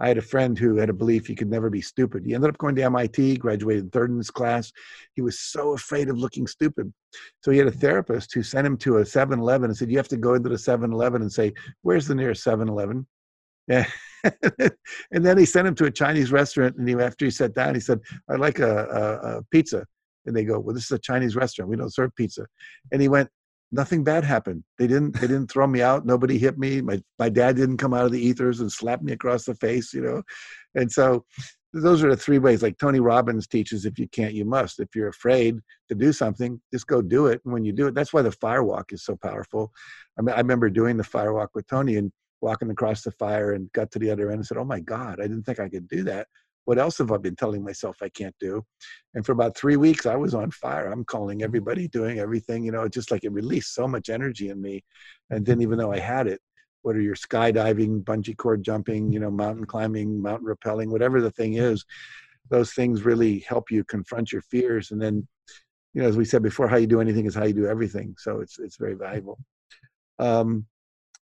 I 0.00 0.08
had 0.08 0.18
a 0.18 0.22
friend 0.22 0.58
who 0.58 0.76
had 0.76 0.88
a 0.88 0.94
belief 0.94 1.26
he 1.26 1.34
could 1.34 1.50
never 1.50 1.68
be 1.68 1.82
stupid. 1.82 2.24
He 2.24 2.34
ended 2.34 2.50
up 2.50 2.58
going 2.58 2.74
to 2.76 2.82
MIT, 2.82 3.36
graduated 3.36 3.92
third 3.92 4.10
in 4.10 4.16
his 4.16 4.30
class. 4.30 4.72
He 5.14 5.20
was 5.20 5.38
so 5.38 5.72
afraid 5.74 6.08
of 6.08 6.18
looking 6.18 6.46
stupid. 6.46 6.92
So 7.44 7.50
he 7.50 7.58
had 7.58 7.66
a 7.66 7.72
therapist 7.72 8.32
who 8.32 8.42
sent 8.42 8.66
him 8.66 8.76
to 8.78 8.98
a 8.98 9.04
7 9.04 9.38
Eleven 9.38 9.70
and 9.70 9.76
said, 9.76 9.90
You 9.90 9.98
have 9.98 10.08
to 10.08 10.16
go 10.16 10.34
into 10.34 10.48
the 10.48 10.58
7 10.58 10.90
Eleven 10.92 11.22
and 11.22 11.32
say, 11.32 11.52
Where's 11.82 12.06
the 12.06 12.14
nearest 12.14 12.42
7 12.42 12.68
Eleven? 12.68 13.06
and 13.68 13.84
then 15.12 15.38
he 15.38 15.44
sent 15.44 15.68
him 15.68 15.74
to 15.76 15.84
a 15.84 15.90
Chinese 15.90 16.32
restaurant. 16.32 16.76
And 16.76 16.88
he, 16.88 16.94
after 16.94 17.26
he 17.26 17.30
sat 17.30 17.54
down, 17.54 17.74
he 17.74 17.80
said, 17.80 18.00
I'd 18.28 18.40
like 18.40 18.58
a, 18.58 18.86
a, 18.86 19.38
a 19.38 19.42
pizza. 19.50 19.86
And 20.26 20.34
they 20.34 20.44
go, 20.44 20.58
Well, 20.58 20.74
this 20.74 20.84
is 20.84 20.92
a 20.92 20.98
Chinese 20.98 21.36
restaurant. 21.36 21.70
We 21.70 21.76
don't 21.76 21.92
serve 21.92 22.14
pizza. 22.16 22.46
And 22.92 23.00
he 23.00 23.08
went, 23.08 23.28
nothing 23.72 24.04
bad 24.04 24.24
happened. 24.24 24.64
They 24.78 24.86
didn't 24.86 25.12
they 25.14 25.26
didn't 25.26 25.48
throw 25.50 25.66
me 25.66 25.82
out. 25.82 26.06
Nobody 26.06 26.38
hit 26.38 26.58
me. 26.58 26.80
My 26.80 27.02
my 27.18 27.28
dad 27.28 27.56
didn't 27.56 27.78
come 27.78 27.94
out 27.94 28.06
of 28.06 28.12
the 28.12 28.20
ethers 28.20 28.60
and 28.60 28.70
slap 28.70 29.02
me 29.02 29.12
across 29.12 29.44
the 29.44 29.54
face, 29.54 29.92
you 29.94 30.02
know. 30.02 30.22
And 30.74 30.90
so 30.90 31.24
those 31.72 32.02
are 32.02 32.10
the 32.10 32.16
three 32.16 32.38
ways 32.38 32.62
like 32.62 32.78
Tony 32.78 32.98
Robbins 32.98 33.46
teaches 33.46 33.84
if 33.84 33.98
you 33.98 34.08
can't 34.08 34.34
you 34.34 34.44
must. 34.44 34.80
If 34.80 34.94
you're 34.94 35.08
afraid 35.08 35.58
to 35.88 35.94
do 35.94 36.12
something, 36.12 36.60
just 36.72 36.86
go 36.86 37.00
do 37.00 37.26
it. 37.26 37.40
And 37.44 37.52
when 37.52 37.64
you 37.64 37.72
do 37.72 37.86
it, 37.86 37.94
that's 37.94 38.12
why 38.12 38.22
the 38.22 38.32
fire 38.32 38.64
walk 38.64 38.92
is 38.92 39.04
so 39.04 39.16
powerful. 39.16 39.72
I 40.18 40.22
mean, 40.22 40.34
I 40.34 40.38
remember 40.38 40.68
doing 40.68 40.96
the 40.96 41.04
fire 41.04 41.32
walk 41.32 41.50
with 41.54 41.66
Tony 41.68 41.96
and 41.96 42.10
walking 42.40 42.70
across 42.70 43.02
the 43.02 43.12
fire 43.12 43.52
and 43.52 43.70
got 43.72 43.90
to 43.92 43.98
the 43.98 44.10
other 44.10 44.30
end 44.30 44.38
and 44.38 44.46
said, 44.46 44.56
"Oh 44.56 44.64
my 44.64 44.80
god, 44.80 45.20
I 45.20 45.24
didn't 45.24 45.44
think 45.44 45.60
I 45.60 45.68
could 45.68 45.88
do 45.88 46.02
that." 46.04 46.26
What 46.64 46.78
else 46.78 46.98
have 46.98 47.10
I 47.10 47.16
been 47.16 47.36
telling 47.36 47.64
myself 47.64 47.96
I 48.02 48.08
can't 48.10 48.34
do? 48.38 48.64
And 49.14 49.24
for 49.24 49.32
about 49.32 49.56
three 49.56 49.76
weeks, 49.76 50.06
I 50.06 50.16
was 50.16 50.34
on 50.34 50.50
fire. 50.50 50.90
I'm 50.92 51.04
calling 51.04 51.42
everybody, 51.42 51.88
doing 51.88 52.18
everything, 52.18 52.64
you 52.64 52.72
know, 52.72 52.88
just 52.88 53.10
like 53.10 53.24
it 53.24 53.32
released 53.32 53.74
so 53.74 53.88
much 53.88 54.08
energy 54.08 54.50
in 54.50 54.60
me. 54.60 54.84
And 55.30 55.44
didn't 55.44 55.62
even 55.62 55.78
know 55.78 55.92
I 55.92 55.98
had 55.98 56.26
it. 56.26 56.40
What 56.82 56.96
are 56.96 57.00
your 57.00 57.14
skydiving, 57.14 58.04
bungee 58.04 58.36
cord 58.36 58.62
jumping, 58.62 59.12
you 59.12 59.20
know, 59.20 59.30
mountain 59.30 59.66
climbing, 59.66 60.20
mountain 60.20 60.46
rappelling, 60.46 60.88
whatever 60.88 61.20
the 61.20 61.30
thing 61.30 61.54
is, 61.54 61.84
those 62.48 62.72
things 62.72 63.04
really 63.04 63.40
help 63.40 63.70
you 63.70 63.84
confront 63.84 64.32
your 64.32 64.42
fears. 64.42 64.90
And 64.90 65.00
then, 65.00 65.26
you 65.94 66.02
know, 66.02 66.08
as 66.08 66.16
we 66.16 66.24
said 66.24 66.42
before, 66.42 66.68
how 66.68 66.76
you 66.76 66.86
do 66.86 67.00
anything 67.00 67.26
is 67.26 67.34
how 67.34 67.44
you 67.44 67.52
do 67.52 67.66
everything. 67.66 68.14
So 68.18 68.40
it's 68.40 68.58
it's 68.58 68.76
very 68.76 68.94
valuable. 68.94 69.38
Um, 70.18 70.66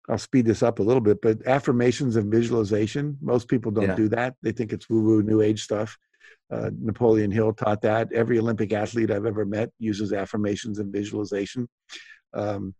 I'll 0.08 0.18
speed 0.18 0.46
this 0.46 0.62
up 0.62 0.78
a 0.78 0.82
little 0.82 1.00
bit, 1.00 1.20
but 1.20 1.46
affirmations 1.46 2.16
and 2.16 2.30
visualization, 2.30 3.18
most 3.20 3.48
people 3.48 3.72
don't 3.72 3.88
yeah. 3.88 3.94
do 3.94 4.08
that. 4.10 4.34
They 4.42 4.52
think 4.52 4.72
it's 4.72 4.88
woo 4.88 5.02
woo 5.02 5.22
new 5.22 5.40
age 5.40 5.62
stuff. 5.62 5.96
Uh, 6.50 6.70
Napoleon 6.80 7.30
Hill 7.30 7.52
taught 7.52 7.82
that. 7.82 8.12
Every 8.12 8.38
Olympic 8.38 8.72
athlete 8.72 9.10
I've 9.10 9.26
ever 9.26 9.44
met 9.44 9.70
uses 9.78 10.12
affirmations 10.12 10.78
and 10.78 10.92
visualization. 10.92 11.68
Um, 12.34 12.74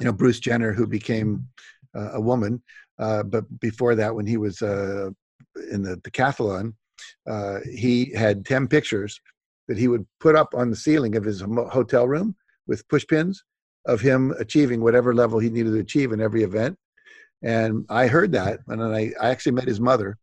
you 0.00 0.06
know, 0.06 0.12
Bruce 0.12 0.40
Jenner, 0.40 0.72
who 0.72 0.86
became 0.86 1.48
uh, 1.94 2.12
a 2.14 2.20
woman, 2.20 2.62
uh, 2.98 3.22
but 3.22 3.44
before 3.60 3.94
that, 3.94 4.14
when 4.14 4.26
he 4.26 4.36
was 4.36 4.62
uh, 4.62 5.10
in 5.70 5.82
the 5.82 5.96
decathlon, 5.98 6.74
uh, 7.26 7.58
he 7.70 8.12
had 8.12 8.46
10 8.46 8.68
pictures 8.68 9.20
that 9.68 9.78
he 9.78 9.88
would 9.88 10.06
put 10.20 10.36
up 10.36 10.54
on 10.54 10.70
the 10.70 10.76
ceiling 10.76 11.16
of 11.16 11.24
his 11.24 11.40
hotel 11.40 12.08
room 12.08 12.34
with 12.66 12.88
push 12.88 13.06
pins 13.06 13.44
of 13.86 14.00
him 14.00 14.32
achieving 14.38 14.80
whatever 14.80 15.14
level 15.14 15.38
he 15.38 15.50
needed 15.50 15.72
to 15.72 15.80
achieve 15.80 16.12
in 16.12 16.20
every 16.20 16.42
event. 16.42 16.76
And 17.42 17.84
I 17.88 18.06
heard 18.06 18.32
that, 18.32 18.60
and 18.68 18.80
then 18.80 18.92
I, 18.92 19.12
I 19.20 19.30
actually 19.30 19.52
met 19.52 19.68
his 19.68 19.80
mother. 19.80 20.16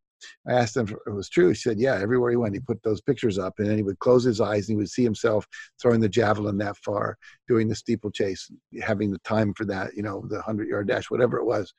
I 0.48 0.54
asked 0.54 0.78
him 0.78 0.88
if 0.88 0.92
it 0.92 1.14
was 1.14 1.30
true. 1.30 1.50
He 1.50 1.56
said, 1.56 1.80
"Yeah." 1.80 1.96
Everywhere 1.96 2.32
he 2.32 2.38
went, 2.38 2.54
he 2.54 2.60
put 2.60 2.82
those 2.84 3.02
pictures 3.02 3.38
up, 3.40 3.56
and 3.58 3.68
then 3.68 3.78
he 3.78 3.84
would 3.84 4.00
close 4.00 4.24
his 4.24 4.42
eyes 4.42 4.70
and 4.70 4.76
he 4.76 4.80
would 4.80 4.90
see 4.90 5.04
himself 5.04 5.48
throwing 5.82 6.00
the 6.00 6.10
javelin 6.10 6.58
that 6.60 6.78
far, 6.78 7.18
doing 7.48 7.68
the 7.68 7.76
steeplechase, 7.76 8.52
having 8.82 9.12
the 9.12 9.20
time 9.20 9.54
for 9.54 9.66
that, 9.66 9.96
you 9.96 10.04
know, 10.04 10.26
the 10.30 10.42
hundred-yard 10.42 10.88
dash, 10.88 11.10
whatever 11.10 11.38
it 11.38 11.46
was. 11.46 11.74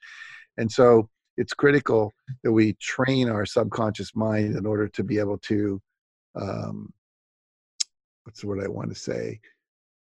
And 0.56 0.70
so 0.70 1.08
it's 1.36 1.54
critical 1.54 2.12
that 2.44 2.52
we 2.52 2.74
train 2.74 3.28
our 3.28 3.46
subconscious 3.46 4.14
mind 4.14 4.56
in 4.56 4.66
order 4.66 4.88
to 4.88 5.02
be 5.04 5.18
able 5.18 5.38
to, 5.38 5.80
um, 6.34 6.92
what's 8.24 8.40
the 8.40 8.46
word 8.46 8.62
I 8.62 8.68
want 8.68 8.90
to 8.90 8.98
say, 8.98 9.40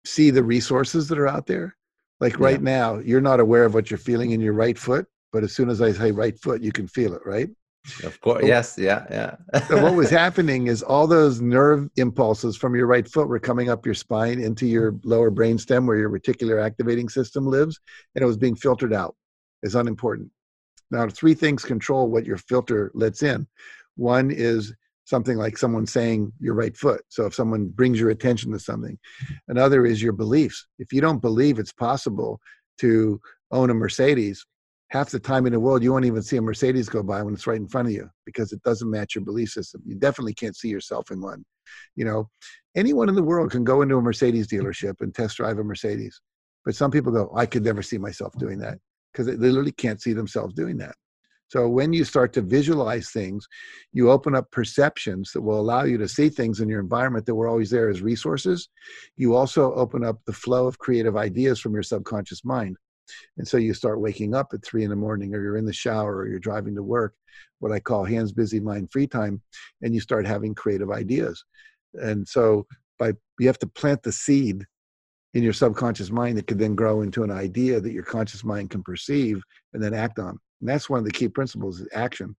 see 0.05 0.31
the 0.31 0.43
resources 0.43 1.09
that 1.09 1.19
are 1.19 1.29
out 1.29 1.47
there. 1.47 1.77
Like 2.21 2.39
right 2.39 2.61
yeah. 2.61 2.79
now, 2.79 2.99
you're 2.99 3.21
not 3.21 3.41
aware 3.41 3.65
of 3.65 3.75
what 3.75 3.91
you're 3.91 3.99
feeling 3.99 4.31
in 4.31 4.41
your 4.41 4.53
right 4.53 4.79
foot, 4.79 5.07
but 5.33 5.43
as 5.43 5.55
soon 5.55 5.69
as 5.69 5.83
I 5.83 5.93
say 5.93 6.13
right 6.13 6.39
foot, 6.39 6.63
you 6.63 6.73
can 6.73 6.87
feel 6.87 7.15
it, 7.15 7.23
right? 7.25 7.51
Of 8.03 8.19
course, 8.23 8.41
so, 8.41 8.47
yes, 8.47 8.79
yeah, 8.79 9.05
yeah. 9.11 9.37
so 9.69 9.83
what 9.83 9.95
was 9.95 10.09
happening 10.23 10.69
is 10.69 10.83
all 10.83 11.07
those 11.07 11.43
nerve 11.43 11.91
impulses 11.97 12.57
from 12.57 12.75
your 12.75 12.87
right 12.87 13.07
foot 13.07 13.29
were 13.29 13.39
coming 13.39 13.69
up 13.69 13.85
your 13.85 13.95
spine 13.95 14.41
into 14.41 14.67
your 14.67 14.95
lower 15.05 15.31
brainstem 15.31 15.87
where 15.87 15.99
your 15.99 16.09
reticular 16.09 16.65
activating 16.65 17.11
system 17.11 17.47
lives, 17.47 17.79
and 18.15 18.23
it 18.23 18.27
was 18.27 18.39
being 18.39 18.57
filtered 18.57 18.95
out 18.95 19.15
as 19.65 19.75
unimportant. 19.75 20.31
Now, 20.91 21.09
three 21.09 21.35
things 21.35 21.65
control 21.65 22.09
what 22.09 22.25
your 22.25 22.39
filter 22.39 22.91
lets 22.95 23.23
in. 23.23 23.47
One 23.97 24.31
is 24.31 24.73
something 25.05 25.37
like 25.37 25.59
someone 25.59 25.87
saying 25.87 26.33
your 26.41 26.55
right 26.55 26.77
foot. 26.77 27.03
So 27.09 27.27
if 27.27 27.35
someone 27.35 27.69
brings 27.69 28.01
your 28.01 28.11
attention 28.11 28.53
to 28.53 28.59
something, 28.59 28.99
another 29.49 29.85
is 29.85 30.03
your 30.03 30.13
beliefs. 30.13 30.67
If 30.79 30.93
you 30.93 31.01
don't 31.01 31.21
believe 31.21 31.59
it's 31.59 31.73
possible 31.73 32.41
to 32.79 33.21
own 33.51 33.71
a 33.71 33.75
Mercedes, 33.75 34.45
half 34.89 35.11
the 35.11 35.21
time 35.21 35.47
in 35.47 35.53
the 35.53 35.61
world 35.61 35.83
you 35.83 35.93
won't 35.93 36.05
even 36.05 36.23
see 36.23 36.37
a 36.37 36.43
Mercedes 36.43 36.89
go 36.89 37.03
by 37.03 37.23
when 37.23 37.35
it's 37.35 37.47
right 37.47 37.57
in 37.57 37.69
front 37.69 37.89
of 37.89 37.95
you 37.95 38.09
because 38.25 38.53
it 38.53 38.63
doesn't 38.63 38.91
match 38.91 39.15
your 39.15 39.25
belief 39.25 39.51
system. 39.51 39.83
You 39.85 39.97
definitely 39.97 40.35
can't 40.35 40.57
see 40.57 40.69
yourself 40.69 41.11
in 41.11 41.21
one. 41.21 41.45
You 41.97 42.05
know, 42.05 42.31
anyone 42.77 43.09
in 43.09 43.15
the 43.15 43.23
world 43.23 43.51
can 43.51 43.65
go 43.65 43.83
into 43.83 43.97
a 43.97 44.03
Mercedes 44.03 44.49
dealership 44.49 45.01
and 45.01 45.15
test 45.15 45.37
drive 45.37 45.59
a 45.59 45.65
Mercedes. 45.65 46.21
But 46.65 46.75
some 46.75 46.91
people 46.91 47.13
go, 47.13 47.31
I 47.37 47.47
could 47.47 47.65
never 47.65 47.83
see 47.83 47.99
myself 47.99 48.33
doing 48.39 48.59
that 48.61 48.79
because 49.13 49.27
they 49.27 49.35
literally 49.37 49.73
can't 49.73 50.01
see 50.01 50.13
themselves 50.13 50.55
doing 50.55 50.79
that. 50.79 50.95
So 51.55 51.69
when 51.69 51.93
you 51.93 52.03
start 52.03 52.33
to 52.33 52.43
visualize 52.43 53.11
things, 53.11 53.47
you 53.93 54.11
open 54.11 54.35
up 54.35 54.51
perceptions 54.51 55.31
that 55.31 55.41
will 55.41 55.61
allow 55.61 55.85
you 55.85 55.97
to 55.99 56.09
see 56.09 56.29
things 56.29 56.59
in 56.59 56.69
your 56.69 56.81
environment 56.81 57.27
that 57.27 57.35
were 57.37 57.47
always 57.47 57.71
there 57.71 57.89
as 57.89 58.03
resources. 58.03 58.71
You 59.17 59.37
also 59.37 59.73
open 59.75 60.05
up 60.05 60.19
the 60.27 60.33
flow 60.33 60.67
of 60.67 60.81
creative 60.81 61.17
ideas 61.17 61.61
from 61.61 61.73
your 61.73 61.85
subconscious 61.85 62.45
mind. 62.45 62.77
And 63.39 63.47
so 63.47 63.57
you 63.57 63.73
start 63.73 64.01
waking 64.01 64.35
up 64.35 64.49
at 64.53 64.65
three 64.65 64.83
in 64.83 64.91
the 64.91 64.97
morning, 64.97 65.33
or 65.33 65.41
you're 65.41 65.57
in 65.57 65.65
the 65.65 65.73
shower, 65.73 66.17
or 66.17 66.29
you're 66.29 66.41
driving 66.41 66.75
to 66.75 66.83
work, 66.83 67.15
what 67.61 67.71
I 67.71 67.79
call 67.79 68.03
hands 68.03 68.33
busy, 68.33 68.59
mind 68.59 68.91
free 68.91 69.07
time, 69.07 69.41
and 69.81 69.95
you 69.95 70.01
start 70.01 70.27
having 70.27 70.57
creative 70.57 70.91
ideas. 70.91 71.45
And 71.95 72.27
so 72.27 72.67
by 72.99 73.13
you 73.39 73.47
have 73.47 73.61
to 73.61 73.69
plant 73.69 74.03
the 74.03 74.11
seed 74.11 74.67
in 75.35 75.45
your 75.45 75.53
subconscious 75.53 76.11
mind 76.11 76.37
that 76.37 76.49
could 76.49 76.59
then 76.59 76.75
grow 76.75 77.03
into 77.03 77.23
an 77.23 77.31
idea 77.31 77.81
that 77.81 77.93
your 77.93 78.03
conscious 78.03 78.43
mind 78.43 78.71
can 78.71 78.83
perceive 78.83 79.41
and 79.73 79.81
then 79.81 79.95
act 79.95 80.19
on. 80.19 80.41
And 80.61 80.69
that's 80.69 80.89
one 80.89 80.99
of 80.99 81.05
the 81.05 81.11
key 81.11 81.29
principles 81.29 81.81
is 81.81 81.89
action. 81.93 82.37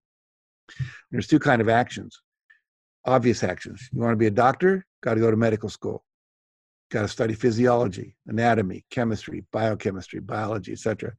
There's 1.10 1.26
two 1.26 1.38
kind 1.38 1.60
of 1.60 1.68
actions. 1.68 2.20
Obvious 3.04 3.44
actions. 3.44 3.88
You 3.92 4.00
want 4.00 4.12
to 4.12 4.16
be 4.16 4.26
a 4.26 4.30
doctor, 4.30 4.84
got 5.02 5.14
to 5.14 5.20
go 5.20 5.30
to 5.30 5.36
medical 5.36 5.68
school. 5.68 6.04
Got 6.90 7.02
to 7.02 7.08
study 7.08 7.34
physiology, 7.34 8.16
anatomy, 8.26 8.84
chemistry, 8.90 9.44
biochemistry, 9.52 10.20
biology, 10.20 10.72
etc. 10.72 11.12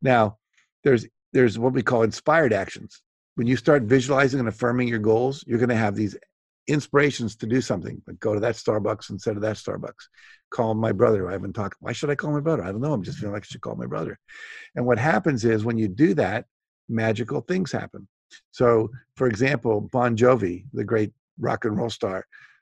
Now, 0.00 0.38
there's 0.82 1.06
there's 1.32 1.58
what 1.58 1.72
we 1.72 1.82
call 1.82 2.02
inspired 2.02 2.52
actions. 2.52 3.02
When 3.34 3.46
you 3.46 3.56
start 3.56 3.84
visualizing 3.84 4.40
and 4.40 4.48
affirming 4.48 4.88
your 4.88 4.98
goals, 4.98 5.44
you're 5.46 5.58
going 5.58 5.68
to 5.68 5.76
have 5.76 5.94
these 5.94 6.16
inspirations 6.66 7.36
to 7.36 7.46
do 7.46 7.60
something. 7.60 8.02
Like 8.06 8.18
go 8.18 8.34
to 8.34 8.40
that 8.40 8.54
Starbucks 8.54 9.10
instead 9.10 9.36
of 9.36 9.42
that 9.42 9.56
Starbucks. 9.56 10.08
Call 10.50 10.74
my 10.74 10.92
brother. 10.92 11.28
I 11.28 11.32
haven't 11.32 11.52
talked. 11.52 11.76
Why 11.80 11.92
should 11.92 12.10
I 12.10 12.14
call 12.14 12.32
my 12.32 12.40
brother? 12.40 12.64
I 12.64 12.72
don't 12.72 12.80
know. 12.80 12.92
I'm 12.92 13.02
just 13.02 13.18
feeling 13.18 13.32
like 13.34 13.44
I 13.44 13.46
should 13.46 13.60
call 13.60 13.76
my 13.76 13.86
brother. 13.86 14.18
And 14.74 14.84
what 14.84 14.98
happens 14.98 15.44
is 15.44 15.64
when 15.64 15.78
you 15.78 15.88
do 15.88 16.14
that, 16.14 16.46
magical 16.88 17.40
things 17.40 17.72
happen. 17.72 18.06
So, 18.50 18.90
for 19.16 19.26
example, 19.26 19.80
Bon 19.80 20.16
Jovi, 20.16 20.64
the 20.72 20.84
great 20.84 21.12
rock 21.38 21.64
and 21.64 21.76
roll 21.76 21.90
star, 21.90 22.26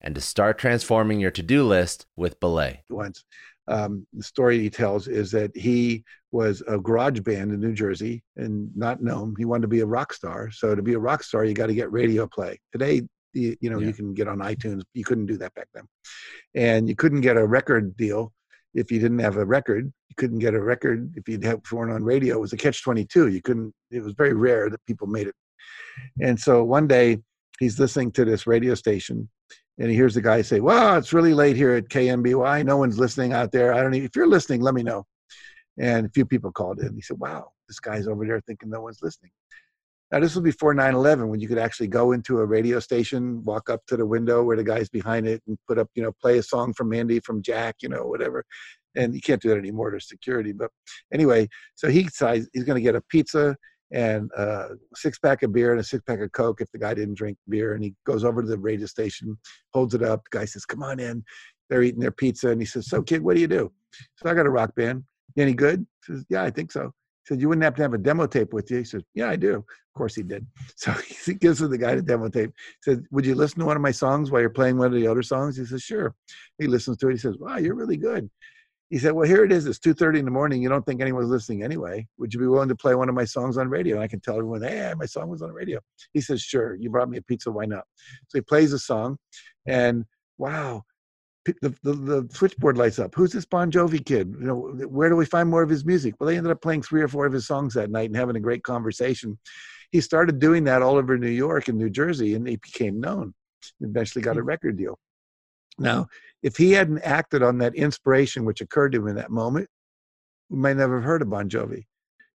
and 0.00 0.14
to 0.14 0.20
start 0.20 0.58
transforming 0.58 1.20
your 1.20 1.30
to 1.32 1.42
do 1.42 1.64
list 1.64 2.06
with 2.16 2.38
Belay. 2.40 2.84
Once. 2.90 3.24
Um, 3.66 4.06
the 4.14 4.22
story 4.22 4.60
he 4.60 4.70
tells 4.70 5.08
is 5.08 5.30
that 5.32 5.54
he 5.54 6.02
was 6.32 6.62
a 6.66 6.78
garage 6.78 7.20
band 7.20 7.52
in 7.52 7.60
New 7.60 7.74
Jersey 7.74 8.22
and 8.36 8.74
not 8.74 9.02
known. 9.02 9.34
He 9.36 9.44
wanted 9.44 9.62
to 9.62 9.68
be 9.68 9.80
a 9.80 9.86
rock 9.86 10.12
star. 10.14 10.50
So 10.50 10.74
to 10.74 10.82
be 10.82 10.94
a 10.94 10.98
rock 10.98 11.22
star, 11.22 11.44
you 11.44 11.54
got 11.54 11.66
to 11.66 11.74
get 11.74 11.92
radio 11.92 12.26
play. 12.26 12.58
Today, 12.72 13.02
you, 13.34 13.56
you 13.60 13.68
know, 13.68 13.78
yeah. 13.78 13.88
you 13.88 13.92
can 13.92 14.14
get 14.14 14.28
on 14.28 14.38
iTunes. 14.38 14.82
You 14.94 15.04
couldn't 15.04 15.26
do 15.26 15.36
that 15.38 15.54
back 15.54 15.68
then. 15.74 15.84
And 16.54 16.88
you 16.88 16.96
couldn't 16.96 17.20
get 17.20 17.36
a 17.36 17.46
record 17.46 17.94
deal 17.96 18.32
if 18.74 18.90
you 18.90 19.00
didn't 19.00 19.18
have 19.18 19.36
a 19.36 19.44
record. 19.44 19.84
You 19.84 20.14
couldn't 20.16 20.38
get 20.38 20.54
a 20.54 20.62
record 20.62 21.12
if 21.16 21.28
you 21.28 21.38
weren't 21.72 21.92
on 21.92 22.04
radio. 22.04 22.36
It 22.36 22.40
was 22.40 22.54
a 22.54 22.56
catch 22.58 22.82
22. 22.82 23.28
You 23.28 23.42
couldn't, 23.42 23.74
it 23.90 24.02
was 24.02 24.14
very 24.14 24.34
rare 24.34 24.70
that 24.70 24.84
people 24.86 25.06
made 25.06 25.26
it. 25.26 25.34
And 26.22 26.38
so 26.40 26.64
one 26.64 26.86
day 26.86 27.18
he's 27.58 27.78
listening 27.78 28.12
to 28.12 28.24
this 28.24 28.46
radio 28.46 28.74
station 28.74 29.28
and 29.78 29.90
he 29.90 29.96
hears 29.96 30.14
the 30.14 30.22
guy 30.22 30.42
say, 30.42 30.60
"Well, 30.60 30.96
it's 30.96 31.12
really 31.12 31.34
late 31.34 31.56
here 31.56 31.74
at 31.74 31.88
KMBY. 31.88 32.64
No 32.64 32.76
one's 32.76 32.98
listening 32.98 33.32
out 33.32 33.52
there. 33.52 33.72
I 33.72 33.82
don't 33.82 33.94
even, 33.94 34.06
if 34.06 34.16
you're 34.16 34.26
listening, 34.26 34.60
let 34.60 34.74
me 34.74 34.82
know." 34.82 35.06
And 35.78 36.06
a 36.06 36.10
few 36.10 36.26
people 36.26 36.50
called 36.50 36.80
in. 36.80 36.94
He 36.94 37.02
said, 37.02 37.18
"Wow, 37.18 37.52
this 37.68 37.80
guy's 37.80 38.08
over 38.08 38.26
there 38.26 38.40
thinking 38.40 38.70
no 38.70 38.80
one's 38.80 39.02
listening." 39.02 39.30
Now 40.10 40.20
this 40.20 40.34
was 40.34 40.42
before 40.42 40.74
9/11, 40.74 41.28
when 41.28 41.38
you 41.38 41.48
could 41.48 41.58
actually 41.58 41.88
go 41.88 42.12
into 42.12 42.38
a 42.38 42.46
radio 42.46 42.80
station, 42.80 43.44
walk 43.44 43.68
up 43.68 43.84
to 43.88 43.96
the 43.96 44.06
window 44.06 44.42
where 44.42 44.56
the 44.56 44.64
guy's 44.64 44.88
behind 44.88 45.28
it, 45.28 45.42
and 45.46 45.58
put 45.68 45.78
up, 45.78 45.88
you 45.94 46.02
know, 46.02 46.12
play 46.20 46.38
a 46.38 46.42
song 46.42 46.72
from 46.72 46.88
Mandy, 46.88 47.20
from 47.20 47.42
Jack, 47.42 47.76
you 47.82 47.88
know, 47.88 48.06
whatever. 48.06 48.44
And 48.96 49.14
you 49.14 49.20
can't 49.20 49.40
do 49.40 49.50
that 49.50 49.58
anymore. 49.58 49.90
There's 49.90 50.08
security. 50.08 50.52
But 50.52 50.70
anyway, 51.12 51.48
so 51.74 51.88
he 51.88 52.04
decides 52.04 52.48
he's 52.52 52.64
going 52.64 52.82
to 52.82 52.82
get 52.82 52.96
a 52.96 53.02
pizza 53.02 53.54
and 53.90 54.30
a 54.36 54.70
six 54.94 55.18
pack 55.18 55.42
of 55.42 55.52
beer 55.52 55.72
and 55.72 55.80
a 55.80 55.84
six 55.84 56.02
pack 56.06 56.20
of 56.20 56.32
Coke 56.32 56.60
if 56.60 56.70
the 56.72 56.78
guy 56.78 56.94
didn't 56.94 57.14
drink 57.14 57.38
beer. 57.48 57.74
And 57.74 57.82
he 57.82 57.94
goes 58.04 58.24
over 58.24 58.42
to 58.42 58.48
the 58.48 58.58
radio 58.58 58.86
station, 58.86 59.38
holds 59.72 59.94
it 59.94 60.02
up. 60.02 60.22
The 60.30 60.38
guy 60.38 60.44
says, 60.44 60.64
Come 60.64 60.82
on 60.82 61.00
in. 61.00 61.24
They're 61.70 61.82
eating 61.82 62.00
their 62.00 62.10
pizza. 62.10 62.48
And 62.48 62.60
he 62.60 62.66
says, 62.66 62.88
So, 62.88 63.02
kid, 63.02 63.22
what 63.22 63.34
do 63.34 63.40
you 63.40 63.48
do? 63.48 63.72
So 64.16 64.28
I 64.28 64.34
got 64.34 64.46
a 64.46 64.50
rock 64.50 64.74
band. 64.74 65.04
Any 65.36 65.54
good? 65.54 65.86
He 66.06 66.14
says, 66.14 66.24
Yeah, 66.28 66.42
I 66.42 66.50
think 66.50 66.72
so. 66.72 66.84
He 66.84 67.34
said, 67.34 67.40
You 67.40 67.48
wouldn't 67.48 67.64
have 67.64 67.74
to 67.76 67.82
have 67.82 67.94
a 67.94 67.98
demo 67.98 68.26
tape 68.26 68.52
with 68.52 68.70
you. 68.70 68.78
He 68.78 68.84
says, 68.84 69.02
Yeah, 69.14 69.30
I 69.30 69.36
do. 69.36 69.56
Of 69.56 69.64
course 69.94 70.14
he 70.14 70.22
did. 70.22 70.46
So 70.76 70.92
he 70.92 71.34
gives 71.34 71.58
the 71.58 71.78
guy 71.78 71.94
the 71.94 72.02
demo 72.02 72.28
tape. 72.28 72.50
He 72.84 72.92
said, 72.92 73.04
Would 73.10 73.26
you 73.26 73.34
listen 73.34 73.60
to 73.60 73.66
one 73.66 73.76
of 73.76 73.82
my 73.82 73.90
songs 73.90 74.30
while 74.30 74.40
you're 74.40 74.50
playing 74.50 74.78
one 74.78 74.88
of 74.88 74.94
the 74.94 75.06
other 75.06 75.22
songs? 75.22 75.56
He 75.56 75.64
says, 75.64 75.82
Sure. 75.82 76.14
He 76.58 76.66
listens 76.66 76.98
to 76.98 77.08
it. 77.08 77.12
He 77.12 77.18
says, 77.18 77.36
Wow, 77.38 77.56
you're 77.56 77.74
really 77.74 77.96
good. 77.96 78.28
He 78.90 78.98
said, 78.98 79.12
"Well, 79.12 79.28
here 79.28 79.44
it 79.44 79.52
is. 79.52 79.66
It's 79.66 79.78
2:30 79.78 80.20
in 80.20 80.24
the 80.24 80.30
morning. 80.30 80.62
You 80.62 80.68
don't 80.68 80.84
think 80.84 81.00
anyone's 81.00 81.28
listening 81.28 81.62
anyway? 81.62 82.06
Would 82.18 82.32
you 82.32 82.40
be 82.40 82.46
willing 82.46 82.70
to 82.70 82.76
play 82.76 82.94
one 82.94 83.08
of 83.08 83.14
my 83.14 83.24
songs 83.24 83.58
on 83.58 83.68
radio?" 83.68 83.96
And 83.96 84.04
I 84.04 84.08
can 84.08 84.20
tell 84.20 84.36
everyone, 84.36 84.62
"Hey, 84.62 84.92
my 84.96 85.06
song 85.06 85.28
was 85.28 85.42
on 85.42 85.48
the 85.48 85.54
radio." 85.54 85.80
He 86.14 86.20
says, 86.20 86.40
"Sure. 86.40 86.74
You 86.74 86.90
brought 86.90 87.10
me 87.10 87.18
a 87.18 87.22
pizza. 87.22 87.50
Why 87.50 87.66
not?" 87.66 87.84
So 88.28 88.38
he 88.38 88.40
plays 88.40 88.72
a 88.72 88.78
song, 88.78 89.18
and 89.66 90.04
wow, 90.38 90.84
the, 91.60 91.74
the, 91.82 91.92
the 91.92 92.28
switchboard 92.32 92.76
lights 92.76 92.98
up. 92.98 93.14
Who's 93.14 93.32
this 93.32 93.46
Bon 93.46 93.70
Jovi 93.70 94.04
kid? 94.04 94.34
You 94.38 94.46
know, 94.46 94.56
where 94.88 95.08
do 95.08 95.16
we 95.16 95.26
find 95.26 95.48
more 95.48 95.62
of 95.62 95.70
his 95.70 95.84
music? 95.84 96.14
Well, 96.18 96.28
they 96.28 96.36
ended 96.36 96.52
up 96.52 96.62
playing 96.62 96.82
three 96.82 97.02
or 97.02 97.08
four 97.08 97.26
of 97.26 97.32
his 97.32 97.46
songs 97.46 97.74
that 97.74 97.90
night 97.90 98.10
and 98.10 98.16
having 98.16 98.36
a 98.36 98.40
great 98.40 98.62
conversation. 98.62 99.38
He 99.90 100.00
started 100.00 100.38
doing 100.38 100.64
that 100.64 100.82
all 100.82 100.96
over 100.96 101.16
New 101.16 101.28
York 101.30 101.68
and 101.68 101.78
New 101.78 101.90
Jersey, 101.90 102.34
and 102.34 102.46
he 102.46 102.56
became 102.56 103.00
known. 103.00 103.34
Eventually, 103.80 104.22
got 104.22 104.36
a 104.36 104.40
hmm. 104.40 104.48
record 104.48 104.76
deal. 104.76 104.98
Now, 105.78 106.08
if 106.42 106.56
he 106.56 106.72
hadn't 106.72 107.02
acted 107.02 107.42
on 107.42 107.58
that 107.58 107.74
inspiration 107.74 108.44
which 108.44 108.60
occurred 108.60 108.92
to 108.92 108.98
him 108.98 109.08
in 109.08 109.16
that 109.16 109.30
moment, 109.30 109.68
we 110.50 110.58
might 110.58 110.76
never 110.76 110.96
have 110.96 111.04
heard 111.04 111.22
of 111.22 111.30
Bon 111.30 111.48
Jovi. 111.48 111.84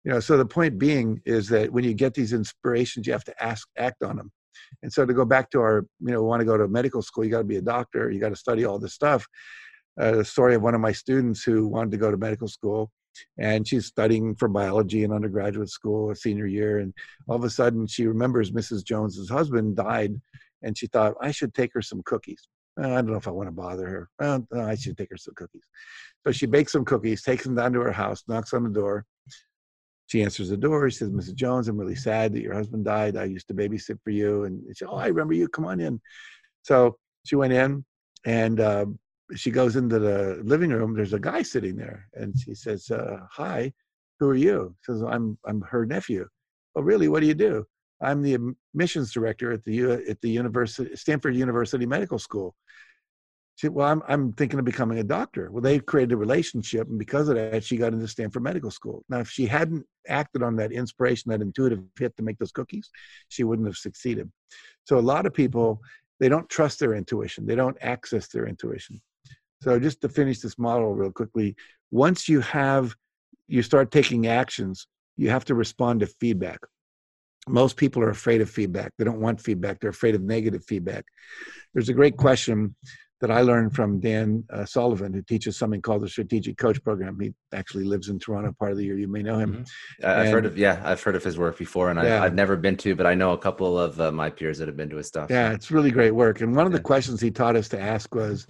You 0.04 0.12
know, 0.12 0.20
so 0.20 0.38
the 0.38 0.46
point 0.46 0.78
being 0.78 1.22
is 1.26 1.48
that 1.50 1.72
when 1.72 1.84
you 1.84 1.94
get 1.94 2.14
these 2.14 2.34
inspirations, 2.34 3.08
you 3.08 3.14
have 3.14 3.24
to 3.26 3.44
ask, 3.44 3.68
act 3.78 4.04
on 4.04 4.18
them. 4.18 4.32
And 4.82 4.92
so 4.92 5.06
to 5.06 5.14
go 5.14 5.26
back 5.26 5.50
to 5.52 5.62
our, 5.62 5.86
you 6.02 6.12
know, 6.12 6.22
we 6.22 6.28
want 6.28 6.42
to 6.42 6.46
go 6.46 6.58
to 6.58 6.68
medical 6.68 7.02
school, 7.02 7.24
you 7.24 7.32
got 7.32 7.40
to 7.40 7.44
be 7.44 7.58
a 7.58 7.62
doctor, 7.62 8.12
you 8.12 8.20
got 8.20 8.30
to 8.30 8.36
study 8.36 8.66
all 8.66 8.80
this 8.80 8.94
stuff. 8.94 9.26
Uh, 10.00 10.12
the 10.12 10.26
story 10.26 10.56
of 10.56 10.62
one 10.62 10.76
of 10.76 10.82
my 10.82 10.92
students 10.92 11.44
who 11.44 11.68
wanted 11.68 11.92
to 11.92 11.98
go 11.98 12.12
to 12.12 12.18
medical 12.18 12.48
school, 12.48 12.92
and 13.38 13.68
she's 13.68 13.86
studying 13.86 14.36
for 14.36 14.48
biology 14.48 15.04
in 15.04 15.12
undergraduate 15.12 15.70
school, 15.70 16.10
a 16.10 16.16
senior 16.16 16.48
year, 16.48 16.80
and 16.80 16.94
all 17.28 17.36
of 17.36 17.44
a 17.44 17.50
sudden 17.50 17.86
she 17.86 18.08
remembers 18.08 18.52
Mrs. 18.52 18.84
Jones's 18.84 19.30
husband 19.30 19.76
died, 19.76 20.20
and 20.64 20.78
she 20.78 20.88
thought 20.88 21.16
I 21.22 21.32
should 21.32 21.54
take 21.54 21.72
her 21.74 21.82
some 21.82 22.02
cookies. 22.04 22.48
I 22.78 22.88
don't 22.88 23.08
know 23.08 23.18
if 23.18 23.28
I 23.28 23.32
want 23.32 23.48
to 23.48 23.52
bother 23.52 23.88
her. 23.88 24.10
Well, 24.20 24.48
I 24.56 24.76
should 24.76 24.98
take 24.98 25.12
her 25.12 25.18
some 25.18 25.36
cookies. 25.36 25.64
So 26.26 26.32
she 26.32 26.46
bakes 26.46 26.72
some 26.72 26.86
cookies, 26.86 27.22
takes 27.22 27.44
them 27.44 27.56
down 27.56 27.74
to 27.74 27.82
her 27.82 27.92
house, 27.92 28.24
knocks 28.28 28.54
on 28.54 28.64
the 28.64 28.70
door. 28.70 29.06
She 30.08 30.24
answers 30.24 30.50
the 30.50 30.58
door. 30.58 30.90
She 30.90 30.98
says, 30.98 31.10
Mrs. 31.10 31.36
Jones, 31.36 31.68
I'm 31.68 31.78
really 31.78 31.96
sad 31.96 32.34
that 32.34 32.42
your 32.42 32.54
husband 32.54 32.86
died. 32.86 33.16
I 33.16 33.26
used 33.26 33.48
to 33.50 33.54
babysit 33.54 34.00
for 34.04 34.10
you. 34.10 34.46
And 34.46 34.64
she 34.68 34.74
said, 34.74 34.88
Oh, 34.90 34.98
I 34.98 35.08
remember 35.08 35.34
you. 35.34 35.48
Come 35.48 35.66
on 35.66 35.80
in. 35.80 36.02
So 36.64 36.98
she 37.26 37.36
went 37.36 37.54
in 37.54 37.86
and 38.26 38.60
uh, 38.60 38.86
she 39.36 39.52
goes 39.52 39.76
into 39.76 40.00
the 40.00 40.42
living 40.44 40.72
room. 40.72 40.96
There's 40.96 41.14
a 41.14 41.20
guy 41.20 41.42
sitting 41.42 41.76
there. 41.76 42.08
And 42.14 42.34
she 42.38 42.54
says, 42.54 42.90
uh, 42.92 43.20
Hi, 43.32 43.72
who 44.20 44.30
are 44.30 44.36
you? 44.36 44.76
She 44.82 44.94
says, 44.94 45.04
I'm, 45.04 45.38
I'm 45.46 45.62
her 45.62 45.86
nephew. 45.86 46.28
Oh, 46.76 46.82
really? 46.82 47.08
What 47.08 47.22
do 47.22 47.28
you 47.28 47.34
do? 47.34 47.66
I'm 48.02 48.22
the 48.22 48.36
admissions 48.74 49.12
director 49.12 49.52
at 49.52 49.64
the 49.64 49.84
at 50.10 50.22
the 50.22 50.30
university 50.30 50.96
Stanford 50.96 51.36
University 51.36 51.86
Medical 51.86 52.20
School. 52.20 52.56
She, 53.56 53.70
well, 53.70 53.88
I'm 53.88 54.02
I'm 54.08 54.34
thinking 54.34 54.60
of 54.60 54.66
becoming 54.66 55.00
a 55.00 55.04
doctor. 55.04 55.52
Well, 55.52 55.62
they 55.62 55.80
created 55.80 56.14
a 56.14 56.18
relationship, 56.18 56.88
and 56.88 56.98
because 56.98 57.30
of 57.30 57.36
that, 57.36 57.64
she 57.64 57.78
got 57.78 57.94
into 57.94 58.08
Stanford 58.08 58.44
Medical 58.44 58.72
School. 58.72 59.04
Now, 59.10 59.20
if 59.20 59.30
she 59.30 59.46
hadn't 59.46 59.86
acted 60.08 60.42
on 60.44 60.56
that 60.58 60.72
inspiration, 60.72 61.32
that 61.32 61.42
intuitive 61.42 61.80
hit 61.98 62.16
to 62.18 62.24
make 62.24 62.40
those 62.40 62.52
cookies, 62.52 62.90
she 63.30 63.44
wouldn't 63.44 63.68
have 63.68 63.78
succeeded. 63.78 64.32
So, 64.86 64.98
a 64.98 65.02
lot 65.02 65.26
of 65.26 65.34
people 65.34 65.82
they 66.20 66.30
don't 66.30 66.50
trust 66.50 66.80
their 66.80 66.94
intuition. 66.94 67.46
They 67.46 67.56
don't 67.56 67.78
access 67.82 68.28
their 68.28 68.48
intuition. 68.48 69.02
So, 69.62 69.80
just 69.80 70.02
to 70.02 70.10
finish 70.10 70.40
this 70.40 70.58
model 70.58 70.94
real 70.94 71.12
quickly, 71.12 71.56
once 71.92 72.28
you 72.28 72.42
have 72.42 72.96
you 73.48 73.62
start 73.62 73.92
taking 73.92 74.26
actions 74.28 74.88
you 75.18 75.30
have 75.30 75.46
to 75.46 75.56
respond 75.56 76.00
to 76.00 76.08
feedback. 76.08 76.60
Most 77.48 77.78
people 77.78 78.02
are 78.02 78.10
afraid 78.10 78.42
of 78.42 78.50
feedback. 78.50 78.92
They 78.98 79.04
don't 79.04 79.20
want 79.20 79.42
feedback. 79.42 79.80
They're 79.80 79.90
afraid 79.90 80.16
of 80.16 80.22
negative 80.22 80.64
feedback. 80.66 81.06
There's 81.74 81.90
a 81.90 81.94
great 81.94 82.16
question 82.16 82.76
that 83.24 83.32
I 83.32 83.40
learned 83.40 83.74
from 83.74 84.02
Dan 84.02 84.44
uh, 84.50 84.66
Sullivan, 84.66 85.14
who 85.14 85.22
teaches 85.22 85.56
something 85.56 85.82
called 85.82 86.02
the 86.02 86.10
Strategic 86.10 86.58
Coach 86.58 86.84
Program. 86.84 87.18
He 87.22 87.34
actually 87.54 87.86
lives 87.86 88.10
in 88.10 88.20
Toronto 88.20 88.54
part 88.60 88.72
of 88.72 88.78
the 88.78 88.84
year. 88.84 88.98
You 88.98 89.08
may 89.08 89.24
know 89.24 89.40
him. 89.40 89.54
Mm-hmm. 89.54 90.06
I've 90.06 90.26
and, 90.26 90.30
heard 90.30 90.46
of 90.46 90.58
yeah, 90.58 90.82
I've 90.84 91.02
heard 91.02 91.16
of 91.16 91.24
his 91.24 91.38
work 91.38 91.58
before, 91.58 91.90
and 91.90 91.98
yeah. 92.02 92.20
I, 92.20 92.24
have 92.24 92.34
never 92.34 92.58
been 92.58 92.76
to, 92.78 92.96
but 92.96 93.06
I 93.06 93.16
know 93.16 93.32
a 93.32 93.38
couple 93.38 93.80
of 93.80 94.00
uh, 94.02 94.12
my 94.12 94.30
peers 94.30 94.58
that 94.58 94.68
have 94.68 94.76
been 94.76 94.90
to 94.90 94.98
his 94.98 95.08
stuff. 95.08 95.30
Yeah, 95.30 95.54
it's 95.54 95.72
really 95.72 95.90
great 95.90 96.12
work. 96.12 96.42
And 96.42 96.54
one 96.54 96.66
of 96.66 96.74
the 96.74 96.82
questions 96.82 97.22
he 97.22 97.32
taught 97.32 97.56
us 97.56 97.70
to 97.70 97.80
ask 97.80 98.14
was, 98.14 98.46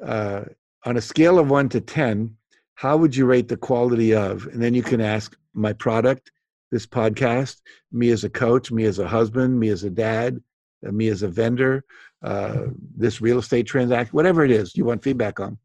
uh, 0.00 0.42
on 0.84 0.96
a 0.96 1.00
scale 1.00 1.40
of 1.40 1.50
one 1.50 1.68
to 1.70 1.80
ten, 1.80 2.36
how 2.76 2.96
would 2.96 3.16
you 3.16 3.26
rate 3.26 3.48
the 3.48 3.56
quality 3.56 4.14
of? 4.14 4.46
And 4.46 4.62
then 4.62 4.74
you 4.74 4.82
can 4.84 5.00
ask 5.00 5.36
my 5.54 5.72
product, 5.72 6.30
this 6.74 6.86
podcast, 6.86 7.60
me 7.92 8.10
as 8.10 8.24
a 8.24 8.28
coach, 8.28 8.72
me 8.72 8.84
as 8.84 8.98
a 8.98 9.06
husband, 9.06 9.58
me 9.60 9.68
as 9.68 9.84
a 9.84 9.90
dad, 9.90 10.42
uh, 10.84 10.90
me 10.90 11.06
as 11.06 11.22
a 11.22 11.28
vendor, 11.28 11.84
uh, 12.24 12.64
this 12.96 13.20
real 13.20 13.38
estate 13.38 13.64
transaction, 13.64 14.10
whatever 14.10 14.44
it 14.44 14.50
is 14.50 14.76
you 14.76 14.84
want 14.84 15.02
feedback 15.02 15.38
on. 15.38 15.56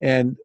And 0.00 0.36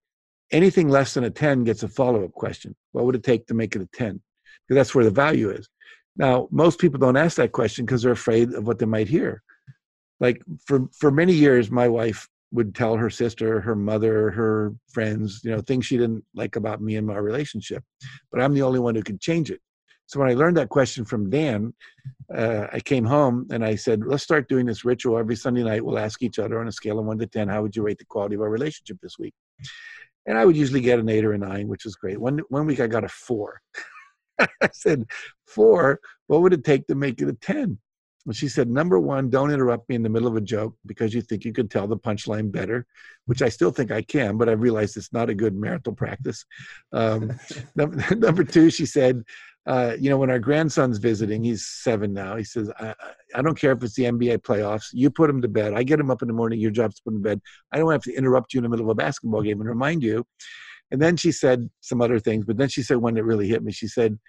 anything 0.51 0.89
less 0.89 1.16
than 1.16 1.24
a 1.24 1.32
10 1.32 1.64
gets 1.64 1.82
a 1.82 1.88
follow 1.88 2.24
up 2.24 2.34
question. 2.34 2.76
What 2.91 3.06
would 3.06 3.16
it 3.16 3.24
take 3.24 3.47
to 3.47 3.56
make 3.56 3.76
it 3.76 3.82
a 3.82 3.88
10? 3.88 4.22
Because 4.68 4.76
that's 4.80 4.93
where 4.93 5.03
the 5.03 5.10
value 5.10 5.49
is. 5.49 5.68
Now, 6.16 6.47
most 6.51 6.80
people 6.80 6.99
don't 6.99 7.18
ask 7.18 7.38
that 7.38 7.51
question 7.51 7.84
because 7.84 8.03
they're 8.03 8.12
afraid 8.12 8.53
of 8.53 8.68
what 8.68 8.78
they 8.78 8.86
might 8.86 9.08
hear. 9.08 9.41
Like 10.20 10.39
for, 10.68 10.88
for 10.93 11.10
many 11.10 11.34
years, 11.34 11.72
my 11.72 11.89
wife 11.89 12.30
would 12.51 12.76
tell 12.76 12.95
her 12.95 13.10
sister, 13.10 13.60
her 13.60 13.76
mother, 13.76 14.30
her 14.30 14.76
friends, 14.88 15.41
you 15.43 15.49
know, 15.49 15.62
things 15.62 15.88
she 15.88 15.97
didn't 15.97 16.24
like 16.36 16.58
about 16.58 16.80
me 16.80 16.95
and 16.95 17.08
my 17.08 17.18
relationship. 17.18 17.84
But 18.32 18.41
I'm 18.41 18.53
the 18.53 18.62
only 18.62 18.80
one 18.80 18.93
who 18.93 19.01
could 19.01 19.20
change 19.20 19.49
it. 19.49 19.62
So 20.08 20.20
when 20.20 20.30
I 20.30 20.34
learned 20.34 20.58
that 20.58 20.70
question 20.70 21.03
from 21.06 21.30
Dan, 21.30 21.74
uh, 22.34 22.68
I 22.72 22.80
came 22.80 23.06
home 23.06 23.47
and 23.51 23.66
I 23.66 23.76
said, 23.76 24.01
let's 24.06 24.24
start 24.24 24.49
doing 24.49 24.66
this 24.66 24.86
ritual 24.86 25.18
every 25.18 25.36
Sunday 25.36 25.64
night. 25.64 25.84
We'll 25.84 25.99
ask 25.99 26.22
each 26.22 26.39
other 26.39 26.60
on 26.60 26.68
a 26.68 26.72
scale 26.72 26.99
of 26.99 27.06
one 27.06 27.18
to 27.20 27.28
10, 27.28 27.47
how 27.47 27.62
would 27.62 27.76
you 27.76 27.84
rate 27.84 27.97
the 27.97 28.06
quality 28.06 28.36
of 28.36 28.41
our 28.41 28.49
relationship 28.49 28.97
this 29.01 29.18
week? 29.18 29.34
And 30.28 30.38
I 30.38 30.45
would 30.45 30.58
usually 30.58 30.82
get 30.82 30.99
an 30.99 31.10
eight 31.10 31.26
or 31.26 31.34
a 31.34 31.38
nine, 31.38 31.68
which 31.68 31.86
is 31.86 31.95
great. 31.95 32.20
One, 32.20 32.39
one 32.49 32.66
week 32.66 32.80
I 32.80 32.88
got 32.88 33.03
a 33.03 33.10
four. 33.10 33.62
I 34.39 34.70
said, 34.74 35.06
four, 35.47 35.99
what 36.28 36.41
would 36.41 36.53
it 36.53 36.64
take 36.64 36.88
to 36.88 36.95
make 36.95 37.22
it 37.22 37.30
a 37.30 37.34
10? 37.34 37.78
And 38.26 38.36
she 38.36 38.47
said, 38.47 38.70
number 38.70 38.99
one, 38.99 39.30
don't 39.30 39.51
interrupt 39.51 39.88
me 39.88 39.95
in 39.95 40.01
the 40.01 40.10
middle 40.10 40.28
of 40.28 40.36
a 40.36 40.41
joke 40.41 40.76
because 40.86 41.14
you 41.14 41.22
think 41.22 41.45
you 41.45 41.53
can 41.53 41.68
tell 41.68 41.88
the 41.88 41.97
punchline 41.97 42.51
better, 42.51 42.86
which 43.26 43.43
I 43.43 43.49
still 43.49 43.72
think 43.72 43.91
I 43.91 44.01
can, 44.01 44.38
but 44.38 44.49
I 44.49 44.53
realized 44.53 44.97
it's 44.97 45.14
not 45.14 45.30
a 45.30 45.36
good 45.36 45.56
marital 45.56 45.93
practice. 45.93 46.43
Um, 46.91 47.38
number, 47.76 48.16
number 48.16 48.43
two, 48.43 48.72
she 48.72 48.86
said, 48.86 49.24
uh, 49.68 49.95
you 49.99 50.09
know, 50.09 50.18
when 50.18 50.30
our 50.30 50.39
grandson's 50.39 50.99
visiting, 50.99 51.43
he's 51.43 51.66
seven 51.66 52.13
now. 52.13 52.36
He 52.36 52.43
says, 52.43 52.72
I, 52.80 52.93
I 53.34 53.41
don't 53.41 53.57
care 53.57 53.72
if 53.72 53.82
it's 53.84 53.95
the 53.95 54.03
NBA 54.03 54.39
playoffs. 54.39 54.89
You 54.93 55.09
put 55.09 55.30
him 55.30 55.41
to 55.41 55.47
bed. 55.47 55.74
I 55.74 55.82
get 55.84 55.99
him 55.99 56.11
up 56.11 56.22
in 56.22 56.28
the 56.28 56.36
morning. 56.36 56.59
Your 56.59 56.72
job's 56.72 56.95
to 56.97 57.01
put 57.03 57.13
him 57.13 57.24
to 57.24 57.30
bed. 57.30 57.41
I 57.72 57.80
don't 57.80 57.91
have 57.91 58.03
to 58.03 58.13
interrupt 58.13 58.53
you 58.53 58.59
in 58.59 58.63
the 58.63 58.70
middle 58.70 58.86
of 58.86 58.89
a 58.89 58.95
basketball 58.95 59.41
game 59.41 59.59
and 59.59 59.68
remind 59.68 60.03
you. 60.03 60.24
And 60.91 61.01
then 61.01 61.18
she 61.18 61.32
said 61.32 61.68
some 61.82 61.99
other 61.99 62.20
things, 62.20 62.45
but 62.45 62.57
then 62.57 62.70
she 62.70 62.84
said 62.84 62.97
one 62.97 63.16
that 63.16 63.24
really 63.24 63.47
hit 63.47 63.63
me. 63.63 63.72
She 63.72 63.88
said, 63.88 64.20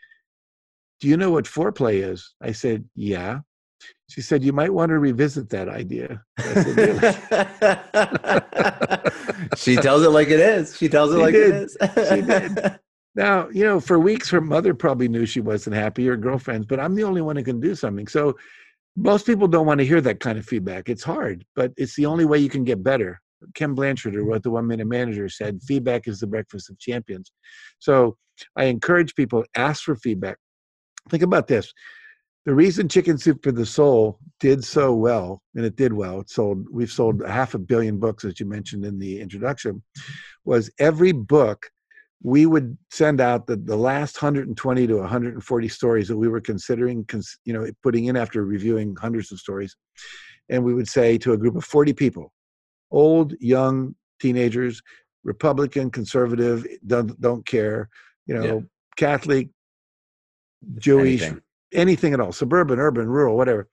Do 1.00 1.08
you 1.08 1.18
know 1.18 1.30
what 1.30 1.44
foreplay 1.44 2.02
is? 2.10 2.34
I 2.40 2.52
said, 2.52 2.84
Yeah. 2.94 3.40
She 4.08 4.22
said, 4.22 4.42
You 4.42 4.54
might 4.54 4.72
want 4.72 4.88
to 4.88 4.98
revisit 4.98 5.50
that 5.50 5.68
idea. 5.68 6.22
Said, 6.40 6.76
really? 6.76 7.00
she 9.56 9.76
tells 9.76 10.02
it 10.02 10.10
like 10.10 10.28
it 10.28 10.40
is. 10.40 10.74
She 10.78 10.88
tells 10.88 11.12
it 11.12 11.16
she 11.16 11.22
like 11.22 11.34
did. 11.34 11.54
it 11.54 11.62
is. 11.62 12.08
she 12.08 12.22
did. 12.22 12.78
Now, 13.16 13.48
you 13.48 13.64
know, 13.64 13.80
for 13.80 13.98
weeks, 13.98 14.28
her 14.30 14.42
mother 14.42 14.74
probably 14.74 15.08
knew 15.08 15.24
she 15.24 15.40
wasn't 15.40 15.74
happy, 15.74 16.06
her 16.06 16.18
girlfriends, 16.18 16.66
but 16.66 16.78
I'm 16.78 16.94
the 16.94 17.04
only 17.04 17.22
one 17.22 17.36
who 17.36 17.42
can 17.42 17.60
do 17.60 17.74
something. 17.74 18.06
So 18.06 18.36
most 18.94 19.24
people 19.24 19.48
don't 19.48 19.66
want 19.66 19.78
to 19.78 19.86
hear 19.86 20.02
that 20.02 20.20
kind 20.20 20.38
of 20.38 20.44
feedback. 20.44 20.90
It's 20.90 21.02
hard, 21.02 21.44
but 21.56 21.72
it's 21.78 21.96
the 21.96 22.06
only 22.06 22.26
way 22.26 22.38
you 22.38 22.50
can 22.50 22.62
get 22.62 22.82
better. 22.82 23.20
Ken 23.54 23.74
Blanchard, 23.74 24.14
who 24.14 24.22
wrote 24.22 24.42
The 24.42 24.50
One 24.50 24.66
Minute 24.66 24.86
Manager, 24.86 25.30
said 25.30 25.60
feedback 25.62 26.06
is 26.06 26.20
the 26.20 26.26
breakfast 26.26 26.68
of 26.68 26.78
champions. 26.78 27.32
So 27.78 28.18
I 28.54 28.64
encourage 28.64 29.14
people 29.14 29.44
ask 29.56 29.82
for 29.82 29.96
feedback. 29.96 30.36
Think 31.08 31.22
about 31.22 31.46
this. 31.46 31.72
The 32.44 32.54
reason 32.54 32.88
Chicken 32.88 33.16
Soup 33.18 33.42
for 33.42 33.50
the 33.50 33.66
Soul 33.66 34.18
did 34.40 34.62
so 34.62 34.94
well, 34.94 35.42
and 35.54 35.64
it 35.64 35.76
did 35.76 35.92
well, 35.92 36.20
it 36.20 36.30
sold, 36.30 36.66
we've 36.70 36.92
sold 36.92 37.26
half 37.26 37.54
a 37.54 37.58
billion 37.58 37.98
books, 37.98 38.24
as 38.24 38.38
you 38.38 38.46
mentioned 38.46 38.84
in 38.84 38.98
the 38.98 39.20
introduction, 39.20 39.82
was 40.44 40.70
every 40.78 41.12
book 41.12 41.70
we 42.22 42.46
would 42.46 42.76
send 42.90 43.20
out 43.20 43.46
the, 43.46 43.56
the 43.56 43.76
last 43.76 44.20
120 44.20 44.86
to 44.86 44.96
140 44.96 45.68
stories 45.68 46.08
that 46.08 46.16
we 46.16 46.28
were 46.28 46.40
considering 46.40 47.04
cons, 47.04 47.38
you 47.44 47.52
know 47.52 47.66
putting 47.82 48.06
in 48.06 48.16
after 48.16 48.44
reviewing 48.44 48.96
hundreds 48.96 49.30
of 49.32 49.38
stories 49.38 49.76
and 50.48 50.62
we 50.62 50.74
would 50.74 50.88
say 50.88 51.18
to 51.18 51.32
a 51.32 51.36
group 51.36 51.56
of 51.56 51.64
40 51.64 51.92
people 51.92 52.32
old 52.90 53.34
young 53.40 53.94
teenagers 54.20 54.82
republican 55.24 55.90
conservative 55.90 56.66
don't, 56.86 57.20
don't 57.20 57.44
care 57.46 57.88
you 58.26 58.34
know 58.34 58.44
yeah. 58.44 58.60
catholic 58.96 59.48
jewish 60.76 61.22
anything. 61.22 61.42
anything 61.74 62.14
at 62.14 62.20
all 62.20 62.32
suburban 62.32 62.78
urban 62.78 63.08
rural 63.08 63.36
whatever 63.36 63.68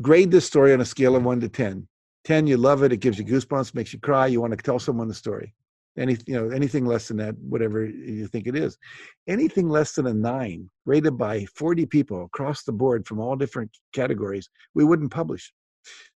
grade 0.00 0.30
this 0.30 0.46
story 0.46 0.72
on 0.72 0.80
a 0.80 0.84
scale 0.84 1.16
of 1.16 1.24
1 1.24 1.40
to 1.40 1.48
10 1.48 1.86
10 2.24 2.46
you 2.46 2.56
love 2.56 2.82
it 2.82 2.92
it 2.92 2.98
gives 2.98 3.18
you 3.18 3.24
goosebumps 3.24 3.74
makes 3.74 3.92
you 3.92 3.98
cry 3.98 4.26
you 4.26 4.40
want 4.40 4.52
to 4.52 4.56
tell 4.56 4.78
someone 4.78 5.08
the 5.08 5.14
story 5.14 5.54
any 5.98 6.16
you 6.26 6.34
know 6.34 6.48
anything 6.54 6.86
less 6.86 7.08
than 7.08 7.16
that 7.18 7.36
whatever 7.38 7.84
you 7.84 8.26
think 8.26 8.46
it 8.46 8.56
is. 8.56 8.78
Anything 9.26 9.68
less 9.68 9.92
than 9.92 10.06
a 10.06 10.14
nine 10.14 10.70
rated 10.86 11.18
by 11.18 11.44
40 11.56 11.86
people 11.86 12.24
across 12.24 12.62
the 12.62 12.72
board 12.72 13.06
from 13.06 13.20
all 13.20 13.36
different 13.36 13.70
categories 13.92 14.48
we 14.74 14.84
wouldn't 14.84 15.10
publish. 15.10 15.52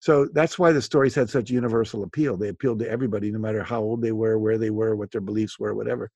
So 0.01 0.28
that's 0.33 0.59
why 0.59 0.72
the 0.72 0.83
stories 0.83 1.14
had 1.14 1.31
such 1.31 1.51
universal 1.51 2.03
appeal. 2.03 2.37
They 2.37 2.49
appealed 2.49 2.81
to 2.81 2.91
everybody 2.91 3.31
no 3.31 3.39
matter 3.39 3.62
how 3.62 3.81
old 3.81 4.03
they 4.03 4.12
were 4.12 4.39
where 4.39 4.59
they 4.59 4.70
were 4.70 4.97
what 4.97 5.11
their 5.11 5.20
beliefs 5.20 5.59
were 5.59 5.74
whatever. 5.74 6.11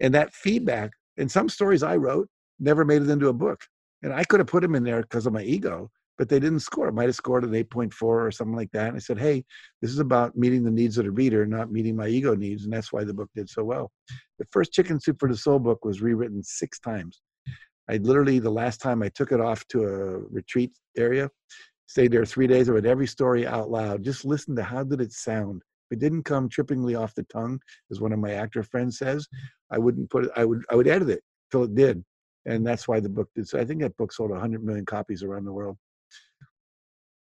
And 0.00 0.14
that 0.14 0.34
feedback 0.34 0.90
and 1.16 1.30
some 1.30 1.48
stories 1.48 1.82
i 1.82 1.96
wrote 1.96 2.28
never 2.60 2.84
made 2.84 3.02
it 3.02 3.10
into 3.10 3.28
a 3.28 3.32
book. 3.32 3.60
And 4.02 4.12
i 4.12 4.24
could 4.24 4.40
have 4.40 4.46
put 4.46 4.62
them 4.62 4.74
in 4.74 4.84
there 4.84 5.02
because 5.02 5.26
of 5.26 5.32
my 5.32 5.42
ego 5.42 5.90
but 6.18 6.28
they 6.28 6.40
didn't 6.40 6.60
score. 6.60 6.88
It 6.88 6.94
might 6.94 7.06
have 7.06 7.14
scored 7.14 7.44
an 7.44 7.52
8.4 7.52 8.02
or 8.02 8.30
something 8.32 8.56
like 8.56 8.72
that. 8.72 8.88
And 8.88 8.96
I 8.96 8.98
said, 8.98 9.18
hey, 9.18 9.44
this 9.80 9.92
is 9.92 10.00
about 10.00 10.36
meeting 10.36 10.64
the 10.64 10.70
needs 10.70 10.98
of 10.98 11.04
the 11.04 11.12
reader, 11.12 11.46
not 11.46 11.70
meeting 11.70 11.94
my 11.94 12.08
ego 12.08 12.34
needs. 12.34 12.64
And 12.64 12.72
that's 12.72 12.92
why 12.92 13.04
the 13.04 13.14
book 13.14 13.30
did 13.34 13.48
so 13.48 13.62
well. 13.62 13.92
The 14.38 14.46
first 14.50 14.72
Chicken 14.72 15.00
Soup 15.00 15.16
for 15.18 15.28
the 15.28 15.36
Soul 15.36 15.60
book 15.60 15.84
was 15.84 16.02
rewritten 16.02 16.42
six 16.42 16.80
times. 16.80 17.20
I 17.88 17.96
literally, 17.98 18.40
the 18.40 18.50
last 18.50 18.80
time 18.80 19.02
I 19.02 19.08
took 19.08 19.32
it 19.32 19.40
off 19.40 19.66
to 19.68 19.84
a 19.84 20.18
retreat 20.18 20.72
area, 20.96 21.30
stayed 21.86 22.12
there 22.12 22.26
three 22.26 22.46
days, 22.46 22.68
I 22.68 22.72
read 22.72 22.84
every 22.84 23.06
story 23.06 23.46
out 23.46 23.70
loud, 23.70 24.02
just 24.02 24.24
listen 24.24 24.54
to 24.56 24.62
how 24.62 24.84
did 24.84 25.00
it 25.00 25.12
sound. 25.12 25.62
If 25.90 25.96
it 25.96 26.00
didn't 26.00 26.24
come 26.24 26.50
trippingly 26.50 27.00
off 27.00 27.14
the 27.14 27.22
tongue, 27.24 27.58
as 27.90 28.00
one 28.00 28.12
of 28.12 28.18
my 28.18 28.32
actor 28.32 28.62
friends 28.62 28.98
says, 28.98 29.26
I 29.70 29.78
wouldn't 29.78 30.10
put 30.10 30.26
it, 30.26 30.30
I 30.36 30.44
would, 30.44 30.64
I 30.70 30.74
would 30.74 30.88
edit 30.88 31.08
it 31.08 31.22
till 31.50 31.64
it 31.64 31.74
did. 31.74 32.04
And 32.44 32.66
that's 32.66 32.86
why 32.86 33.00
the 33.00 33.08
book 33.08 33.30
did. 33.34 33.48
So 33.48 33.58
I 33.58 33.64
think 33.64 33.80
that 33.80 33.96
book 33.96 34.12
sold 34.12 34.30
100 34.30 34.62
million 34.62 34.84
copies 34.84 35.22
around 35.22 35.46
the 35.46 35.52
world. 35.52 35.78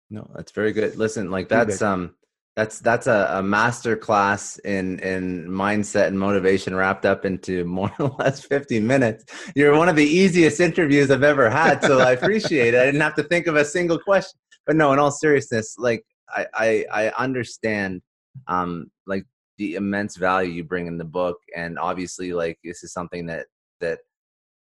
No, 0.09 0.29
that's 0.35 0.51
very 0.51 0.71
good. 0.71 0.95
Listen, 0.95 1.29
like 1.31 1.49
that's 1.49 1.81
um 1.81 2.15
that's 2.55 2.79
that's 2.79 3.07
a, 3.07 3.27
a 3.33 3.43
master 3.43 3.95
class 3.95 4.57
in 4.59 4.99
in 4.99 5.47
mindset 5.47 6.07
and 6.07 6.17
motivation 6.17 6.73
wrapped 6.73 7.05
up 7.05 7.25
into 7.25 7.65
more 7.79 7.91
or 7.99 8.15
less 8.19 8.43
50 8.43 8.79
minutes. 8.79 9.25
You're 9.55 9.77
one 9.77 9.89
of 9.89 9.95
the 9.95 10.05
easiest 10.05 10.59
interviews 10.59 11.11
I've 11.11 11.23
ever 11.23 11.49
had, 11.49 11.83
so 11.83 11.99
I 11.99 12.11
appreciate 12.13 12.73
it. 12.73 12.81
I 12.81 12.85
didn't 12.85 13.01
have 13.01 13.15
to 13.15 13.23
think 13.23 13.47
of 13.47 13.55
a 13.55 13.65
single 13.65 13.99
question. 13.99 14.39
But 14.65 14.75
no, 14.75 14.91
in 14.93 14.99
all 14.99 15.11
seriousness, 15.11 15.75
like 15.77 16.03
I 16.29 16.45
I, 16.53 16.85
I 16.91 17.23
understand 17.23 18.01
um 18.47 18.89
like 19.05 19.25
the 19.57 19.75
immense 19.75 20.15
value 20.17 20.51
you 20.51 20.63
bring 20.63 20.87
in 20.87 20.97
the 20.97 21.05
book 21.05 21.37
and 21.55 21.79
obviously 21.79 22.31
like 22.31 22.59
this 22.63 22.83
is 22.83 22.93
something 22.93 23.25
that 23.25 23.47
that 23.81 23.99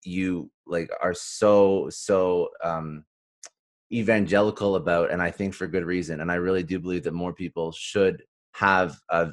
you 0.05 0.49
like 0.65 0.89
are 1.01 1.13
so 1.13 1.87
so 1.89 2.49
um 2.63 3.03
evangelical 3.91 4.75
about, 4.75 5.11
and 5.11 5.21
I 5.21 5.31
think 5.31 5.53
for 5.53 5.67
good 5.67 5.85
reason. 5.85 6.21
And 6.21 6.31
I 6.31 6.35
really 6.35 6.63
do 6.63 6.79
believe 6.79 7.03
that 7.03 7.13
more 7.13 7.33
people 7.33 7.71
should 7.71 8.23
have 8.53 8.97
a 9.09 9.29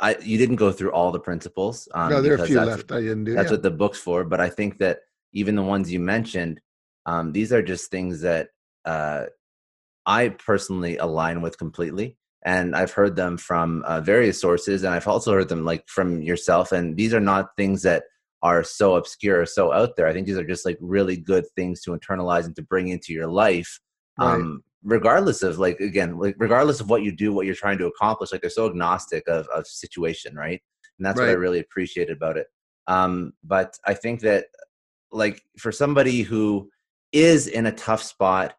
I, 0.00 0.16
you 0.22 0.38
didn't 0.38 0.56
go 0.56 0.72
through 0.72 0.92
all 0.92 1.12
the 1.12 1.20
principles. 1.20 1.86
Um, 1.92 2.10
no, 2.10 2.22
there 2.22 2.32
are 2.32 2.42
a 2.42 2.46
few 2.46 2.60
left. 2.60 2.90
I 2.90 3.00
didn't 3.00 3.24
do. 3.24 3.34
That's 3.34 3.46
yeah. 3.46 3.52
what 3.52 3.62
the 3.62 3.70
book's 3.70 3.98
for. 3.98 4.24
But 4.24 4.40
I 4.40 4.48
think 4.48 4.78
that 4.78 5.00
even 5.32 5.54
the 5.54 5.62
ones 5.62 5.92
you 5.92 6.00
mentioned, 6.00 6.60
um, 7.04 7.32
these 7.32 7.52
are 7.52 7.62
just 7.62 7.90
things 7.90 8.22
that 8.22 8.48
uh, 8.86 9.26
I 10.06 10.30
personally 10.30 10.96
align 10.96 11.42
with 11.42 11.58
completely. 11.58 12.16
And 12.42 12.74
I've 12.74 12.92
heard 12.92 13.14
them 13.14 13.36
from 13.36 13.82
uh, 13.82 14.00
various 14.00 14.40
sources, 14.40 14.82
and 14.82 14.94
I've 14.94 15.06
also 15.06 15.34
heard 15.34 15.50
them 15.50 15.66
like 15.66 15.86
from 15.86 16.22
yourself. 16.22 16.72
And 16.72 16.96
these 16.96 17.12
are 17.12 17.20
not 17.20 17.54
things 17.58 17.82
that 17.82 18.04
are 18.42 18.64
so 18.64 18.96
obscure 18.96 19.44
so 19.46 19.72
out 19.72 19.96
there. 19.96 20.06
I 20.06 20.12
think 20.12 20.26
these 20.26 20.38
are 20.38 20.46
just 20.46 20.64
like 20.64 20.78
really 20.80 21.16
good 21.16 21.44
things 21.56 21.82
to 21.82 21.90
internalize 21.90 22.46
and 22.46 22.56
to 22.56 22.62
bring 22.62 22.88
into 22.88 23.12
your 23.12 23.26
life. 23.26 23.80
Right. 24.18 24.34
Um, 24.34 24.64
regardless 24.82 25.42
of 25.42 25.58
like 25.58 25.80
again, 25.80 26.18
like 26.18 26.36
regardless 26.38 26.80
of 26.80 26.88
what 26.88 27.02
you 27.02 27.12
do, 27.12 27.32
what 27.32 27.46
you're 27.46 27.54
trying 27.54 27.78
to 27.78 27.86
accomplish, 27.86 28.32
like 28.32 28.40
they're 28.40 28.50
so 28.50 28.66
agnostic 28.66 29.28
of, 29.28 29.46
of 29.48 29.66
situation, 29.66 30.34
right? 30.34 30.60
And 30.98 31.06
that's 31.06 31.18
right. 31.18 31.26
what 31.26 31.32
I 31.32 31.34
really 31.34 31.60
appreciated 31.60 32.16
about 32.16 32.36
it. 32.36 32.46
Um, 32.86 33.32
but 33.44 33.78
I 33.86 33.94
think 33.94 34.20
that 34.20 34.46
like 35.12 35.42
for 35.58 35.72
somebody 35.72 36.22
who 36.22 36.70
is 37.12 37.46
in 37.46 37.66
a 37.66 37.72
tough 37.72 38.02
spot 38.02 38.54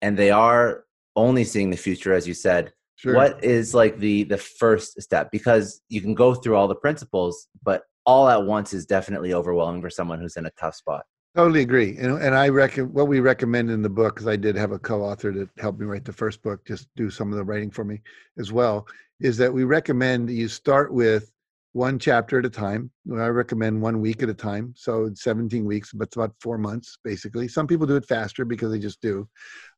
and 0.00 0.16
they 0.16 0.30
are 0.30 0.84
only 1.16 1.44
seeing 1.44 1.70
the 1.70 1.76
future, 1.76 2.12
as 2.12 2.26
you 2.26 2.34
said, 2.34 2.72
sure. 2.96 3.14
what 3.14 3.42
is 3.44 3.74
like 3.74 3.98
the 3.98 4.24
the 4.24 4.38
first 4.38 5.00
step? 5.02 5.30
Because 5.30 5.82
you 5.88 6.00
can 6.00 6.14
go 6.14 6.34
through 6.34 6.56
all 6.56 6.68
the 6.68 6.74
principles, 6.74 7.48
but 7.62 7.82
all 8.04 8.28
at 8.28 8.44
once 8.44 8.72
is 8.72 8.86
definitely 8.86 9.34
overwhelming 9.34 9.80
for 9.80 9.90
someone 9.90 10.20
who's 10.20 10.36
in 10.36 10.46
a 10.46 10.50
tough 10.52 10.74
spot. 10.74 11.04
Totally 11.34 11.62
agree, 11.62 11.96
and 11.96 12.20
and 12.20 12.34
I 12.34 12.50
reckon 12.50 12.92
what 12.92 13.08
we 13.08 13.20
recommend 13.20 13.70
in 13.70 13.80
the 13.80 13.88
book 13.88 14.16
because 14.16 14.28
I 14.28 14.36
did 14.36 14.54
have 14.54 14.72
a 14.72 14.78
co-author 14.78 15.32
that 15.32 15.48
helped 15.58 15.80
me 15.80 15.86
write 15.86 16.04
the 16.04 16.12
first 16.12 16.42
book, 16.42 16.62
just 16.66 16.88
do 16.94 17.08
some 17.08 17.32
of 17.32 17.38
the 17.38 17.44
writing 17.44 17.70
for 17.70 17.84
me 17.84 18.02
as 18.38 18.52
well, 18.52 18.86
is 19.18 19.38
that 19.38 19.52
we 19.52 19.64
recommend 19.64 20.28
you 20.28 20.46
start 20.46 20.92
with 20.92 21.32
one 21.72 21.98
chapter 21.98 22.38
at 22.38 22.44
a 22.44 22.50
time. 22.50 22.90
I 23.10 23.28
recommend 23.28 23.80
one 23.80 24.02
week 24.02 24.22
at 24.22 24.28
a 24.28 24.34
time, 24.34 24.74
so 24.76 25.10
17 25.14 25.64
weeks, 25.64 25.92
but 25.94 26.08
it's 26.08 26.16
about 26.16 26.34
four 26.38 26.58
months 26.58 26.98
basically. 27.02 27.48
Some 27.48 27.66
people 27.66 27.86
do 27.86 27.96
it 27.96 28.04
faster 28.04 28.44
because 28.44 28.70
they 28.70 28.78
just 28.78 29.00
do, 29.00 29.26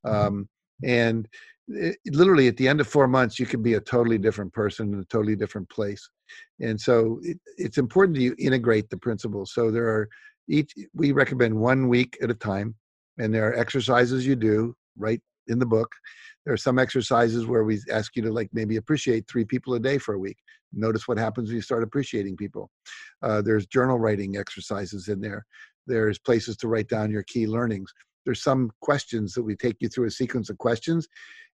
mm-hmm. 0.05 0.27
um, 0.27 0.49
and 0.83 1.29
it, 1.68 1.97
literally 2.07 2.49
at 2.49 2.57
the 2.57 2.66
end 2.66 2.81
of 2.81 2.89
four 2.89 3.07
months, 3.07 3.39
you 3.39 3.47
can 3.47 3.62
be 3.62 3.75
a 3.75 3.81
totally 3.81 4.18
different 4.18 4.53
person 4.53 4.93
in 4.93 4.99
a 4.99 5.05
totally 5.05 5.37
different 5.37 5.68
place, 5.68 6.11
and 6.61 6.81
so 6.81 7.20
it, 7.22 7.39
it's 7.57 7.79
important 7.79 8.16
that 8.16 8.22
you 8.22 8.35
integrate 8.39 8.91
the 8.91 8.97
principles. 8.97 9.53
So 9.53 9.70
there 9.70 9.89
are 9.89 10.09
each 10.49 10.72
we 10.95 11.12
recommend 11.12 11.55
one 11.55 11.89
week 11.89 12.16
at 12.22 12.31
a 12.31 12.35
time 12.35 12.75
and 13.18 13.35
there 13.35 13.49
are 13.49 13.59
exercises 13.59 14.27
you 14.27 14.37
do 14.37 14.75
right 14.99 15.20
in 15.49 15.59
the 15.59 15.66
book. 15.66 15.91
There 16.45 16.55
are 16.55 16.59
some 16.59 16.79
exercises 16.79 17.47
where 17.47 17.64
we 17.64 17.81
ask 17.91 18.16
you 18.16 18.22
to 18.22 18.33
like 18.33 18.51
maybe 18.53 18.77
appreciate 18.77 19.27
three 19.27 19.45
people 19.45 19.75
a 19.75 19.81
day 19.81 19.99
for 19.99 20.14
a 20.14 20.18
week. 20.18 20.37
Notice 20.72 21.09
what 21.09 21.18
happens 21.18 21.49
when 21.49 21.57
you 21.57 21.62
start 21.62 21.83
appreciating 21.83 22.37
people. 22.37 22.70
Uh, 23.22 23.41
there's 23.41 23.66
journal 23.66 23.99
writing 23.99 24.37
exercises 24.37 25.09
in 25.09 25.20
there. 25.20 25.47
There's 25.87 26.18
places 26.18 26.57
to 26.59 26.68
write 26.68 26.89
down 26.89 27.11
your 27.11 27.22
key 27.25 27.47
learnings. 27.47 27.93
There's 28.25 28.43
some 28.43 28.70
questions 28.81 29.35
that 29.35 29.43
we 29.43 29.55
take 29.55 29.77
you 29.81 29.89
through 29.89 30.07
a 30.07 30.11
sequence 30.11 30.51
of 30.51 30.59
questions 30.59 31.09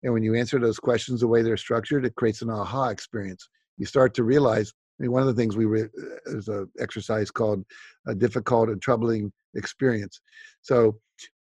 and 0.02 0.12
when 0.12 0.22
you 0.22 0.34
answer 0.34 0.58
those 0.58 0.78
questions 0.78 1.20
the 1.20 1.28
way 1.28 1.42
they're 1.42 1.56
structured 1.56 2.04
it 2.04 2.14
creates 2.14 2.42
an 2.42 2.50
aha 2.50 2.88
experience 2.88 3.48
you 3.78 3.86
start 3.86 4.14
to 4.14 4.24
realize 4.24 4.72
I 4.98 5.04
mean, 5.04 5.12
one 5.12 5.22
of 5.22 5.28
the 5.28 5.34
things 5.34 5.56
we 5.56 5.64
uh, 5.66 5.86
there's 6.26 6.48
an 6.48 6.70
exercise 6.78 7.30
called 7.30 7.64
a 8.06 8.14
difficult 8.14 8.68
and 8.68 8.82
troubling 8.82 9.32
experience. 9.54 10.20
So 10.62 10.98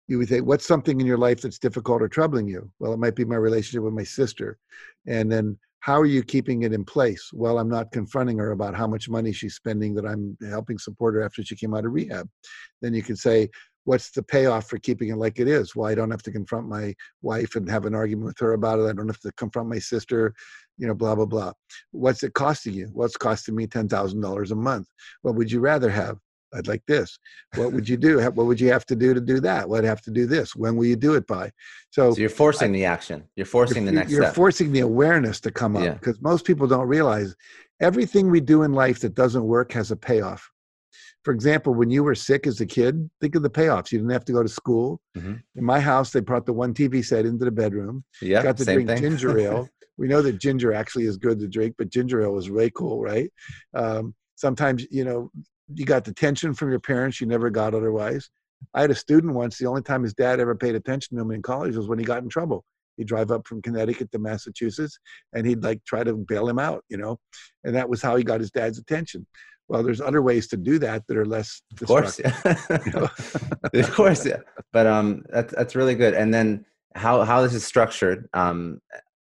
you 0.08 0.18
would 0.18 0.28
say, 0.28 0.40
what's 0.40 0.66
something 0.66 1.00
in 1.00 1.06
your 1.06 1.18
life 1.18 1.40
that's 1.40 1.58
difficult 1.58 2.02
or 2.02 2.08
troubling 2.08 2.48
you? 2.48 2.70
Well, 2.78 2.92
it 2.92 2.98
might 2.98 3.16
be 3.16 3.24
my 3.24 3.36
relationship 3.36 3.82
with 3.82 3.94
my 3.94 4.04
sister. 4.04 4.58
And 5.06 5.32
then 5.32 5.58
how 5.80 6.00
are 6.00 6.06
you 6.06 6.22
keeping 6.22 6.62
it 6.62 6.72
in 6.72 6.84
place? 6.84 7.30
Well, 7.32 7.58
I'm 7.58 7.68
not 7.68 7.92
confronting 7.92 8.38
her 8.38 8.52
about 8.52 8.74
how 8.74 8.86
much 8.86 9.08
money 9.08 9.32
she's 9.32 9.54
spending 9.54 9.94
that 9.94 10.06
I'm 10.06 10.36
helping 10.48 10.78
support 10.78 11.14
her 11.14 11.22
after 11.22 11.42
she 11.42 11.56
came 11.56 11.74
out 11.74 11.84
of 11.84 11.92
rehab. 11.92 12.28
Then 12.82 12.94
you 12.94 13.02
can 13.02 13.16
say, 13.16 13.50
what's 13.84 14.10
the 14.10 14.22
payoff 14.22 14.68
for 14.68 14.78
keeping 14.78 15.10
it 15.10 15.16
like 15.16 15.38
it 15.38 15.46
is? 15.48 15.76
Well, 15.76 15.88
I 15.88 15.94
don't 15.94 16.10
have 16.10 16.22
to 16.24 16.32
confront 16.32 16.68
my 16.68 16.94
wife 17.22 17.54
and 17.54 17.70
have 17.70 17.86
an 17.86 17.94
argument 17.94 18.26
with 18.26 18.38
her 18.40 18.52
about 18.52 18.80
it. 18.80 18.86
I 18.86 18.92
don't 18.92 19.06
have 19.06 19.20
to 19.20 19.32
confront 19.32 19.68
my 19.68 19.78
sister, 19.78 20.34
you 20.78 20.86
know, 20.86 20.94
blah, 20.94 21.14
blah, 21.14 21.26
blah. 21.26 21.52
What's 21.92 22.22
it 22.22 22.34
costing 22.34 22.74
you? 22.74 22.90
Well, 22.92 23.06
it's 23.06 23.16
costing 23.16 23.54
me 23.54 23.66
$10,000 23.66 24.50
a 24.50 24.54
month. 24.54 24.88
What 25.22 25.34
would 25.34 25.50
you 25.50 25.60
rather 25.60 25.90
have? 25.90 26.18
I'd 26.54 26.68
like 26.68 26.82
this. 26.86 27.18
What 27.56 27.72
would 27.72 27.88
you 27.88 27.96
do? 27.96 28.18
What 28.18 28.46
would 28.46 28.60
you 28.60 28.70
have 28.70 28.86
to 28.86 28.96
do 28.96 29.12
to 29.12 29.20
do 29.20 29.40
that? 29.40 29.68
What 29.68 29.84
have 29.84 30.00
to 30.02 30.10
do 30.10 30.26
this? 30.26 30.54
When 30.54 30.76
will 30.76 30.86
you 30.86 30.96
do 30.96 31.14
it 31.14 31.26
by? 31.26 31.50
So, 31.90 32.12
so 32.12 32.20
you're 32.20 32.30
forcing 32.30 32.70
I, 32.70 32.72
the 32.72 32.84
action. 32.84 33.24
You're 33.36 33.46
forcing 33.46 33.84
you're, 33.84 33.92
the 33.92 33.98
next 33.98 34.10
You're 34.12 34.22
step. 34.22 34.34
forcing 34.34 34.72
the 34.72 34.80
awareness 34.80 35.40
to 35.40 35.50
come 35.50 35.76
up 35.76 35.98
because 35.98 36.16
yeah. 36.16 36.22
most 36.22 36.44
people 36.44 36.66
don't 36.66 36.86
realize 36.86 37.34
everything 37.80 38.30
we 38.30 38.40
do 38.40 38.62
in 38.62 38.72
life 38.72 39.00
that 39.00 39.14
doesn't 39.14 39.44
work 39.44 39.72
has 39.72 39.90
a 39.90 39.96
payoff 39.96 40.50
for 41.26 41.32
example, 41.32 41.74
when 41.74 41.90
you 41.90 42.04
were 42.04 42.14
sick 42.14 42.46
as 42.46 42.60
a 42.60 42.66
kid, 42.66 43.10
think 43.20 43.34
of 43.34 43.42
the 43.42 43.50
payoffs. 43.50 43.90
You 43.90 43.98
didn't 43.98 44.12
have 44.12 44.24
to 44.26 44.32
go 44.32 44.44
to 44.44 44.48
school. 44.48 45.00
Mm-hmm. 45.18 45.34
In 45.56 45.64
my 45.64 45.80
house, 45.80 46.12
they 46.12 46.20
brought 46.20 46.46
the 46.46 46.52
one 46.52 46.72
TV 46.72 47.04
set 47.04 47.26
into 47.26 47.44
the 47.44 47.50
bedroom. 47.50 48.04
Yeah, 48.22 48.44
got 48.44 48.56
to 48.58 48.64
drink 48.64 48.88
thing. 48.88 49.00
ginger 49.02 49.36
ale. 49.40 49.68
we 49.98 50.06
know 50.06 50.22
that 50.22 50.38
ginger 50.40 50.72
actually 50.72 51.06
is 51.06 51.16
good 51.16 51.40
to 51.40 51.48
drink, 51.48 51.74
but 51.78 51.90
ginger 51.90 52.22
ale 52.22 52.30
was 52.30 52.48
way 52.48 52.70
cool, 52.70 53.02
right? 53.02 53.28
Um, 53.74 54.14
sometimes, 54.36 54.86
you 54.92 55.04
know, 55.04 55.32
you 55.74 55.84
got 55.84 56.04
the 56.04 56.12
attention 56.12 56.54
from 56.54 56.70
your 56.70 56.78
parents 56.78 57.20
you 57.20 57.26
never 57.26 57.50
got 57.50 57.74
otherwise. 57.74 58.30
I 58.72 58.82
had 58.82 58.92
a 58.92 58.94
student 58.94 59.34
once. 59.34 59.58
The 59.58 59.66
only 59.66 59.82
time 59.82 60.04
his 60.04 60.14
dad 60.14 60.38
ever 60.38 60.54
paid 60.54 60.76
attention 60.76 61.16
to 61.16 61.22
him 61.24 61.32
in 61.32 61.42
college 61.42 61.74
was 61.74 61.88
when 61.88 61.98
he 61.98 62.04
got 62.04 62.22
in 62.22 62.28
trouble. 62.28 62.64
He'd 62.98 63.08
drive 63.08 63.32
up 63.32 63.48
from 63.48 63.62
Connecticut 63.62 64.12
to 64.12 64.20
Massachusetts, 64.20 64.96
and 65.32 65.44
he'd 65.44 65.64
like 65.64 65.84
try 65.84 66.04
to 66.04 66.14
bail 66.14 66.48
him 66.48 66.60
out, 66.60 66.84
you 66.88 66.96
know, 66.96 67.18
and 67.64 67.74
that 67.74 67.88
was 67.88 68.00
how 68.00 68.14
he 68.14 68.22
got 68.22 68.38
his 68.38 68.52
dad's 68.52 68.78
attention. 68.78 69.26
Well, 69.68 69.82
there's 69.82 70.00
other 70.00 70.22
ways 70.22 70.46
to 70.48 70.56
do 70.56 70.78
that 70.78 71.06
that 71.08 71.16
are 71.16 71.26
less. 71.26 71.60
Of 71.80 71.88
course, 71.88 72.20
yeah. 72.20 72.40
of 73.74 73.92
course, 73.92 74.24
yeah. 74.24 74.38
But 74.72 74.86
um, 74.86 75.24
that's 75.28 75.52
that's 75.54 75.74
really 75.74 75.96
good. 75.96 76.14
And 76.14 76.32
then 76.32 76.64
how 76.96 77.22
how 77.24 77.42
this 77.42 77.54
is 77.54 77.64
structured 77.64 78.28
um 78.34 78.80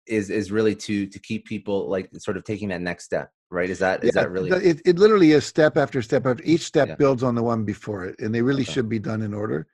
is 0.06 0.28
is 0.28 0.50
really 0.50 0.74
to 0.74 1.06
to 1.06 1.18
keep 1.18 1.46
people 1.46 1.88
like 1.88 2.10
sort 2.18 2.36
of 2.36 2.44
taking 2.44 2.68
that 2.68 2.80
next 2.80 3.04
step 3.04 3.30
right 3.50 3.70
is 3.70 3.78
that 3.78 4.02
is 4.02 4.12
yeah, 4.14 4.22
that 4.22 4.30
really 4.30 4.50
it, 4.50 4.80
it 4.84 4.98
literally 4.98 5.32
is 5.32 5.46
step 5.46 5.76
after 5.76 6.02
step 6.02 6.26
after 6.26 6.42
each 6.44 6.62
step 6.62 6.88
yeah. 6.88 6.94
builds 6.96 7.22
on 7.22 7.34
the 7.34 7.42
one 7.42 7.64
before 7.64 8.04
it 8.04 8.16
and 8.18 8.34
they 8.34 8.42
really 8.42 8.62
okay. 8.62 8.72
should 8.72 8.88
be 8.88 8.98
done 8.98 9.22
in 9.22 9.32
order 9.32 9.66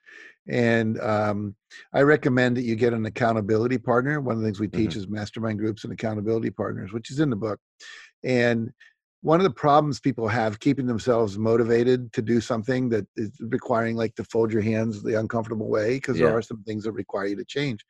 and 0.48 1.00
um, 1.00 1.54
i 1.94 2.02
recommend 2.02 2.56
that 2.56 2.62
you 2.62 2.76
get 2.76 2.92
an 2.92 3.06
accountability 3.06 3.78
partner 3.78 4.20
one 4.20 4.36
of 4.36 4.40
the 4.40 4.46
things 4.46 4.60
we 4.60 4.68
teach 4.68 4.90
mm-hmm. 4.90 5.00
is 5.00 5.08
mastermind 5.08 5.58
groups 5.58 5.84
and 5.84 5.92
accountability 5.92 6.50
partners 6.50 6.92
which 6.92 7.10
is 7.10 7.18
in 7.18 7.30
the 7.30 7.36
book 7.36 7.58
and 8.24 8.70
one 9.26 9.40
of 9.40 9.44
the 9.44 9.50
problems 9.50 9.98
people 9.98 10.28
have 10.28 10.60
keeping 10.60 10.86
themselves 10.86 11.36
motivated 11.36 12.12
to 12.12 12.22
do 12.22 12.40
something 12.40 12.88
that 12.88 13.04
is 13.16 13.32
requiring 13.40 13.96
like 13.96 14.14
to 14.14 14.22
fold 14.22 14.52
your 14.52 14.62
hands 14.62 15.02
the 15.02 15.18
uncomfortable 15.18 15.68
way 15.68 15.96
because 15.96 16.16
yeah. 16.16 16.26
there 16.26 16.36
are 16.36 16.42
some 16.42 16.62
things 16.62 16.84
that 16.84 16.92
require 16.92 17.26
you 17.26 17.34
to 17.34 17.44
change 17.44 17.84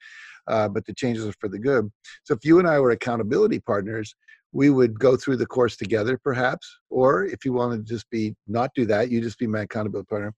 uh, 0.48 0.66
but 0.66 0.86
the 0.86 0.94
changes 0.94 1.26
are 1.26 1.34
for 1.38 1.50
the 1.50 1.58
good 1.58 1.90
so 2.24 2.32
if 2.32 2.42
you 2.42 2.58
and 2.58 2.66
i 2.66 2.80
were 2.80 2.92
accountability 2.92 3.60
partners 3.60 4.14
we 4.52 4.70
would 4.70 4.98
go 4.98 5.14
through 5.14 5.36
the 5.36 5.44
course 5.44 5.76
together 5.76 6.18
perhaps 6.24 6.78
or 6.88 7.26
if 7.26 7.44
you 7.44 7.52
want 7.52 7.70
to 7.70 7.82
just 7.82 8.08
be 8.08 8.34
not 8.48 8.70
do 8.74 8.86
that 8.86 9.10
you 9.10 9.20
just 9.20 9.38
be 9.38 9.46
my 9.46 9.60
accountability 9.60 10.06
partner 10.06 10.32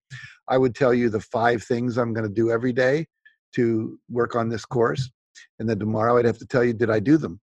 i 0.49 0.59
would 0.59 0.75
tell 0.75 0.93
you 0.93 1.09
the 1.09 1.21
five 1.21 1.63
things 1.63 1.97
i'm 1.97 2.13
going 2.13 2.27
to 2.27 2.35
do 2.43 2.51
every 2.51 2.73
day 2.73 3.07
to 3.55 3.97
work 4.11 4.35
on 4.35 4.49
this 4.49 4.65
course 4.65 5.09
and 5.61 5.69
then 5.69 5.79
tomorrow 5.79 6.19
i'd 6.19 6.25
have 6.25 6.39
to 6.39 6.47
tell 6.47 6.65
you 6.65 6.73
did 6.73 6.91
i 6.91 6.99
do 6.99 7.17
them 7.17 7.39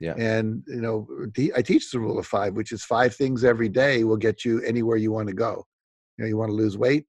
yeah. 0.00 0.14
And 0.16 0.62
you 0.66 0.80
know, 0.80 1.08
I 1.56 1.62
teach 1.62 1.90
the 1.90 2.00
rule 2.00 2.18
of 2.18 2.26
five, 2.26 2.54
which 2.54 2.72
is 2.72 2.84
five 2.84 3.14
things 3.14 3.44
every 3.44 3.68
day 3.68 4.04
will 4.04 4.16
get 4.16 4.44
you 4.44 4.62
anywhere 4.62 4.96
you 4.96 5.12
want 5.12 5.28
to 5.28 5.34
go. 5.34 5.66
You 6.16 6.24
know, 6.24 6.28
you 6.28 6.36
want 6.36 6.50
to 6.50 6.54
lose 6.54 6.76
weight, 6.76 7.06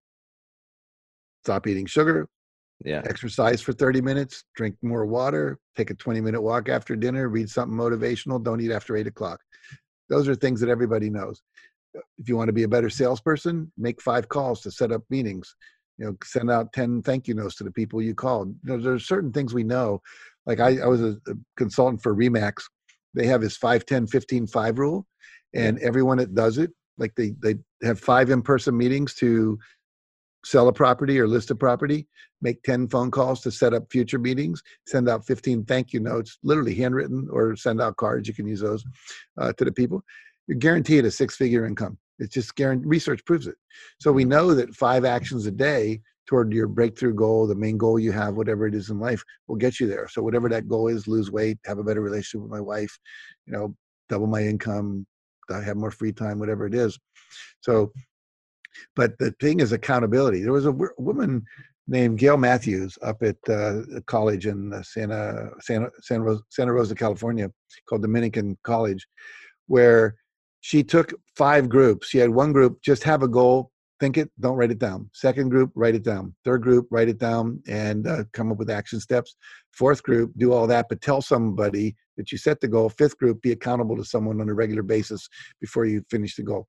stop 1.43 1.67
eating 1.67 1.85
sugar, 1.85 2.27
yeah, 2.83 3.01
exercise 3.05 3.61
for 3.61 3.73
30 3.73 4.01
minutes, 4.01 4.43
drink 4.55 4.75
more 4.81 5.05
water, 5.05 5.59
take 5.75 5.89
a 5.89 5.95
20 5.95 6.21
minute 6.21 6.41
walk 6.41 6.69
after 6.69 6.95
dinner, 6.95 7.29
read 7.29 7.49
something 7.49 7.77
motivational, 7.77 8.43
don't 8.43 8.61
eat 8.61 8.71
after 8.71 8.95
eight 8.95 9.07
o'clock. 9.07 9.39
Those 10.09 10.27
are 10.27 10.35
things 10.35 10.59
that 10.61 10.69
everybody 10.69 11.09
knows. 11.09 11.41
Uh, 11.97 12.01
if 12.17 12.27
you 12.27 12.35
want 12.35 12.47
to 12.47 12.53
be 12.53 12.63
a 12.63 12.67
better 12.67 12.89
salesperson, 12.89 13.71
make 13.77 14.01
five 14.01 14.27
calls 14.29 14.61
to 14.61 14.71
set 14.71 14.91
up 14.91 15.03
meetings. 15.09 15.55
You 15.97 16.05
know, 16.05 16.17
send 16.23 16.49
out 16.49 16.71
10 16.73 17.01
thank 17.01 17.27
you 17.27 17.33
notes 17.33 17.55
to 17.55 17.63
the 17.63 17.71
people 17.71 18.01
you 18.01 18.15
called. 18.15 18.55
You 18.63 18.77
know, 18.77 18.81
there's 18.81 19.07
certain 19.07 19.33
things 19.33 19.53
we 19.53 19.63
know 19.63 20.01
like 20.49 20.59
I, 20.59 20.79
I 20.79 20.87
was 20.87 21.01
a, 21.01 21.15
a 21.27 21.33
consultant 21.57 22.01
for 22.01 22.15
Remax. 22.15 22.63
They 23.13 23.27
have 23.27 23.41
this 23.41 23.55
5, 23.55 23.85
10, 23.85 24.07
15, 24.07 24.47
5 24.47 24.79
rule. 24.79 25.05
And 25.53 25.77
everyone 25.79 26.17
that 26.17 26.33
does 26.33 26.57
it, 26.57 26.71
like 26.97 27.13
they, 27.15 27.35
they 27.41 27.55
have 27.83 27.99
five 27.99 28.31
in-person 28.31 28.75
meetings 28.75 29.13
to 29.15 29.59
sell 30.43 30.67
a 30.67 30.73
property 30.73 31.19
or 31.19 31.27
list 31.27 31.51
a 31.51 31.55
property, 31.55 32.07
make 32.41 32.63
10 32.63 32.87
phone 32.87 33.11
calls 33.11 33.41
to 33.41 33.51
set 33.51 33.75
up 33.75 33.91
future 33.91 34.17
meetings, 34.17 34.63
send 34.87 35.07
out 35.07 35.25
15 35.25 35.65
thank 35.65 35.93
you 35.93 35.99
notes, 35.99 36.39
literally 36.43 36.73
handwritten, 36.73 37.27
or 37.31 37.55
send 37.55 37.79
out 37.79 37.97
cards. 37.97 38.27
You 38.27 38.33
can 38.33 38.47
use 38.47 38.61
those 38.61 38.83
uh, 39.39 39.53
to 39.53 39.65
the 39.65 39.71
people. 39.71 40.01
You're 40.47 40.57
guaranteed 40.57 41.05
a 41.05 41.11
six 41.11 41.35
figure 41.35 41.67
income. 41.67 41.99
It's 42.17 42.33
just 42.33 42.55
guaranteed, 42.55 42.89
research 42.89 43.23
proves 43.25 43.45
it. 43.45 43.55
So 43.99 44.11
we 44.11 44.25
know 44.25 44.55
that 44.55 44.73
five 44.73 45.05
actions 45.05 45.45
a 45.45 45.51
day 45.51 46.01
toward 46.29 46.53
your 46.53 46.67
breakthrough 46.67 47.15
goal, 47.15 47.47
the 47.47 47.55
main 47.55 47.75
goal 47.75 47.97
you 47.97 48.11
have, 48.11 48.35
whatever 48.35 48.67
it 48.67 48.75
is 48.75 48.91
in 48.91 48.99
life, 48.99 49.23
will 49.47 49.55
get 49.55 49.79
you 49.79 49.87
there. 49.87 50.07
So 50.07 50.21
whatever 50.21 50.47
that 50.49 50.67
goal 50.67 50.87
is, 50.87 51.07
lose 51.07 51.31
weight, 51.31 51.57
have 51.65 51.79
a 51.79 51.83
better 51.83 52.01
relationship 52.01 52.43
with 52.43 52.51
my 52.51 52.61
wife, 52.61 52.95
you 53.47 53.53
know, 53.53 53.75
double 54.09 54.27
my 54.27 54.43
income, 54.43 55.07
have 55.49 55.75
more 55.75 55.89
free 55.89 56.11
time, 56.11 56.37
whatever 56.37 56.67
it 56.67 56.75
is. 56.75 56.99
So, 57.61 57.91
but 58.95 59.17
the 59.17 59.31
thing 59.41 59.59
is 59.59 59.71
accountability. 59.71 60.43
There 60.43 60.53
was 60.53 60.67
a 60.67 60.75
woman 60.99 61.43
named 61.87 62.19
Gail 62.19 62.37
Matthews 62.37 62.95
up 63.01 63.23
at 63.23 63.37
uh, 63.49 63.81
college 64.05 64.45
in 64.45 64.71
uh, 64.71 64.83
Santa, 64.83 65.49
Santa, 65.61 65.89
Santa, 65.99 66.23
Rosa, 66.23 66.41
Santa 66.51 66.73
Rosa, 66.73 66.93
California, 66.93 67.49
called 67.89 68.03
Dominican 68.03 68.55
College, 68.63 69.07
where 69.65 70.15
she 70.61 70.83
took 70.83 71.11
five 71.35 71.69
groups. 71.69 72.09
She 72.09 72.19
had 72.19 72.29
one 72.29 72.53
group 72.53 72.83
just 72.83 73.03
have 73.03 73.23
a 73.23 73.27
goal, 73.27 73.71
think 73.99 74.17
it, 74.17 74.31
don't 74.39 74.55
write 74.55 74.71
it 74.71 74.79
down. 74.79 75.09
Second 75.13 75.49
group, 75.49 75.71
write 75.75 75.95
it 75.95 76.03
down. 76.03 76.33
Third 76.45 76.61
group, 76.61 76.87
write 76.89 77.09
it 77.09 77.17
down 77.17 77.61
and 77.67 78.07
uh, 78.07 78.23
come 78.33 78.51
up 78.51 78.57
with 78.57 78.69
action 78.69 78.99
steps. 78.99 79.35
Fourth 79.73 80.01
group, 80.03 80.31
do 80.37 80.53
all 80.53 80.67
that, 80.67 80.87
but 80.89 81.01
tell 81.01 81.21
somebody 81.21 81.95
that 82.17 82.31
you 82.31 82.37
set 82.37 82.59
the 82.61 82.67
goal. 82.67 82.89
Fifth 82.89 83.17
group, 83.17 83.41
be 83.41 83.51
accountable 83.51 83.95
to 83.97 84.05
someone 84.05 84.41
on 84.41 84.49
a 84.49 84.53
regular 84.53 84.83
basis 84.83 85.27
before 85.61 85.85
you 85.85 86.03
finish 86.09 86.35
the 86.35 86.43
goal. 86.43 86.67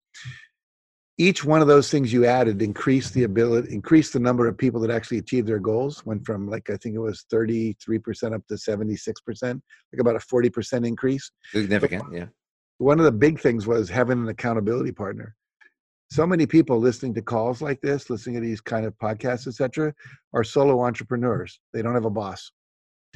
each 1.18 1.44
one 1.44 1.60
of 1.60 1.68
those 1.68 1.90
things 1.90 2.12
you 2.12 2.24
added 2.24 2.62
increased 2.62 3.12
the 3.12 3.24
ability, 3.24 3.72
increased 3.74 4.14
the 4.14 4.18
number 4.18 4.48
of 4.48 4.56
people 4.56 4.80
that 4.80 4.90
actually 4.90 5.18
achieved 5.18 5.46
their 5.46 5.58
goals. 5.58 6.04
Went 6.06 6.24
from 6.24 6.48
like 6.48 6.70
I 6.70 6.76
think 6.76 6.94
it 6.94 6.98
was 6.98 7.26
33% 7.32 8.34
up 8.34 8.46
to 8.46 8.54
76%, 8.54 9.42
like 9.42 10.00
about 10.00 10.16
a 10.16 10.18
40% 10.18 10.86
increase. 10.86 11.30
Significant, 11.52 12.04
yeah. 12.12 12.26
One 12.78 12.98
of 12.98 13.04
the 13.04 13.12
big 13.12 13.38
things 13.38 13.66
was 13.66 13.90
having 13.90 14.20
an 14.20 14.28
accountability 14.28 14.92
partner. 14.92 15.36
So 16.10 16.26
many 16.26 16.44
people 16.46 16.78
listening 16.78 17.14
to 17.14 17.22
calls 17.22 17.62
like 17.62 17.80
this, 17.80 18.10
listening 18.10 18.36
to 18.36 18.40
these 18.40 18.60
kind 18.60 18.84
of 18.84 18.96
podcasts, 18.98 19.46
etc., 19.46 19.94
are 20.32 20.42
solo 20.42 20.82
entrepreneurs. 20.82 21.60
They 21.72 21.82
don't 21.82 21.94
have 21.94 22.04
a 22.04 22.10
boss. 22.10 22.50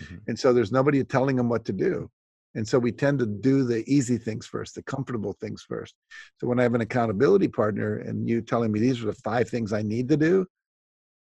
Mm-hmm. 0.01 0.17
And 0.29 0.39
so 0.39 0.53
there's 0.53 0.73
nobody 0.73 1.03
telling 1.03 1.37
them 1.37 1.49
what 1.49 1.65
to 1.65 1.73
do. 1.73 2.09
And 2.55 2.67
so 2.67 2.79
we 2.79 2.93
tend 2.93 3.19
to 3.19 3.27
do 3.27 3.65
the 3.65 3.83
easy 3.93 4.17
things 4.17 4.47
first, 4.47 4.77
the 4.77 4.83
comfortable 4.85 5.33
things 5.41 5.65
first. 5.69 5.95
So 6.39 6.47
when 6.47 6.61
I 6.61 6.63
have 6.63 6.75
an 6.75 6.83
accountability 6.83 7.49
partner 7.49 7.99
and 7.99 8.29
you 8.29 8.41
telling 8.41 8.71
me 8.71 8.79
these 8.79 9.03
are 9.03 9.07
the 9.07 9.15
five 9.15 9.49
things 9.49 9.73
I 9.73 9.83
need 9.83 10.09
to 10.11 10.17
do, 10.17 10.47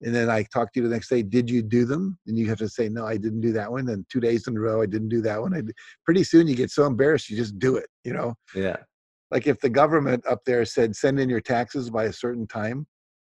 and 0.02 0.14
then 0.14 0.30
I 0.30 0.44
talk 0.44 0.72
to 0.72 0.80
you 0.80 0.88
the 0.88 0.94
next 0.94 1.08
day, 1.08 1.22
did 1.22 1.50
you 1.50 1.60
do 1.60 1.84
them? 1.84 2.16
And 2.28 2.38
you 2.38 2.46
have 2.48 2.58
to 2.58 2.68
say, 2.68 2.88
no, 2.88 3.04
I 3.04 3.16
didn't 3.16 3.40
do 3.40 3.50
that 3.54 3.72
one. 3.72 3.88
and 3.88 4.06
two 4.08 4.20
days 4.20 4.46
in 4.46 4.56
a 4.56 4.60
row, 4.60 4.80
I 4.80 4.86
didn't 4.86 5.08
do 5.08 5.20
that 5.22 5.40
one. 5.40 5.54
I 5.54 5.62
pretty 6.04 6.22
soon 6.22 6.46
you 6.46 6.54
get 6.54 6.70
so 6.70 6.86
embarrassed, 6.86 7.28
you 7.28 7.36
just 7.36 7.58
do 7.58 7.76
it, 7.76 7.88
you 8.04 8.12
know? 8.12 8.36
Yeah. 8.54 8.76
Like 9.30 9.46
if 9.46 9.60
the 9.60 9.68
government 9.68 10.26
up 10.26 10.40
there 10.46 10.64
said, 10.64 10.96
send 10.96 11.20
in 11.20 11.28
your 11.28 11.40
taxes 11.40 11.90
by 11.90 12.04
a 12.04 12.12
certain 12.12 12.46
time, 12.46 12.86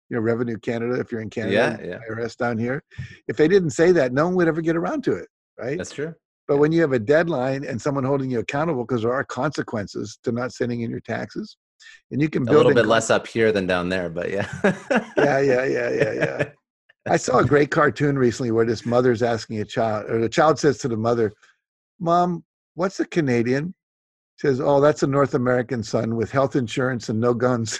you 0.08 0.16
know, 0.16 0.22
Revenue 0.22 0.58
Canada, 0.58 1.00
if 1.00 1.10
you're 1.12 1.20
in 1.20 1.30
Canada, 1.30 1.78
yeah, 1.80 1.86
yeah. 1.86 1.98
IRS 2.10 2.36
down 2.36 2.58
here, 2.58 2.82
if 3.28 3.36
they 3.36 3.48
didn't 3.48 3.70
say 3.70 3.92
that, 3.92 4.12
no 4.12 4.26
one 4.26 4.34
would 4.36 4.48
ever 4.48 4.60
get 4.60 4.76
around 4.76 5.04
to 5.04 5.12
it, 5.12 5.28
right? 5.58 5.78
That's 5.78 5.92
true. 5.92 6.14
But 6.48 6.58
when 6.58 6.72
you 6.72 6.80
have 6.80 6.92
a 6.92 6.98
deadline 6.98 7.64
and 7.64 7.80
someone 7.80 8.02
holding 8.02 8.30
you 8.30 8.40
accountable, 8.40 8.84
because 8.84 9.02
there 9.02 9.12
are 9.12 9.22
consequences 9.24 10.18
to 10.24 10.32
not 10.32 10.52
sending 10.52 10.80
in 10.80 10.90
your 10.90 11.00
taxes, 11.00 11.56
and 12.10 12.20
you 12.20 12.28
can 12.28 12.44
build 12.44 12.56
a 12.56 12.58
little 12.58 12.74
bit 12.74 12.86
less 12.86 13.08
up 13.08 13.26
here 13.26 13.52
than 13.52 13.66
down 13.66 13.88
there, 13.88 14.10
but 14.10 14.30
yeah. 14.30 14.48
yeah, 15.16 15.38
yeah, 15.38 15.64
yeah, 15.64 15.90
yeah, 15.90 16.12
yeah. 16.12 16.44
I 17.08 17.16
saw 17.16 17.38
a 17.38 17.44
great 17.44 17.70
cartoon 17.70 18.18
recently 18.18 18.50
where 18.50 18.66
this 18.66 18.84
mother's 18.84 19.22
asking 19.22 19.60
a 19.60 19.64
child, 19.64 20.10
or 20.10 20.20
the 20.20 20.28
child 20.28 20.58
says 20.58 20.78
to 20.78 20.88
the 20.88 20.96
mother, 20.96 21.32
"Mom, 21.98 22.44
what's 22.74 23.00
a 23.00 23.06
Canadian?" 23.06 23.74
Says, 24.40 24.60
"Oh, 24.60 24.80
that's 24.80 25.02
a 25.02 25.06
North 25.06 25.34
American 25.34 25.82
son 25.82 26.16
with 26.16 26.30
health 26.30 26.56
insurance 26.56 27.08
and 27.08 27.20
no 27.20 27.34
guns." 27.34 27.78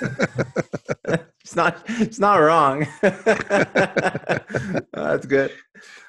it's 0.00 1.56
not. 1.56 1.82
It's 1.88 2.18
not 2.18 2.36
wrong. 2.36 2.86
that's 3.02 3.26
good. 5.26 5.52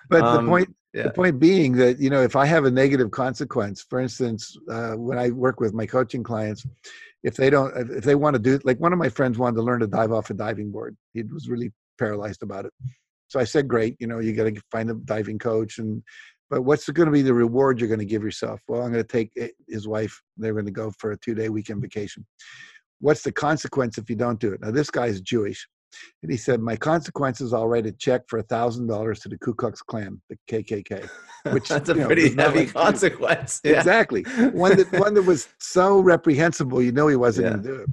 But 0.10 0.22
um, 0.22 0.46
the 0.46 0.50
point 0.50 0.76
yeah. 0.94 1.04
the 1.04 1.12
point 1.12 1.40
being 1.40 1.74
that 1.74 2.00
you 2.00 2.10
know 2.10 2.22
if 2.22 2.36
i 2.36 2.46
have 2.46 2.66
a 2.66 2.72
negative 2.72 3.12
consequence 3.12 3.86
for 3.88 4.00
instance 4.00 4.58
uh, 4.72 4.94
when 4.94 5.18
i 5.18 5.30
work 5.30 5.60
with 5.60 5.74
my 5.74 5.86
coaching 5.86 6.24
clients 6.24 6.66
if 7.24 7.36
they 7.36 7.50
don't 7.50 7.76
if 7.92 8.04
they 8.04 8.16
want 8.16 8.34
to 8.34 8.40
do 8.40 8.60
like 8.64 8.80
one 8.80 8.94
of 8.94 9.00
my 9.00 9.10
friends 9.10 9.38
wanted 9.38 9.58
to 9.58 9.62
learn 9.62 9.80
to 9.80 9.88
dive 9.88 10.12
off 10.12 10.30
a 10.30 10.34
diving 10.34 10.72
board 10.72 10.96
he 11.14 11.24
was 11.24 11.50
really 11.50 11.72
paralyzed 12.00 12.42
about 12.42 12.66
it 12.66 12.74
so 13.28 13.40
i 13.40 13.44
said 13.44 13.68
great 13.68 13.96
you 14.00 14.08
know 14.08 14.20
you 14.20 14.34
got 14.34 14.46
to 14.46 14.62
find 14.72 14.90
a 14.90 14.94
diving 14.94 15.38
coach 15.38 15.78
and 15.78 16.02
but 16.50 16.62
what's 16.62 16.88
going 16.90 17.08
to 17.08 17.12
be 17.12 17.22
the 17.22 17.34
reward 17.34 17.80
you're 17.80 17.90
going 17.90 18.00
to 18.00 18.06
give 18.06 18.24
yourself 18.24 18.62
well 18.68 18.82
i'm 18.82 18.92
going 18.92 19.04
to 19.04 19.08
take 19.08 19.32
his 19.68 19.88
wife 19.88 20.22
they're 20.38 20.54
going 20.54 20.66
to 20.66 20.72
go 20.72 20.92
for 21.00 21.12
a 21.12 21.18
two 21.18 21.36
day 21.36 21.50
weekend 21.50 21.82
vacation 21.82 22.26
what's 23.00 23.22
the 23.22 23.32
consequence 23.32 23.98
if 23.98 24.10
you 24.10 24.16
don't 24.16 24.40
do 24.40 24.52
it 24.52 24.62
now 24.62 24.72
this 24.72 24.90
guy's 24.90 25.22
jewish 25.22 25.68
and 26.22 26.32
he 26.32 26.38
said, 26.38 26.62
"My 26.62 26.76
consequence 26.76 27.42
is 27.42 27.54
I'll 27.54 27.68
write 27.68 27.86
a 27.86 27.92
check 27.92 28.24
for 28.28 28.40
a 28.40 28.44
thousand 28.44 28.88
dollars 28.88 29.20
to 29.22 29.30
the 29.30 29.38
Ku 29.38 29.54
Klux 29.54 29.82
Klan, 29.82 30.22
the 30.30 30.38
KKK." 30.50 31.10
Which 31.54 31.70
that's 31.70 31.90
a 31.90 31.94
know, 31.94 32.06
pretty 32.06 32.34
heavy 32.36 32.66
like, 32.66 32.74
consequence. 32.74 33.62
Yeah. 33.64 33.78
Exactly, 33.78 34.24
one 34.52 34.76
that 34.78 34.92
one 35.00 35.14
that 35.14 35.24
was 35.24 35.48
so 35.60 36.00
reprehensible, 36.00 36.82
you 36.82 36.92
know, 36.92 37.08
he 37.08 37.16
wasn't 37.16 37.46
yeah. 37.46 37.52
going 37.52 37.64
to 37.64 37.70
do 37.70 37.76
it. 37.82 37.90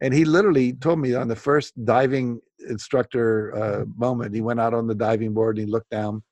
And 0.00 0.14
he 0.14 0.24
literally 0.24 0.74
told 0.74 0.98
me 0.98 1.14
on 1.14 1.28
the 1.28 1.36
first 1.36 1.72
diving 1.84 2.40
instructor 2.68 3.56
uh, 3.56 3.84
moment, 3.96 4.34
he 4.34 4.42
went 4.42 4.60
out 4.60 4.74
on 4.74 4.86
the 4.86 4.94
diving 4.94 5.32
board 5.32 5.58
and 5.58 5.66
he 5.66 5.72
looked 5.72 5.90
down, 5.90 6.22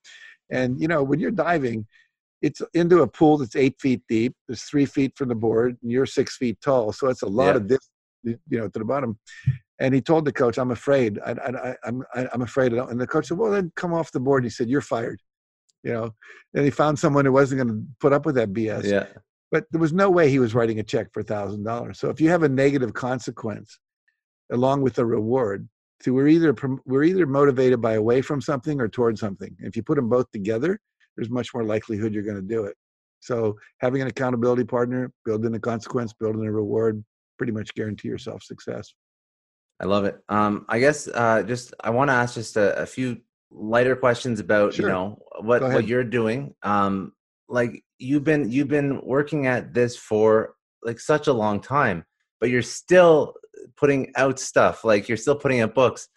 and 0.51 0.81
you 0.81 0.89
know, 0.89 1.03
when 1.03 1.21
you're 1.21 1.31
diving, 1.31 1.87
it's 2.43 2.61
into 2.75 3.03
a 3.03 3.07
pool 3.07 3.39
that's 3.39 3.57
eight 3.57 3.81
feet 3.81 4.03
deep. 4.09 4.35
There's 4.47 4.63
three 4.63 4.87
feet 4.87 5.13
from 5.17 5.29
the 5.29 5.35
board, 5.35 5.77
and 5.83 5.91
you're 5.91 6.07
six 6.07 6.37
feet 6.37 6.61
tall, 6.61 6.93
so 6.93 7.09
it's 7.09 7.23
a 7.23 7.27
lot 7.27 7.53
yeah. 7.53 7.57
of 7.57 7.69
this, 7.69 7.91
you 8.23 8.39
know, 8.51 8.69
to 8.69 8.79
the 8.79 8.85
bottom. 8.85 9.19
And 9.81 9.95
he 9.95 10.01
told 10.01 10.25
the 10.25 10.33
coach, 10.33 10.59
"I'm 10.59 10.71
afraid. 10.71 11.19
I, 11.25 11.33
I, 11.33 11.75
I'm 11.85 12.03
I'm 12.15 12.43
afraid." 12.43 12.73
And 12.73 13.01
the 13.01 13.07
coach 13.07 13.29
said, 13.29 13.39
"Well, 13.39 13.51
then 13.51 13.73
come 13.77 13.93
off 13.93 14.13
the 14.13 14.21
board." 14.21 14.45
And 14.45 14.51
He 14.51 14.55
said, 14.55 14.69
"You're 14.69 14.81
fired." 14.81 15.21
You 15.83 15.93
know. 15.93 16.15
And 16.55 16.65
he 16.65 16.71
found 16.71 16.99
someone 16.99 17.25
who 17.25 17.33
wasn't 17.33 17.63
going 17.63 17.77
to 17.77 17.87
put 18.01 18.13
up 18.13 18.27
with 18.27 18.37
that 18.37 18.53
BS. 18.53 18.85
Yeah. 18.85 19.07
But 19.51 19.65
there 19.71 19.81
was 19.81 19.93
no 19.93 20.11
way 20.11 20.31
he 20.31 20.39
was 20.39 20.55
writing 20.55 20.81
a 20.81 20.83
check 20.83 21.09
for 21.13 21.23
thousand 21.23 21.65
dollars. 21.65 21.99
So 21.99 22.09
if 22.09 22.21
you 22.21 22.29
have 22.31 22.43
a 22.43 22.49
negative 22.49 22.93
consequence, 22.93 23.79
along 24.53 24.83
with 24.83 24.99
a 24.99 25.05
reward, 25.05 25.69
so 26.01 26.13
we're 26.13 26.29
either 26.29 26.55
we're 26.85 27.05
either 27.05 27.27
motivated 27.27 27.81
by 27.81 27.95
away 27.95 28.21
from 28.21 28.41
something 28.41 28.81
or 28.81 28.89
towards 28.89 29.21
something. 29.21 29.57
If 29.61 29.77
you 29.77 29.83
put 29.83 29.97
them 29.97 30.09
both 30.09 30.31
together, 30.33 30.79
there's 31.17 31.31
much 31.31 31.55
more 31.55 31.65
likelihood 31.65 32.13
you're 32.13 32.25
going 32.25 32.37
to 32.37 32.43
do 32.43 32.65
it. 32.65 32.77
So 33.21 33.57
having 33.79 34.03
an 34.03 34.09
accountability 34.09 34.65
partner, 34.65 35.11
building 35.25 35.55
a 35.55 35.61
consequence, 35.61 36.13
building 36.13 36.45
a 36.45 36.53
reward, 36.53 37.03
pretty 37.39 37.53
much 37.53 37.75
guarantee 37.75 38.09
yourself 38.09 38.43
success. 38.43 38.93
I 39.81 39.87
love 39.87 40.05
it. 40.05 40.19
Um, 40.29 40.67
I 40.69 40.79
guess 40.79 41.09
uh, 41.09 41.43
just 41.43 41.75
I 41.83 41.91
want 41.91 42.09
to 42.09 42.15
ask 42.15 42.35
just 42.35 42.57
a, 42.57 42.83
a, 42.83 42.87
few 42.87 43.19
lighter 43.51 43.97
questions 43.97 44.41
about 44.41 44.75
sure. 44.75 44.87
you 44.87 44.93
know 44.93 45.19
what 45.41 45.63
what 45.63 45.87
you're 45.87 46.05
doing. 46.05 46.55
Um, 46.63 47.13
like 47.49 47.83
you've 47.99 48.25
been 48.25 48.51
you've 48.51 48.69
been 48.69 49.01
working 49.05 49.47
at 49.47 49.75
this 49.75 49.97
for 49.97 50.55
like 50.83 51.01
such 51.01 51.27
a 51.27 51.33
long 51.33 51.61
time, 51.61 52.05
but 52.41 52.51
you're 52.51 52.63
still 52.63 53.35
putting 53.77 54.13
out 54.17 54.39
stuff. 54.39 54.85
Like 54.85 55.09
you're 55.09 55.19
still 55.19 55.37
putting 55.37 55.61
out 55.61 55.75
books. 55.75 56.09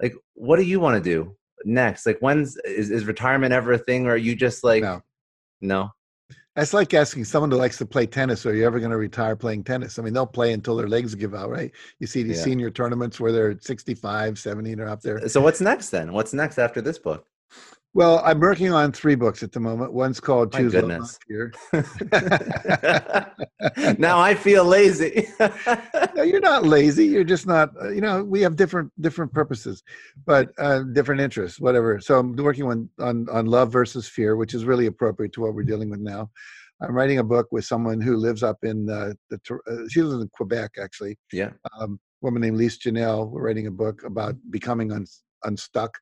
Like 0.00 0.14
what 0.34 0.56
do 0.56 0.64
you 0.64 0.80
want 0.80 1.02
to 1.02 1.10
do 1.10 1.36
next? 1.64 2.06
Like 2.06 2.18
when's 2.20 2.56
is, 2.58 2.90
is 2.90 3.04
retirement 3.04 3.52
ever 3.52 3.72
a 3.72 3.78
thing, 3.78 4.06
or 4.06 4.12
are 4.12 4.16
you 4.16 4.34
just 4.34 4.64
like 4.64 4.82
no? 4.82 5.02
No. 5.60 5.90
That's 6.54 6.74
like 6.74 6.92
asking 6.92 7.24
someone 7.24 7.50
who 7.50 7.56
likes 7.56 7.78
to 7.78 7.86
play 7.86 8.04
tennis, 8.04 8.44
are 8.44 8.54
you 8.54 8.66
ever 8.66 8.78
going 8.78 8.90
to 8.90 8.98
retire 8.98 9.36
playing 9.36 9.64
tennis? 9.64 9.98
I 9.98 10.02
mean, 10.02 10.12
they'll 10.12 10.26
play 10.26 10.52
until 10.52 10.76
their 10.76 10.88
legs 10.88 11.14
give 11.14 11.34
out, 11.34 11.48
right? 11.48 11.72
You 11.98 12.06
see 12.06 12.22
these 12.22 12.38
yeah. 12.38 12.44
senior 12.44 12.70
tournaments 12.70 13.18
where 13.18 13.32
they're 13.32 13.58
65, 13.58 14.38
70, 14.38 14.74
they're 14.74 14.88
up 14.88 15.00
there. 15.00 15.26
So 15.28 15.40
what's 15.40 15.62
next 15.62 15.88
then? 15.88 16.12
What's 16.12 16.34
next 16.34 16.58
after 16.58 16.82
this 16.82 16.98
book? 16.98 17.26
Well, 17.94 18.22
I'm 18.24 18.40
working 18.40 18.72
on 18.72 18.90
three 18.92 19.16
books 19.16 19.42
at 19.42 19.52
the 19.52 19.60
moment. 19.60 19.92
One's 19.92 20.18
called 20.18 20.54
My 20.54 20.60
Choose 20.60 20.72
goodness. 20.72 21.18
Here. 21.28 21.52
now 23.98 24.18
I 24.18 24.34
feel 24.34 24.64
lazy. 24.64 25.28
no, 26.16 26.22
you're 26.22 26.40
not 26.40 26.64
lazy. 26.64 27.04
You're 27.04 27.22
just 27.22 27.46
not. 27.46 27.68
Uh, 27.78 27.90
you 27.90 28.00
know, 28.00 28.24
we 28.24 28.40
have 28.40 28.56
different 28.56 28.90
different 29.02 29.30
purposes, 29.34 29.82
but 30.24 30.52
uh, 30.58 30.84
different 30.94 31.20
interests, 31.20 31.60
whatever. 31.60 32.00
So 32.00 32.18
I'm 32.18 32.34
working 32.34 32.64
on, 32.64 32.88
on 32.98 33.28
on 33.30 33.44
love 33.44 33.70
versus 33.70 34.08
fear, 34.08 34.36
which 34.36 34.54
is 34.54 34.64
really 34.64 34.86
appropriate 34.86 35.34
to 35.34 35.42
what 35.42 35.54
we're 35.54 35.62
dealing 35.62 35.90
with 35.90 36.00
now. 36.00 36.30
I'm 36.80 36.94
writing 36.94 37.18
a 37.18 37.24
book 37.24 37.48
with 37.52 37.66
someone 37.66 38.00
who 38.00 38.16
lives 38.16 38.42
up 38.42 38.56
in 38.62 38.88
uh, 38.88 39.12
the. 39.28 39.38
Uh, 39.70 39.86
she 39.90 40.00
lives 40.00 40.22
in 40.22 40.30
Quebec, 40.32 40.76
actually. 40.82 41.18
Yeah. 41.30 41.50
Um, 41.78 42.00
woman 42.22 42.40
named 42.40 42.56
Lise 42.56 42.78
Janelle. 42.78 43.30
We're 43.30 43.42
writing 43.42 43.66
a 43.66 43.70
book 43.70 44.02
about 44.04 44.36
becoming 44.50 44.92
un, 44.92 45.04
unstuck 45.44 45.98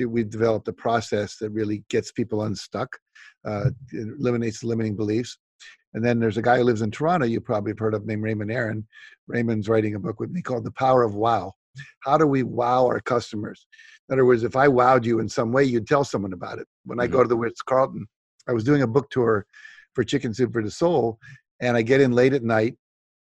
we've 0.00 0.30
developed 0.30 0.68
a 0.68 0.72
process 0.72 1.36
that 1.36 1.50
really 1.50 1.84
gets 1.88 2.12
people 2.12 2.42
unstuck, 2.42 2.98
uh, 3.44 3.70
eliminates 3.92 4.64
limiting 4.64 4.96
beliefs. 4.96 5.38
And 5.94 6.04
then 6.04 6.18
there's 6.18 6.36
a 6.36 6.42
guy 6.42 6.58
who 6.58 6.64
lives 6.64 6.82
in 6.82 6.90
Toronto, 6.90 7.26
you 7.26 7.40
probably 7.40 7.70
have 7.70 7.78
heard 7.78 7.94
of, 7.94 8.04
named 8.04 8.22
Raymond 8.22 8.50
Aaron. 8.50 8.86
Raymond's 9.28 9.68
writing 9.68 9.94
a 9.94 10.00
book 10.00 10.18
with 10.18 10.30
me 10.30 10.42
called 10.42 10.64
The 10.64 10.72
Power 10.72 11.02
of 11.02 11.14
Wow. 11.14 11.52
How 12.00 12.18
do 12.18 12.26
we 12.26 12.42
wow 12.42 12.86
our 12.86 13.00
customers? 13.00 13.66
In 14.08 14.14
other 14.14 14.26
words, 14.26 14.42
if 14.42 14.56
I 14.56 14.66
wowed 14.66 15.04
you 15.04 15.20
in 15.20 15.28
some 15.28 15.52
way, 15.52 15.64
you'd 15.64 15.86
tell 15.86 16.04
someone 16.04 16.32
about 16.32 16.58
it. 16.58 16.66
When 16.84 17.00
I 17.00 17.04
mm-hmm. 17.04 17.12
go 17.12 17.22
to 17.22 17.28
the 17.28 17.36
Ritz 17.36 17.62
Carlton, 17.62 18.06
I 18.48 18.52
was 18.52 18.64
doing 18.64 18.82
a 18.82 18.86
book 18.86 19.08
tour 19.10 19.46
for 19.94 20.04
Chicken 20.04 20.34
Soup 20.34 20.52
for 20.52 20.62
the 20.62 20.70
Soul, 20.70 21.18
and 21.60 21.76
I 21.76 21.82
get 21.82 22.00
in 22.00 22.12
late 22.12 22.34
at 22.34 22.42
night, 22.42 22.76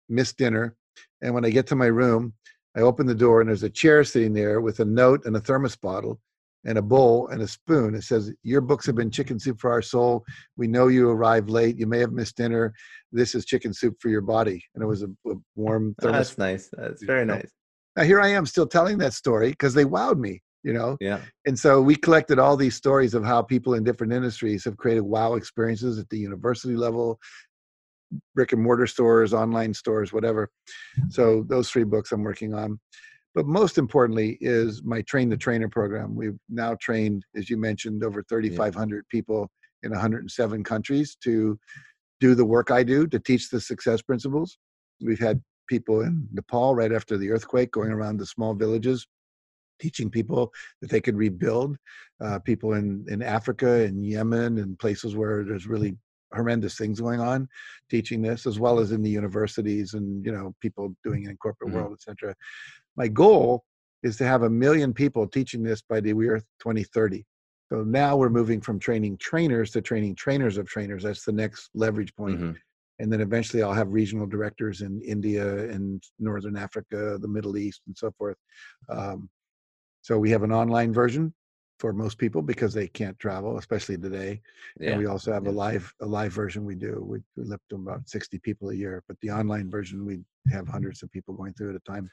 miss 0.09 0.33
dinner, 0.33 0.75
and 1.21 1.33
when 1.33 1.45
I 1.45 1.49
get 1.49 1.67
to 1.67 1.75
my 1.75 1.85
room, 1.87 2.33
I 2.75 2.81
open 2.81 3.05
the 3.05 3.15
door 3.15 3.41
and 3.41 3.49
there's 3.49 3.63
a 3.63 3.69
chair 3.69 4.03
sitting 4.03 4.33
there 4.33 4.59
with 4.61 4.79
a 4.79 4.85
note 4.85 5.25
and 5.25 5.35
a 5.35 5.39
thermos 5.39 5.75
bottle 5.75 6.19
and 6.65 6.77
a 6.77 6.81
bowl 6.81 7.27
and 7.27 7.41
a 7.41 7.47
spoon. 7.47 7.95
It 7.95 8.03
says, 8.03 8.31
Your 8.43 8.61
books 8.61 8.85
have 8.85 8.95
been 8.95 9.11
chicken 9.11 9.39
soup 9.39 9.59
for 9.59 9.71
our 9.71 9.81
soul. 9.81 10.23
We 10.57 10.67
know 10.67 10.87
you 10.87 11.09
arrived 11.09 11.49
late. 11.49 11.77
You 11.77 11.87
may 11.87 11.99
have 11.99 12.11
missed 12.11 12.37
dinner. 12.37 12.73
This 13.11 13.35
is 13.35 13.45
chicken 13.45 13.73
soup 13.73 13.95
for 13.99 14.09
your 14.09 14.21
body. 14.21 14.63
And 14.75 14.83
it 14.83 14.87
was 14.87 15.03
a, 15.03 15.07
a 15.29 15.35
warm 15.55 15.95
thermos. 16.01 16.29
That's 16.29 16.37
nice. 16.37 16.69
That's 16.71 17.03
very 17.03 17.25
nice. 17.25 17.51
Now, 17.95 18.03
here 18.03 18.21
I 18.21 18.29
am 18.29 18.45
still 18.45 18.67
telling 18.67 18.97
that 18.99 19.13
story 19.13 19.49
because 19.49 19.73
they 19.73 19.85
wowed 19.85 20.17
me, 20.17 20.41
you 20.63 20.73
know? 20.73 20.97
Yeah. 20.99 21.19
And 21.45 21.57
so 21.57 21.81
we 21.81 21.95
collected 21.95 22.39
all 22.39 22.57
these 22.57 22.75
stories 22.75 23.13
of 23.13 23.23
how 23.23 23.41
people 23.41 23.75
in 23.75 23.83
different 23.83 24.13
industries 24.13 24.63
have 24.65 24.77
created 24.77 25.01
wow 25.01 25.35
experiences 25.35 25.99
at 25.99 26.09
the 26.09 26.17
university 26.17 26.75
level, 26.75 27.19
brick 28.33 28.51
and 28.51 28.61
mortar 28.61 28.87
stores, 28.87 29.33
online 29.33 29.73
stores, 29.73 30.11
whatever. 30.11 30.49
So 31.09 31.43
those 31.47 31.69
three 31.69 31.83
books 31.83 32.11
I'm 32.11 32.23
working 32.23 32.53
on. 32.53 32.79
But 33.35 33.47
most 33.47 33.77
importantly 33.77 34.37
is 34.41 34.83
my 34.83 35.01
train 35.01 35.29
the 35.29 35.37
trainer 35.37 35.69
program. 35.69 36.15
We've 36.15 36.37
now 36.49 36.75
trained, 36.79 37.25
as 37.35 37.49
you 37.49 37.57
mentioned, 37.57 38.03
over 38.03 38.23
3,500 38.23 38.95
yeah. 38.95 39.01
people 39.09 39.49
in 39.81 39.91
107 39.91 40.63
countries 40.63 41.17
to 41.23 41.59
do 42.19 42.35
the 42.35 42.45
work 42.45 42.71
I 42.71 42.83
do 42.83 43.07
to 43.07 43.19
teach 43.19 43.49
the 43.49 43.59
success 43.59 44.01
principles. 44.01 44.57
We've 45.01 45.19
had 45.19 45.41
people 45.67 46.01
in 46.01 46.27
Nepal 46.31 46.75
right 46.75 46.91
after 46.91 47.17
the 47.17 47.31
earthquake, 47.31 47.71
going 47.71 47.91
around 47.91 48.17
the 48.17 48.25
small 48.25 48.53
villages, 48.53 49.07
teaching 49.79 50.09
people 50.09 50.51
that 50.81 50.89
they 50.89 51.01
could 51.01 51.15
rebuild. 51.15 51.75
Uh, 52.23 52.39
people 52.39 52.73
in 52.73 53.05
in 53.09 53.21
Africa 53.21 53.83
and 53.83 54.05
Yemen 54.05 54.59
and 54.59 54.79
places 54.79 55.15
where 55.15 55.43
there's 55.43 55.67
really 55.67 55.97
horrendous 56.33 56.75
things 56.77 56.99
going 56.99 57.19
on, 57.19 57.47
teaching 57.89 58.21
this 58.21 58.45
as 58.45 58.59
well 58.59 58.79
as 58.79 58.91
in 58.91 59.01
the 59.01 59.09
universities 59.09 59.93
and 59.93 60.25
you 60.25 60.31
know 60.31 60.53
people 60.61 60.95
doing 61.03 61.23
it 61.23 61.29
in 61.29 61.37
corporate 61.37 61.69
mm-hmm. 61.69 61.79
world, 61.79 61.93
etc. 61.93 62.35
My 62.95 63.07
goal 63.07 63.63
is 64.03 64.17
to 64.17 64.25
have 64.25 64.43
a 64.43 64.49
million 64.49 64.93
people 64.93 65.27
teaching 65.27 65.63
this 65.63 65.81
by 65.81 65.99
the 65.99 66.09
year 66.09 66.39
2030. 66.59 67.25
So 67.71 67.83
now 67.83 68.15
we're 68.15 68.29
moving 68.29 68.61
from 68.61 68.77
training 68.77 69.17
trainers 69.17 69.71
to 69.71 69.81
training 69.81 70.15
trainers 70.15 70.57
of 70.57 70.67
trainers. 70.67 71.03
That's 71.03 71.25
the 71.25 71.31
next 71.31 71.69
leverage 71.73 72.13
point. 72.15 72.39
Mm-hmm. 72.39 72.51
And 72.99 73.11
then 73.11 73.21
eventually 73.21 73.63
I'll 73.63 73.73
have 73.73 73.89
regional 73.89 74.27
directors 74.27 74.81
in 74.81 75.01
India 75.01 75.69
and 75.69 76.03
Northern 76.19 76.55
Africa, 76.55 77.17
the 77.19 77.27
Middle 77.27 77.57
East, 77.57 77.81
and 77.87 77.97
so 77.97 78.11
forth. 78.17 78.37
Um, 78.89 79.29
so 80.01 80.19
we 80.19 80.29
have 80.29 80.43
an 80.43 80.51
online 80.51 80.93
version 80.93 81.33
for 81.79 81.93
most 81.93 82.17
people 82.17 82.41
because 82.41 82.73
they 82.73 82.87
can't 82.87 83.17
travel, 83.17 83.57
especially 83.57 83.97
today. 83.97 84.41
Yeah. 84.79 84.91
And 84.91 84.99
we 84.99 85.07
also 85.07 85.33
have 85.33 85.45
yeah. 85.45 85.51
a 85.51 85.53
live 85.53 85.93
a 86.01 86.05
live 86.05 86.31
version 86.31 86.65
we 86.65 86.75
do. 86.75 87.03
We, 87.05 87.19
we 87.35 87.49
lift 87.49 87.63
to 87.69 87.75
about 87.75 88.07
60 88.07 88.37
people 88.39 88.69
a 88.69 88.75
year, 88.75 89.03
but 89.07 89.17
the 89.21 89.31
online 89.31 89.69
version 89.71 90.05
we 90.05 90.19
have 90.51 90.67
hundreds 90.67 91.01
of 91.01 91.11
people 91.11 91.33
going 91.33 91.53
through 91.53 91.71
at 91.71 91.75
a 91.75 91.91
time 91.91 92.09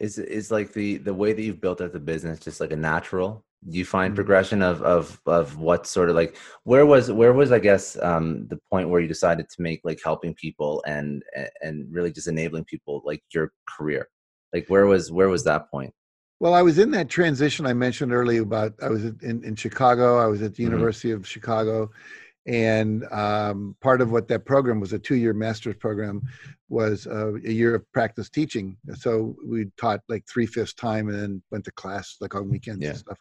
is 0.00 0.18
is 0.18 0.50
like 0.50 0.72
the 0.72 0.98
the 0.98 1.14
way 1.14 1.32
that 1.32 1.42
you've 1.42 1.60
built 1.60 1.80
out 1.80 1.92
the 1.92 2.00
business 2.00 2.38
just 2.38 2.60
like 2.60 2.72
a 2.72 2.76
natural 2.76 3.44
do 3.68 3.76
you 3.76 3.84
find 3.84 4.10
mm-hmm. 4.10 4.16
progression 4.16 4.62
of 4.62 4.82
of 4.82 5.20
of 5.26 5.58
what 5.58 5.86
sort 5.86 6.08
of 6.08 6.16
like 6.16 6.36
where 6.64 6.86
was 6.86 7.10
where 7.10 7.32
was 7.32 7.50
i 7.50 7.58
guess 7.58 8.00
um 8.02 8.46
the 8.48 8.58
point 8.70 8.88
where 8.88 9.00
you 9.00 9.08
decided 9.08 9.48
to 9.48 9.62
make 9.62 9.80
like 9.84 10.00
helping 10.04 10.34
people 10.34 10.82
and 10.86 11.22
and 11.62 11.86
really 11.92 12.12
just 12.12 12.28
enabling 12.28 12.64
people 12.64 13.02
like 13.04 13.22
your 13.34 13.52
career 13.68 14.08
like 14.52 14.66
where 14.68 14.86
was 14.86 15.10
where 15.10 15.28
was 15.28 15.42
that 15.44 15.68
point 15.70 15.92
well 16.38 16.54
i 16.54 16.62
was 16.62 16.78
in 16.78 16.90
that 16.90 17.08
transition 17.08 17.66
i 17.66 17.72
mentioned 17.72 18.12
earlier 18.12 18.42
about 18.42 18.72
i 18.80 18.88
was 18.88 19.04
in 19.04 19.42
in 19.44 19.56
chicago 19.56 20.18
i 20.18 20.26
was 20.26 20.40
at 20.40 20.54
the 20.54 20.62
mm-hmm. 20.62 20.72
university 20.72 21.10
of 21.10 21.26
chicago 21.26 21.90
and 22.48 23.04
um, 23.12 23.76
part 23.82 24.00
of 24.00 24.10
what 24.10 24.26
that 24.28 24.46
program 24.46 24.80
was 24.80 24.94
a 24.94 24.98
two-year 24.98 25.34
master's 25.34 25.76
program 25.76 26.22
was 26.70 27.06
uh, 27.06 27.34
a 27.34 27.52
year 27.52 27.74
of 27.74 27.92
practice 27.92 28.30
teaching. 28.30 28.76
So 28.94 29.36
we 29.46 29.66
taught 29.76 30.00
like 30.08 30.26
three-fifths 30.26 30.72
time 30.72 31.08
and 31.08 31.18
then 31.18 31.42
went 31.50 31.66
to 31.66 31.72
class 31.72 32.16
like 32.22 32.34
on 32.34 32.48
weekends 32.48 32.82
yeah. 32.82 32.90
and 32.90 32.98
stuff. 32.98 33.18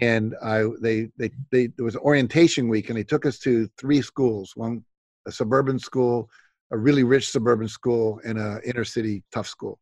And 0.00 0.34
i 0.42 0.64
they, 0.80 1.08
they 1.18 1.30
they 1.50 1.66
there 1.68 1.84
was 1.84 1.96
orientation 1.96 2.68
week 2.68 2.88
and 2.88 2.98
they 2.98 3.04
took 3.04 3.26
us 3.26 3.38
to 3.40 3.68
three 3.78 4.00
schools 4.00 4.52
one 4.54 4.82
a 5.26 5.32
suburban 5.32 5.78
school 5.78 6.30
a 6.70 6.78
really 6.78 7.04
rich 7.04 7.28
suburban 7.28 7.68
school 7.68 8.18
and 8.24 8.38
a 8.38 8.58
inner 8.64 8.84
city 8.84 9.22
tough 9.32 9.46
school 9.46 9.78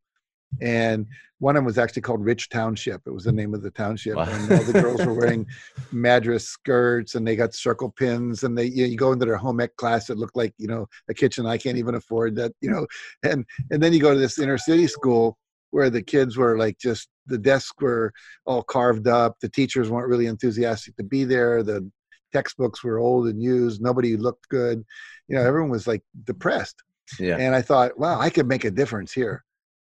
and 0.61 1.07
one 1.41 1.57
of 1.57 1.61
them 1.61 1.65
was 1.65 1.79
actually 1.79 2.03
called 2.03 2.23
Rich 2.23 2.51
Township. 2.51 3.01
It 3.07 3.13
was 3.13 3.25
the 3.25 3.33
name 3.33 3.55
of 3.55 3.63
the 3.63 3.71
township, 3.71 4.17
wow. 4.17 4.27
and 4.29 4.53
all 4.53 4.63
the 4.63 4.81
girls 4.81 5.05
were 5.05 5.15
wearing 5.15 5.47
madras 5.93 6.47
skirts, 6.47 7.15
and 7.15 7.27
they 7.27 7.35
got 7.35 7.55
circle 7.55 7.91
pins, 7.91 8.45
and 8.45 8.57
they 8.57 8.67
you, 8.67 8.83
know, 8.83 8.91
you 8.91 8.97
go 8.97 9.13
into 9.13 9.25
their 9.25 9.37
home 9.37 9.61
ec 9.61 9.75
class 9.77 10.11
It 10.11 10.19
looked 10.19 10.37
like 10.37 10.55
you 10.59 10.69
know 10.69 10.87
a 11.09 11.15
kitchen 11.15 11.47
I 11.47 11.57
can't 11.57 11.79
even 11.79 11.95
afford 11.95 12.37
that 12.37 12.53
you 12.61 12.71
know, 12.71 12.87
and 13.23 13.45
and 13.71 13.83
then 13.83 13.93
you 13.93 14.01
go 14.01 14.13
to 14.13 14.21
this 14.21 14.39
inner 14.39 14.59
city 14.59 14.87
school 14.87 15.39
where 15.71 15.89
the 15.89 16.03
kids 16.03 16.37
were 16.37 16.59
like 16.59 16.79
just 16.79 17.09
the 17.27 17.39
desks 17.39 17.81
were 17.81 18.13
all 18.45 18.63
carved 18.63 19.09
up, 19.09 19.37
the 19.41 19.49
teachers 19.49 19.89
weren't 19.89 20.09
really 20.09 20.27
enthusiastic 20.27 20.97
to 20.97 21.05
be 21.05 21.25
there, 21.25 21.63
the 21.63 21.89
textbooks 22.33 22.85
were 22.85 22.99
old 22.99 23.29
and 23.29 23.43
used, 23.43 23.81
nobody 23.81 24.17
looked 24.17 24.49
good, 24.49 24.85
you 25.29 25.37
know, 25.37 25.43
everyone 25.43 25.71
was 25.71 25.87
like 25.87 26.03
depressed. 26.25 26.83
Yeah. 27.19 27.37
And 27.39 27.55
I 27.55 27.63
thought, 27.63 27.99
wow, 27.99 28.21
I 28.21 28.31
could 28.31 28.47
make 28.47 28.65
a 28.65 28.71
difference 28.71 29.13
here 29.13 29.45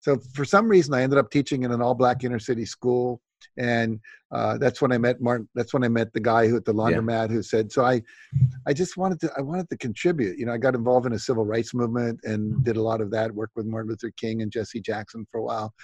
so 0.06 0.20
for 0.34 0.44
some 0.44 0.68
reason, 0.68 0.94
I 0.94 1.02
ended 1.02 1.18
up 1.18 1.32
teaching 1.32 1.64
in 1.64 1.72
an 1.72 1.82
all-black 1.82 2.22
inner 2.22 2.38
city 2.38 2.64
school, 2.64 3.20
and 3.58 3.98
uh, 4.30 4.56
that's 4.56 4.80
when 4.80 4.92
I 4.92 4.98
met 4.98 5.20
Martin. 5.20 5.48
That's 5.56 5.74
when 5.74 5.82
I 5.82 5.88
met 5.88 6.12
the 6.12 6.20
guy 6.20 6.46
who 6.46 6.54
at 6.54 6.64
the 6.64 6.72
laundromat 6.72 7.28
yeah. 7.28 7.34
who 7.34 7.42
said, 7.42 7.72
"So 7.72 7.84
I, 7.84 8.00
I 8.68 8.72
just 8.72 8.96
wanted 8.96 9.18
to. 9.22 9.32
I 9.36 9.40
wanted 9.40 9.68
to 9.68 9.76
contribute. 9.76 10.38
You 10.38 10.46
know, 10.46 10.52
I 10.52 10.58
got 10.58 10.76
involved 10.76 11.06
in 11.06 11.12
a 11.12 11.18
civil 11.18 11.44
rights 11.44 11.74
movement 11.74 12.20
and 12.22 12.62
did 12.62 12.76
a 12.76 12.82
lot 12.82 13.00
of 13.00 13.10
that. 13.10 13.34
Worked 13.34 13.56
with 13.56 13.66
Martin 13.66 13.90
Luther 13.90 14.12
King 14.16 14.42
and 14.42 14.52
Jesse 14.52 14.80
Jackson 14.80 15.26
for 15.28 15.40
a 15.40 15.42
while, 15.42 15.74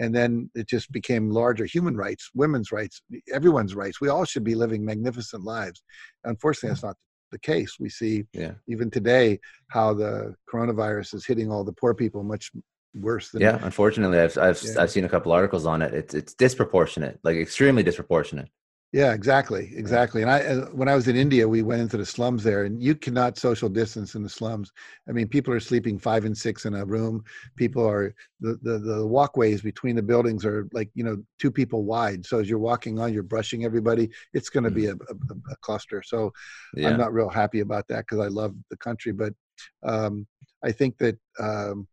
and 0.00 0.12
then 0.12 0.50
it 0.56 0.68
just 0.68 0.90
became 0.90 1.30
larger. 1.30 1.64
Human 1.64 1.96
rights, 1.96 2.30
women's 2.34 2.72
rights, 2.72 3.00
everyone's 3.32 3.76
rights. 3.76 4.00
We 4.00 4.08
all 4.08 4.24
should 4.24 4.42
be 4.42 4.56
living 4.56 4.84
magnificent 4.84 5.44
lives. 5.44 5.84
Unfortunately, 6.24 6.70
that's 6.70 6.82
not 6.82 6.96
the 7.30 7.38
case. 7.38 7.76
We 7.78 7.90
see 7.90 8.24
yeah. 8.32 8.54
even 8.66 8.90
today 8.90 9.38
how 9.68 9.94
the 9.94 10.34
coronavirus 10.52 11.14
is 11.14 11.26
hitting 11.26 11.52
all 11.52 11.62
the 11.62 11.74
poor 11.74 11.94
people 11.94 12.24
much 12.24 12.50
worse 12.94 13.30
than 13.30 13.42
yeah 13.42 13.58
unfortunately 13.62 14.18
i've 14.18 14.36
i've, 14.38 14.60
yeah. 14.62 14.82
I've 14.82 14.90
seen 14.90 15.04
a 15.04 15.08
couple 15.08 15.32
articles 15.32 15.66
on 15.66 15.82
it. 15.82 15.94
It's 15.94 16.14
it's 16.14 16.34
disproportionate 16.34 17.18
like 17.22 17.36
extremely 17.36 17.82
disproportionate. 17.82 18.48
Yeah 18.92 19.12
exactly 19.12 19.70
exactly 19.74 20.22
and 20.22 20.30
i 20.30 20.40
uh, 20.40 20.66
when 20.68 20.88
i 20.88 20.94
was 20.94 21.08
in 21.08 21.16
india 21.16 21.46
we 21.46 21.62
went 21.62 21.82
into 21.82 21.98
the 21.98 22.06
slums 22.06 22.42
there 22.42 22.64
and 22.64 22.82
you 22.82 22.94
cannot 22.94 23.36
social 23.36 23.68
distance 23.68 24.14
in 24.14 24.22
the 24.22 24.30
slums. 24.30 24.72
I 25.06 25.12
mean 25.12 25.28
people 25.28 25.52
are 25.52 25.60
sleeping 25.60 25.98
five 25.98 26.24
and 26.24 26.36
six 26.36 26.64
in 26.64 26.74
a 26.74 26.86
room. 26.86 27.22
People 27.56 27.86
are 27.86 28.14
the 28.40 28.58
the, 28.62 28.78
the 28.78 29.06
walkways 29.06 29.60
between 29.60 29.94
the 29.94 30.02
buildings 30.02 30.46
are 30.46 30.66
like 30.72 30.90
you 30.94 31.04
know 31.04 31.18
two 31.38 31.50
people 31.50 31.84
wide 31.84 32.24
so 32.24 32.38
as 32.38 32.48
you're 32.48 32.58
walking 32.58 32.98
on 32.98 33.12
you're 33.12 33.22
brushing 33.22 33.64
everybody 33.64 34.08
it's 34.32 34.48
going 34.48 34.64
to 34.64 34.70
be 34.70 34.86
a, 34.86 34.92
a, 34.92 35.14
a, 35.50 35.56
cluster 35.60 36.02
so 36.02 36.32
yeah. 36.74 36.88
i'm 36.88 36.96
not 36.96 37.12
real 37.12 37.28
happy 37.28 37.60
about 37.60 37.86
that 37.88 38.06
because 38.06 38.20
i 38.20 38.28
love 38.28 38.54
the 38.70 38.76
country 38.76 39.12
but 39.12 39.32
um, 39.82 40.26
i 40.64 40.70
think 40.70 40.96
that 40.98 41.18
um, 41.40 41.86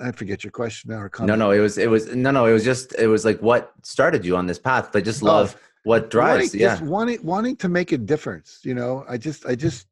I 0.00 0.12
forget 0.12 0.42
your 0.44 0.50
question 0.50 0.90
now 0.90 1.00
or 1.00 1.08
comment. 1.08 1.28
No, 1.28 1.46
no, 1.46 1.50
it 1.50 1.60
was 1.60 1.78
it 1.78 1.90
was 1.90 2.14
no, 2.14 2.30
no, 2.30 2.46
it 2.46 2.52
was 2.52 2.64
just 2.64 2.94
it 2.98 3.06
was 3.06 3.24
like 3.24 3.40
what 3.40 3.72
started 3.82 4.24
you 4.24 4.36
on 4.36 4.46
this 4.46 4.58
path. 4.58 4.94
I 4.94 5.00
just 5.00 5.22
oh, 5.22 5.26
love 5.26 5.56
oh, 5.56 5.60
what 5.84 6.10
drives. 6.10 6.52
Wanting, 6.52 6.60
yeah, 6.60 6.82
wanting 6.82 7.24
wanting 7.24 7.56
to 7.56 7.68
make 7.68 7.92
a 7.92 7.98
difference. 7.98 8.60
You 8.62 8.74
know, 8.74 9.04
I 9.08 9.18
just 9.18 9.46
I 9.46 9.54
just 9.54 9.86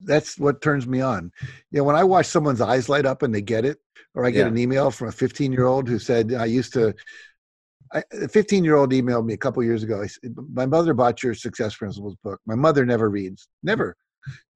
that's 0.00 0.38
what 0.38 0.62
turns 0.62 0.86
me 0.86 1.00
on. 1.00 1.30
You 1.70 1.78
know, 1.78 1.84
when 1.84 1.96
I 1.96 2.04
watch 2.04 2.26
someone's 2.26 2.60
eyes 2.60 2.88
light 2.88 3.06
up 3.06 3.22
and 3.22 3.34
they 3.34 3.42
get 3.42 3.64
it, 3.64 3.78
or 4.14 4.24
I 4.24 4.30
get 4.30 4.40
yeah. 4.40 4.46
an 4.46 4.58
email 4.58 4.90
from 4.90 5.08
a 5.08 5.12
15 5.12 5.52
year 5.52 5.66
old 5.66 5.88
who 5.88 5.98
said 5.98 6.32
I 6.32 6.46
used 6.46 6.72
to. 6.74 6.94
a 7.92 8.28
15 8.28 8.64
year 8.64 8.76
old 8.76 8.92
emailed 8.92 9.24
me 9.24 9.34
a 9.34 9.38
couple 9.38 9.62
years 9.62 9.82
ago. 9.82 10.04
Said, 10.06 10.34
My 10.52 10.66
mother 10.66 10.94
bought 10.94 11.22
your 11.22 11.34
Success 11.34 11.76
Principles 11.76 12.16
book. 12.22 12.40
My 12.46 12.54
mother 12.54 12.84
never 12.86 13.10
reads, 13.10 13.48
never. 13.62 13.96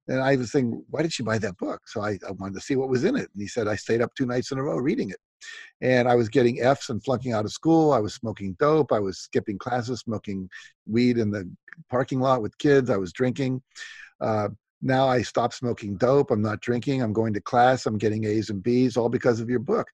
And 0.09 0.21
I 0.21 0.35
was 0.35 0.51
thinking, 0.51 0.83
why 0.89 1.03
did 1.03 1.13
she 1.13 1.21
buy 1.21 1.37
that 1.37 1.57
book? 1.57 1.81
So 1.85 2.01
I, 2.01 2.17
I, 2.27 2.31
wanted 2.31 2.55
to 2.55 2.61
see 2.61 2.75
what 2.75 2.89
was 2.89 3.03
in 3.03 3.15
it. 3.15 3.29
And 3.31 3.41
he 3.41 3.47
said, 3.47 3.67
I 3.67 3.75
stayed 3.75 4.01
up 4.01 4.13
two 4.15 4.25
nights 4.25 4.51
in 4.51 4.57
a 4.57 4.63
row 4.63 4.77
reading 4.77 5.11
it. 5.11 5.19
And 5.81 6.09
I 6.09 6.15
was 6.15 6.29
getting 6.29 6.61
F's 6.61 6.89
and 6.89 7.01
flunking 7.03 7.31
out 7.31 7.45
of 7.45 7.53
school. 7.53 7.93
I 7.93 7.99
was 7.99 8.15
smoking 8.15 8.55
dope. 8.59 8.91
I 8.91 8.99
was 8.99 9.19
skipping 9.19 9.59
classes, 9.59 9.99
smoking 9.99 10.49
weed 10.87 11.19
in 11.19 11.29
the 11.29 11.49
parking 11.91 12.19
lot 12.19 12.41
with 12.41 12.57
kids. 12.57 12.89
I 12.89 12.97
was 12.97 13.13
drinking. 13.13 13.61
Uh, 14.19 14.49
now 14.81 15.07
I 15.07 15.21
stopped 15.21 15.53
smoking 15.53 15.95
dope. 15.95 16.31
I'm 16.31 16.41
not 16.41 16.59
drinking. 16.59 17.03
I'm 17.03 17.13
going 17.13 17.33
to 17.33 17.41
class. 17.41 17.85
I'm 17.85 17.99
getting 17.99 18.25
A's 18.25 18.49
and 18.49 18.63
B's, 18.63 18.97
all 18.97 19.09
because 19.09 19.39
of 19.39 19.49
your 19.49 19.59
book 19.59 19.87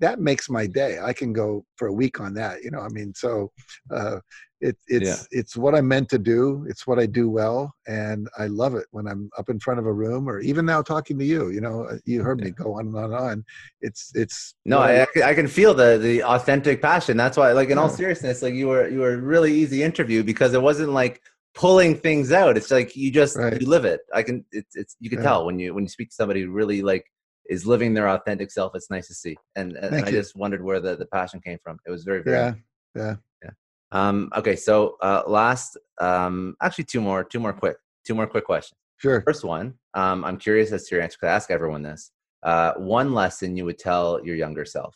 that 0.00 0.20
makes 0.20 0.48
my 0.48 0.66
day. 0.66 0.98
I 1.02 1.12
can 1.12 1.32
go 1.32 1.64
for 1.76 1.88
a 1.88 1.92
week 1.92 2.20
on 2.20 2.34
that. 2.34 2.62
You 2.62 2.70
know, 2.70 2.80
I 2.80 2.88
mean, 2.88 3.12
so 3.14 3.50
uh, 3.90 4.18
it, 4.60 4.76
it's 4.88 5.06
yeah. 5.06 5.38
it's 5.38 5.56
what 5.56 5.74
I'm 5.74 5.86
meant 5.86 6.08
to 6.10 6.18
do. 6.18 6.66
It's 6.68 6.86
what 6.86 6.98
I 6.98 7.06
do 7.06 7.28
well, 7.28 7.72
and 7.86 8.28
I 8.38 8.46
love 8.46 8.74
it 8.74 8.86
when 8.90 9.06
I'm 9.06 9.30
up 9.38 9.50
in 9.50 9.60
front 9.60 9.78
of 9.78 9.86
a 9.86 9.92
room, 9.92 10.28
or 10.28 10.40
even 10.40 10.66
now 10.66 10.82
talking 10.82 11.18
to 11.18 11.24
you. 11.24 11.50
You 11.50 11.60
know, 11.60 11.84
uh, 11.84 11.98
you 12.04 12.22
heard 12.22 12.40
yeah. 12.40 12.46
me 12.46 12.50
go 12.52 12.74
on 12.74 12.86
and 12.86 12.96
on 12.96 13.04
and 13.04 13.14
on. 13.14 13.44
It's 13.80 14.10
it's 14.14 14.54
no, 14.64 14.80
I, 14.80 15.06
I 15.24 15.34
can 15.34 15.46
feel 15.46 15.74
the 15.74 15.98
the 15.98 16.22
authentic 16.22 16.82
passion. 16.82 17.16
That's 17.16 17.36
why, 17.36 17.52
like, 17.52 17.70
in 17.70 17.76
yeah. 17.76 17.82
all 17.82 17.88
seriousness, 17.88 18.42
like 18.42 18.54
you 18.54 18.68
were 18.68 18.88
you 18.88 19.00
were 19.00 19.16
really 19.18 19.52
easy 19.52 19.82
interview 19.82 20.22
because 20.22 20.54
it 20.54 20.62
wasn't 20.62 20.90
like 20.90 21.22
pulling 21.54 21.96
things 21.96 22.32
out. 22.32 22.56
It's 22.56 22.70
like 22.70 22.96
you 22.96 23.10
just 23.10 23.36
right. 23.36 23.60
you 23.60 23.68
live 23.68 23.84
it. 23.84 24.00
I 24.12 24.22
can 24.22 24.44
it's 24.52 24.74
it's 24.74 24.96
you 25.00 25.10
can 25.10 25.22
tell 25.22 25.46
when 25.46 25.58
you 25.58 25.74
when 25.74 25.84
you 25.84 25.88
speak 25.88 26.10
to 26.10 26.14
somebody 26.14 26.46
really 26.46 26.82
like 26.82 27.04
is 27.48 27.66
living 27.66 27.94
their 27.94 28.08
authentic 28.08 28.50
self. 28.50 28.72
It's 28.74 28.90
nice 28.90 29.08
to 29.08 29.14
see. 29.14 29.36
And, 29.56 29.72
and 29.76 30.04
I 30.04 30.10
just 30.10 30.36
wondered 30.36 30.62
where 30.62 30.80
the, 30.80 30.96
the 30.96 31.06
passion 31.06 31.40
came 31.40 31.58
from. 31.62 31.78
It 31.86 31.90
was 31.90 32.04
very, 32.04 32.22
very, 32.22 32.36
yeah, 32.36 32.54
yeah, 32.94 33.14
yeah. 33.42 33.50
Um, 33.92 34.30
okay. 34.36 34.56
So, 34.56 34.96
uh, 35.02 35.22
last, 35.26 35.78
um, 36.00 36.56
actually 36.62 36.84
two 36.84 37.00
more, 37.00 37.24
two 37.24 37.40
more 37.40 37.52
quick, 37.52 37.76
two 38.06 38.14
more 38.14 38.26
quick 38.26 38.44
questions. 38.44 38.76
Sure. 38.98 39.22
First 39.22 39.44
one, 39.44 39.74
um, 39.94 40.24
I'm 40.24 40.36
curious 40.36 40.72
as 40.72 40.86
to 40.88 40.96
your 40.96 41.02
answer. 41.02 41.16
Cause 41.20 41.28
I 41.28 41.32
ask 41.32 41.50
everyone 41.50 41.82
this, 41.82 42.10
uh, 42.42 42.74
one 42.74 43.14
lesson 43.14 43.56
you 43.56 43.64
would 43.64 43.78
tell 43.78 44.24
your 44.24 44.36
younger 44.36 44.64
self. 44.64 44.94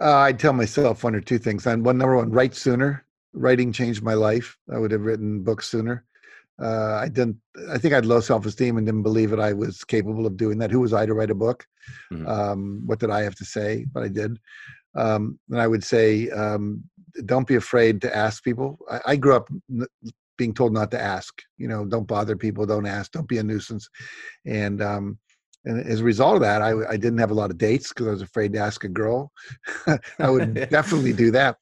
Uh, 0.00 0.16
I'd 0.16 0.38
tell 0.38 0.52
myself 0.52 1.04
one 1.04 1.14
or 1.14 1.20
two 1.20 1.38
things. 1.38 1.66
On 1.66 1.82
one, 1.82 1.98
number 1.98 2.16
one, 2.16 2.30
write 2.30 2.54
sooner. 2.54 3.04
Writing 3.32 3.70
changed 3.72 4.02
my 4.02 4.14
life. 4.14 4.56
I 4.72 4.78
would 4.78 4.90
have 4.90 5.02
written 5.02 5.42
books 5.42 5.68
sooner 5.68 6.05
uh, 6.62 6.94
I 6.94 7.08
didn't. 7.08 7.36
I 7.70 7.78
think 7.78 7.92
I 7.92 7.96
had 7.96 8.06
low 8.06 8.20
self-esteem 8.20 8.76
and 8.76 8.86
didn't 8.86 9.02
believe 9.02 9.30
that 9.30 9.40
I 9.40 9.52
was 9.52 9.84
capable 9.84 10.26
of 10.26 10.36
doing 10.36 10.58
that. 10.58 10.70
Who 10.70 10.80
was 10.80 10.92
I 10.92 11.06
to 11.06 11.14
write 11.14 11.30
a 11.30 11.34
book? 11.34 11.66
Mm-hmm. 12.12 12.26
Um, 12.26 12.82
what 12.86 12.98
did 12.98 13.10
I 13.10 13.22
have 13.22 13.34
to 13.36 13.44
say? 13.44 13.86
But 13.92 14.02
I 14.02 14.08
did. 14.08 14.38
Um, 14.94 15.38
and 15.50 15.60
I 15.60 15.66
would 15.66 15.84
say, 15.84 16.30
um, 16.30 16.82
don't 17.26 17.46
be 17.46 17.56
afraid 17.56 18.00
to 18.02 18.16
ask 18.16 18.42
people. 18.42 18.78
I, 18.90 19.00
I 19.06 19.16
grew 19.16 19.36
up 19.36 19.48
n- 19.70 19.86
being 20.38 20.54
told 20.54 20.72
not 20.72 20.90
to 20.92 21.00
ask. 21.00 21.42
You 21.58 21.68
know, 21.68 21.84
don't 21.84 22.06
bother 22.06 22.36
people. 22.36 22.64
Don't 22.64 22.86
ask. 22.86 23.12
Don't 23.12 23.28
be 23.28 23.38
a 23.38 23.42
nuisance. 23.42 23.88
And 24.46 24.82
um, 24.82 25.18
and 25.66 25.84
as 25.86 26.00
a 26.00 26.04
result 26.04 26.36
of 26.36 26.42
that, 26.42 26.62
I, 26.62 26.72
I 26.88 26.96
didn't 26.96 27.18
have 27.18 27.32
a 27.32 27.34
lot 27.34 27.50
of 27.50 27.58
dates 27.58 27.88
because 27.88 28.06
I 28.06 28.12
was 28.12 28.22
afraid 28.22 28.52
to 28.52 28.60
ask 28.60 28.84
a 28.84 28.88
girl. 28.88 29.32
I 30.18 30.30
would 30.30 30.54
definitely 30.70 31.12
do 31.12 31.30
that. 31.32 31.56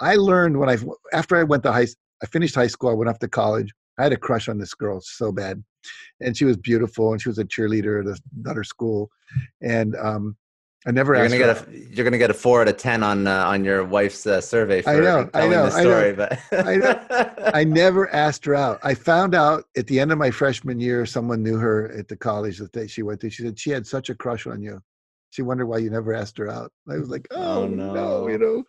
I 0.00 0.14
learned 0.14 0.58
when 0.58 0.70
I 0.70 0.78
after 1.12 1.36
I 1.36 1.42
went 1.42 1.64
to 1.64 1.72
high, 1.72 1.88
I 2.22 2.26
finished 2.26 2.54
high 2.54 2.68
school. 2.68 2.90
I 2.90 2.94
went 2.94 3.10
off 3.10 3.18
to 3.18 3.28
college. 3.28 3.72
I 3.98 4.04
had 4.04 4.12
a 4.12 4.16
crush 4.16 4.48
on 4.48 4.58
this 4.58 4.74
girl 4.74 5.00
so 5.00 5.32
bad, 5.32 5.62
and 6.20 6.36
she 6.36 6.44
was 6.44 6.56
beautiful, 6.56 7.12
and 7.12 7.20
she 7.20 7.28
was 7.28 7.38
a 7.38 7.44
cheerleader 7.44 8.00
at 8.00 8.20
another 8.44 8.64
school, 8.64 9.10
and 9.62 9.96
um, 9.96 10.36
I 10.86 10.92
never. 10.92 11.14
Asked 11.16 11.34
you're 11.34 11.40
gonna 11.40 11.54
get 11.54 11.68
a 11.68 11.94
you're 11.94 12.04
gonna 12.04 12.18
get 12.18 12.30
a 12.30 12.34
four 12.34 12.62
out 12.62 12.68
of 12.68 12.76
ten 12.76 13.02
on 13.02 13.26
uh, 13.26 13.44
on 13.46 13.64
your 13.64 13.84
wife's 13.84 14.26
uh, 14.26 14.40
survey. 14.40 14.82
For 14.82 14.90
I 14.90 15.00
know, 15.00 15.30
I 15.34 15.48
know, 15.48 15.68
story, 15.68 16.10
I 16.10 16.12
know. 16.12 16.14
But 16.16 16.66
I 16.66 16.76
know. 16.76 17.50
I 17.54 17.64
never 17.64 18.12
asked 18.14 18.44
her 18.44 18.54
out. 18.54 18.78
I 18.84 18.94
found 18.94 19.34
out 19.34 19.64
at 19.76 19.88
the 19.88 19.98
end 19.98 20.12
of 20.12 20.18
my 20.18 20.30
freshman 20.30 20.78
year, 20.78 21.04
someone 21.04 21.42
knew 21.42 21.56
her 21.56 21.92
at 21.92 22.06
the 22.06 22.16
college 22.16 22.58
that 22.58 22.90
she 22.90 23.02
went 23.02 23.20
to. 23.20 23.30
She 23.30 23.42
said 23.42 23.58
she 23.58 23.70
had 23.70 23.86
such 23.86 24.08
a 24.08 24.14
crush 24.14 24.46
on 24.46 24.62
you. 24.62 24.80
She 25.30 25.42
wondered 25.42 25.66
why 25.66 25.78
you 25.78 25.90
never 25.90 26.14
asked 26.14 26.38
her 26.38 26.48
out. 26.48 26.72
I 26.90 26.96
was 26.96 27.10
like, 27.10 27.26
oh, 27.32 27.64
oh 27.64 27.66
no. 27.66 27.92
no. 27.92 28.28
you 28.28 28.38
know. 28.38 28.64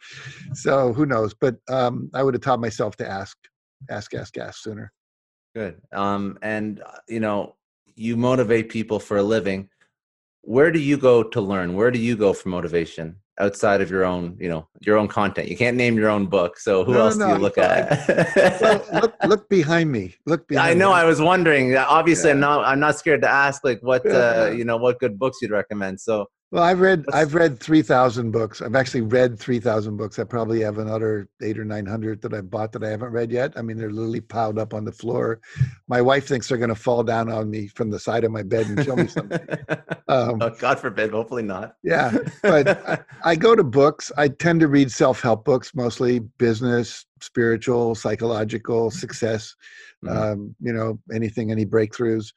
So 0.54 0.92
who 0.92 1.06
knows? 1.06 1.34
But 1.34 1.56
um, 1.70 2.10
I 2.14 2.24
would 2.24 2.34
have 2.34 2.42
taught 2.42 2.60
myself 2.60 2.98
to 2.98 3.08
ask, 3.08 3.38
ask, 3.90 4.14
ask, 4.14 4.38
ask 4.38 4.62
sooner. 4.62 4.92
Good. 5.56 5.82
Um, 5.92 6.38
and 6.42 6.82
uh, 6.82 6.92
you 7.08 7.20
know, 7.20 7.56
you 7.96 8.16
motivate 8.16 8.70
people 8.70 9.00
for 9.00 9.18
a 9.18 9.24
living 9.24 9.70
where 10.42 10.72
do 10.72 10.80
you 10.80 10.98
go 10.98 11.22
to 11.22 11.42
learn 11.42 11.76
where 11.76 11.92
do 11.92 12.00
you 12.00 12.16
go 12.16 12.34
for 12.34 12.50
motivation 12.50 13.16
outside 13.40 13.82
of 13.82 13.90
your 13.92 14.04
own 14.04 14.36
you 14.40 14.50
know 14.50 14.68
your 14.80 14.98
own 14.98 15.08
content 15.08 15.48
you 15.48 15.56
can't 15.56 15.78
name 15.78 15.98
your 15.98 16.10
own 16.10 16.26
book 16.26 16.58
so 16.58 16.84
who 16.84 16.94
no, 16.94 17.02
else 17.02 17.18
no, 17.18 17.28
do 17.28 17.34
you 17.34 17.40
look 17.40 17.58
at 17.58 18.08
well, 18.62 18.86
look, 19.02 19.16
look 19.28 19.50
behind 19.50 19.92
me 19.92 20.16
look 20.26 20.48
behind 20.48 20.68
me. 20.68 20.72
i 20.72 20.74
know 20.74 20.90
me. 20.94 21.00
i 21.00 21.04
was 21.04 21.22
wondering 21.22 21.76
obviously 21.76 22.30
yeah. 22.30 22.34
i'm 22.34 22.40
not 22.40 22.66
i'm 22.66 22.80
not 22.80 22.98
scared 22.98 23.22
to 23.22 23.30
ask 23.30 23.64
like 23.64 23.82
what 23.82 24.06
uh, 24.10 24.50
you 24.56 24.66
know 24.66 24.78
what 24.78 25.00
good 25.00 25.20
books 25.20 25.38
you'd 25.42 25.52
recommend 25.52 26.00
so 26.00 26.26
well, 26.52 26.64
I've 26.64 26.80
read 26.80 27.06
What's, 27.06 27.16
I've 27.16 27.34
read 27.36 27.60
three 27.60 27.82
thousand 27.82 28.32
books. 28.32 28.62
I've 28.62 28.76
actually 28.76 29.02
read 29.02 29.40
three 29.40 29.60
thousand 29.60 29.98
books. 29.98 30.18
I 30.18 30.24
probably 30.24 30.62
have 30.62 30.80
another 30.80 31.30
eight 31.42 31.60
or 31.60 31.66
nine 31.66 31.86
hundred 31.86 32.22
that 32.24 32.34
I 32.34 32.42
bought 32.42 32.72
that 32.72 32.84
I 32.84 32.90
haven't 32.90 33.12
read 33.12 33.32
yet. 33.32 33.54
I 33.56 33.62
mean, 33.62 33.78
they're 33.78 33.92
literally 33.92 34.22
piled 34.22 34.58
up 34.58 34.74
on 34.74 34.84
the 34.84 34.92
floor. 34.92 35.42
My 35.88 36.02
wife 36.02 36.28
thinks 36.28 36.48
they're 36.48 36.58
going 36.58 36.70
to 36.70 36.76
fall 36.76 37.04
down 37.04 37.32
on 37.32 37.52
me 37.52 37.68
from 37.68 37.92
the 37.92 38.00
side 38.00 38.24
of 38.24 38.32
my 38.32 38.42
bed 38.42 38.66
and 38.66 38.84
show 38.84 38.96
me 38.96 39.08
something. 39.08 39.40
Um, 40.10 40.42
oh, 40.42 40.50
God 40.50 40.80
forbid. 40.80 41.12
Hopefully 41.12 41.44
not. 41.44 41.76
Yeah, 41.84 42.18
but 42.42 42.68
I, 42.68 42.98
I 43.24 43.36
go 43.36 43.56
to 43.56 43.64
books. 43.64 44.12
I 44.18 44.30
tend 44.30 44.60
to 44.62 44.68
read 44.68 44.92
self 44.92 45.22
help 45.22 45.46
books, 45.46 45.76
mostly 45.76 46.18
business, 46.18 47.06
spiritual, 47.22 47.94
psychological, 47.94 48.90
success. 48.90 49.56
Mm-hmm. 50.04 50.18
Um, 50.18 50.56
you 50.60 50.74
know, 50.74 50.98
anything, 51.14 51.52
any 51.52 51.64
breakthroughs. 51.64 52.34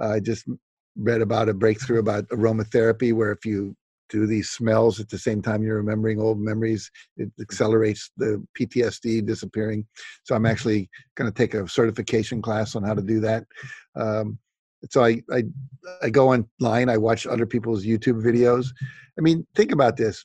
I 0.00 0.04
uh, 0.04 0.20
just 0.20 0.48
read 0.96 1.22
about 1.22 1.48
a 1.48 1.54
breakthrough 1.54 1.98
about 1.98 2.28
aromatherapy 2.28 3.12
where 3.12 3.32
if 3.32 3.44
you 3.44 3.74
do 4.08 4.26
these 4.26 4.50
smells 4.50 5.00
at 5.00 5.08
the 5.08 5.18
same 5.18 5.40
time 5.40 5.62
you're 5.62 5.76
remembering 5.76 6.20
old 6.20 6.38
memories 6.38 6.90
it 7.16 7.30
accelerates 7.40 8.10
the 8.18 8.44
ptsd 8.58 9.24
disappearing. 9.24 9.86
So 10.24 10.34
i'm 10.34 10.46
actually 10.46 10.90
going 11.14 11.30
to 11.30 11.36
take 11.36 11.54
a 11.54 11.66
certification 11.66 12.42
class 12.42 12.76
on 12.76 12.82
how 12.82 12.94
to 12.94 13.02
do 13.02 13.20
that. 13.20 13.44
Um, 13.96 14.38
so 14.90 15.04
I, 15.04 15.22
I 15.30 15.44
i 16.02 16.10
go 16.10 16.32
online 16.32 16.88
i 16.88 16.96
watch 16.96 17.26
other 17.26 17.46
people's 17.46 17.84
youtube 17.84 18.22
videos. 18.22 18.66
I 19.18 19.22
mean 19.22 19.46
think 19.54 19.72
about 19.72 19.96
this 19.96 20.24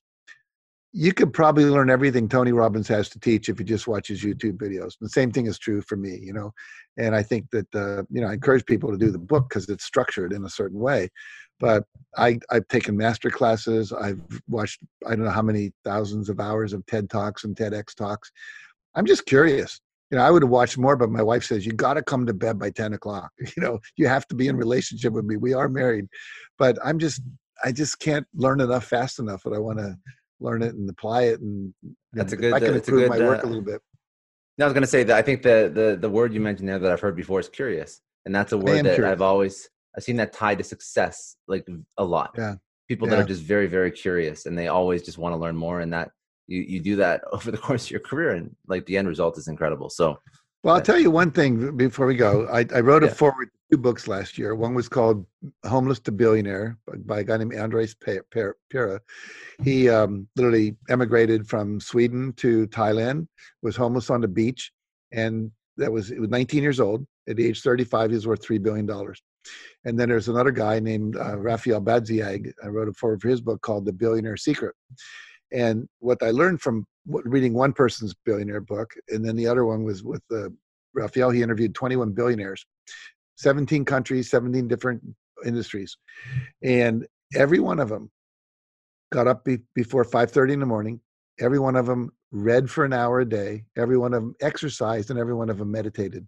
you 0.98 1.14
could 1.14 1.32
probably 1.32 1.66
learn 1.66 1.92
everything 1.92 2.28
Tony 2.28 2.52
Robbins 2.52 2.88
has 2.88 3.08
to 3.10 3.20
teach 3.20 3.50
if 3.50 3.60
you 3.60 3.66
just 3.66 3.88
watch 3.88 4.08
his 4.08 4.24
YouTube 4.24 4.58
videos. 4.58 4.94
The 5.00 5.10
same 5.10 5.32
thing 5.32 5.46
is 5.46 5.60
true 5.60 5.80
for 5.84 5.96
me, 5.96 6.18
you 6.20 6.34
know. 6.34 6.52
And 6.98 7.16
I 7.16 7.22
think 7.22 7.52
that 7.52 7.68
uh, 7.76 8.02
you 8.10 8.20
know 8.20 8.28
I 8.28 8.34
encourage 8.34 8.66
people 8.66 8.90
to 8.90 8.98
do 8.98 9.12
the 9.12 9.20
book 9.20 9.48
because 9.48 9.70
it's 9.70 9.86
structured 9.86 10.34
in 10.34 10.44
a 10.44 10.50
certain 10.50 10.80
way. 10.80 11.10
But 11.60 11.84
I, 12.18 12.40
I've 12.50 12.68
taken 12.68 12.98
master 12.98 13.30
classes. 13.30 13.94
I've 13.94 14.22
watched 14.48 14.80
I 15.06 15.12
don't 15.12 15.26
know 15.26 15.30
how 15.30 15.44
many 15.44 15.72
thousands 15.86 16.30
of 16.30 16.40
hours 16.40 16.74
of 16.74 16.84
TED 16.88 17.12
talks 17.12 17.44
and 17.44 17.56
TEDx 17.56 17.94
talks. 17.94 18.32
I'm 18.96 19.06
just 19.06 19.28
curious. 19.28 19.80
You 20.10 20.18
know, 20.18 20.24
I 20.24 20.32
would 20.32 20.42
have 20.42 20.50
watched 20.50 20.80
more, 20.80 20.96
but 20.96 21.12
my 21.12 21.22
wife 21.22 21.44
says 21.44 21.64
you 21.64 21.74
got 21.74 21.94
to 21.96 22.02
come 22.02 22.26
to 22.26 22.34
bed 22.34 22.58
by 22.58 22.72
10 22.72 22.94
o'clock. 22.94 23.30
You 23.56 23.62
know, 23.62 23.80
you 23.98 24.08
have 24.08 24.28
to 24.30 24.36
be 24.36 24.48
in 24.48 24.56
relationship 24.56 25.14
with 25.14 25.26
me. 25.26 25.38
We 25.38 25.54
are 25.54 25.70
married, 25.70 26.08
but 26.58 26.80
I'm 26.84 26.98
just 26.98 27.22
I 27.64 27.72
just 27.72 28.00
can't 28.00 28.26
learn 28.34 28.62
enough 28.62 28.86
fast 28.86 29.20
enough 29.20 29.44
that 29.44 29.54
I 29.54 29.60
want 29.60 29.80
to 29.80 29.96
learn 30.40 30.62
it 30.62 30.76
and 30.76 30.90
apply 30.90 31.24
it 31.24 31.42
and 31.42 31.74
that's 32.14 32.34
a 32.34 32.38
good 32.38 32.54
I 32.54 32.60
can 32.60 32.76
improve 32.76 33.02
good, 33.02 33.10
my 33.10 33.20
work 33.20 33.44
uh, 33.44 33.48
a 33.48 33.50
little 33.50 33.64
bit. 33.64 33.82
I 34.60 34.64
was 34.64 34.74
going 34.74 34.84
to 34.84 34.88
say 34.88 35.04
that 35.04 35.16
I 35.16 35.22
think 35.22 35.44
the, 35.44 35.72
the 35.74 35.98
the 36.00 36.10
word 36.10 36.34
you 36.34 36.40
mentioned 36.40 36.68
there 36.68 36.80
that 36.80 36.92
I've 36.92 37.00
heard 37.00 37.16
before 37.16 37.40
is 37.40 37.50
curious, 37.50 38.02
and 38.26 38.34
that's 38.34 38.52
a 38.54 38.58
word 38.58 38.86
that 38.86 38.96
curious. 38.96 39.12
I've 39.12 39.22
always 39.22 39.70
I've 39.96 40.04
seen 40.04 40.18
that 40.18 40.34
tied 40.34 40.58
to 40.58 40.64
success 40.64 41.36
like 41.48 41.68
a 41.98 42.04
lot. 42.04 42.32
Yeah, 42.38 42.56
people 42.88 43.08
yeah. 43.08 43.16
that 43.16 43.22
are 43.22 43.28
just 43.28 43.44
very 43.44 43.68
very 43.68 43.92
curious 43.92 44.46
and 44.46 44.58
they 44.58 44.68
always 44.68 45.04
just 45.04 45.18
want 45.18 45.34
to 45.34 45.38
learn 45.38 45.56
more, 45.56 45.82
and 45.82 45.94
that 45.94 46.10
you 46.48 46.62
you 46.62 46.80
do 46.80 46.96
that 46.96 47.22
over 47.32 47.52
the 47.52 47.58
course 47.58 47.86
of 47.86 47.92
your 47.92 48.00
career, 48.00 48.32
and 48.32 48.56
like 48.68 48.86
the 48.88 48.98
end 48.98 49.08
result 49.08 49.38
is 49.38 49.48
incredible. 49.48 49.90
So, 49.90 50.18
well, 50.68 50.76
I'll 50.76 50.82
tell 50.82 51.00
you 51.00 51.10
one 51.10 51.32
thing 51.32 51.78
before 51.78 52.06
we 52.08 52.16
go. 52.16 52.46
I, 52.52 52.66
I 52.76 52.82
wrote 52.82 53.02
yeah. 53.02 53.08
a 53.08 53.12
forward 53.16 53.46
to 53.46 53.76
two 53.78 53.82
books 53.82 54.06
last 54.06 54.38
year. 54.38 54.54
One 54.54 54.74
was 54.74 54.90
called 54.90 55.26
Homeless 55.66 56.02
to 56.02 56.12
Billionaire 56.12 56.78
by 57.06 57.22
a 57.22 57.24
guy 57.24 57.38
named 57.38 57.56
Andres 57.56 57.96
Pira. 57.96 59.00
He 59.64 59.88
um, 59.88 60.28
literally 60.36 60.76
emigrated 60.90 61.48
from 61.48 61.80
Sweden 61.80 62.34
to 62.34 62.68
Thailand, 62.68 63.28
was 63.62 63.78
homeless 63.78 64.10
on 64.10 64.20
the 64.20 64.28
beach, 64.28 64.74
and 65.14 65.52
that 65.78 65.90
was 65.90 66.12
it 66.12 66.20
was 66.20 66.30
19 66.32 66.62
years 66.62 66.82
old. 66.82 67.08
At 67.30 67.40
age 67.40 67.62
35, 67.62 68.10
he 68.10 68.16
was 68.16 68.28
worth 68.28 68.44
three 68.44 68.58
billion 68.58 68.86
dollars. 68.86 69.22
And 69.86 69.98
then 69.98 70.10
there's 70.10 70.28
another 70.28 70.52
guy 70.52 70.82
named 70.82 71.16
uh, 71.16 71.38
Rafael 71.38 71.80
Badziag. 71.80 72.52
I 72.62 72.68
wrote 72.68 72.90
a 72.90 72.94
forward 72.94 73.22
for 73.22 73.30
his 73.30 73.40
book 73.40 73.62
called 73.62 73.86
The 73.86 73.94
Billionaire 73.94 74.36
Secret. 74.36 74.76
And 75.54 75.88
what 76.00 76.22
I 76.22 76.32
learned 76.32 76.60
from 76.60 76.86
reading 77.08 77.54
one 77.54 77.74
person's 77.74 78.14
billionaire 78.26 78.62
book, 78.62 78.94
and 79.10 79.24
then 79.26 79.36
the 79.36 79.48
other 79.48 79.66
one 79.66 79.84
was 79.84 80.04
with 80.04 80.22
uh, 80.32 80.50
Rafael. 80.94 81.30
He 81.30 81.42
interviewed 81.42 81.76
21 81.76 82.12
billionaires, 82.12 82.66
17 83.38 83.86
countries, 83.86 84.30
17 84.30 84.68
different 84.68 85.02
industries. 85.46 85.98
And 86.64 87.06
every 87.36 87.60
one 87.60 87.80
of 87.80 87.90
them 87.90 88.12
got 89.12 89.28
up 89.28 89.44
be, 89.46 89.60
before 89.76 90.04
5.30 90.04 90.54
in 90.54 90.60
the 90.60 90.66
morning. 90.66 91.00
Every 91.40 91.60
one 91.60 91.76
of 91.76 91.86
them 91.86 92.12
read 92.32 92.70
for 92.70 92.84
an 92.84 92.94
hour 92.94 93.20
a 93.22 93.30
day. 93.30 93.64
Every 93.78 93.98
one 93.98 94.14
of 94.14 94.22
them 94.24 94.36
exercised 94.42 95.10
and 95.10 95.20
every 95.20 95.34
one 95.34 95.50
of 95.50 95.58
them 95.58 95.72
meditated. 95.72 96.28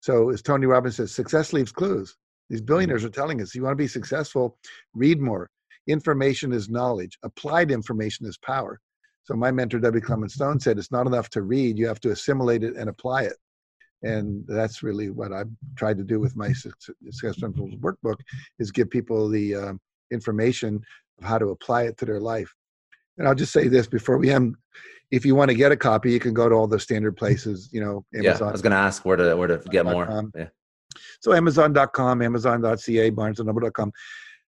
So 0.00 0.30
as 0.30 0.42
Tony 0.42 0.66
Robbins 0.66 0.96
says, 0.96 1.14
success 1.14 1.52
leaves 1.52 1.70
clues. 1.70 2.16
These 2.48 2.60
mm-hmm. 2.60 2.66
billionaires 2.66 3.04
are 3.04 3.10
telling 3.10 3.40
us, 3.40 3.54
you 3.54 3.62
want 3.62 3.72
to 3.72 3.76
be 3.76 3.88
successful, 3.88 4.58
read 4.94 5.20
more. 5.20 5.48
Information 5.86 6.52
is 6.52 6.68
knowledge. 6.68 7.18
Applied 7.22 7.70
information 7.70 8.26
is 8.26 8.38
power. 8.38 8.80
So 9.24 9.34
my 9.34 9.50
mentor, 9.50 9.78
W. 9.78 10.04
Clement 10.04 10.32
Stone, 10.32 10.60
said 10.60 10.78
it's 10.78 10.90
not 10.90 11.06
enough 11.06 11.30
to 11.30 11.42
read, 11.42 11.78
you 11.78 11.86
have 11.86 12.00
to 12.00 12.10
assimilate 12.10 12.64
it 12.64 12.76
and 12.76 12.88
apply 12.88 13.22
it 13.22 13.36
and 14.02 14.44
that's 14.48 14.82
really 14.82 15.10
what 15.10 15.32
I've 15.32 15.50
tried 15.76 15.98
to 15.98 16.04
do 16.04 16.18
with 16.18 16.36
my 16.36 16.52
success 16.52 17.38
principles 17.38 17.74
workbook 17.76 18.16
is 18.58 18.70
give 18.70 18.90
people 18.90 19.28
the 19.28 19.54
uh, 19.54 19.72
information 20.10 20.80
of 21.18 21.24
how 21.24 21.38
to 21.38 21.50
apply 21.50 21.84
it 21.84 21.96
to 21.98 22.04
their 22.04 22.20
life. 22.20 22.52
And 23.18 23.28
I'll 23.28 23.34
just 23.34 23.52
say 23.52 23.68
this 23.68 23.86
before 23.86 24.18
we 24.18 24.30
end: 24.30 24.56
if 25.10 25.24
you 25.24 25.34
want 25.34 25.50
to 25.50 25.54
get 25.54 25.70
a 25.70 25.76
copy, 25.76 26.10
you 26.10 26.20
can 26.20 26.34
go 26.34 26.48
to 26.48 26.54
all 26.54 26.66
the 26.66 26.80
standard 26.80 27.16
places. 27.16 27.68
You 27.72 27.80
know, 27.80 28.04
Amazon. 28.14 28.46
Yeah, 28.46 28.48
I 28.48 28.52
was 28.52 28.62
going 28.62 28.72
to 28.72 28.76
ask 28.76 29.04
where 29.04 29.16
to 29.16 29.36
where 29.36 29.48
to 29.48 29.58
get 29.70 29.84
more. 29.84 30.30
Yeah. 30.34 30.46
So 31.20 31.32
Amazon.com, 31.32 32.22
Amazon.ca, 32.22 33.10
BarnesandNoble.com. 33.12 33.92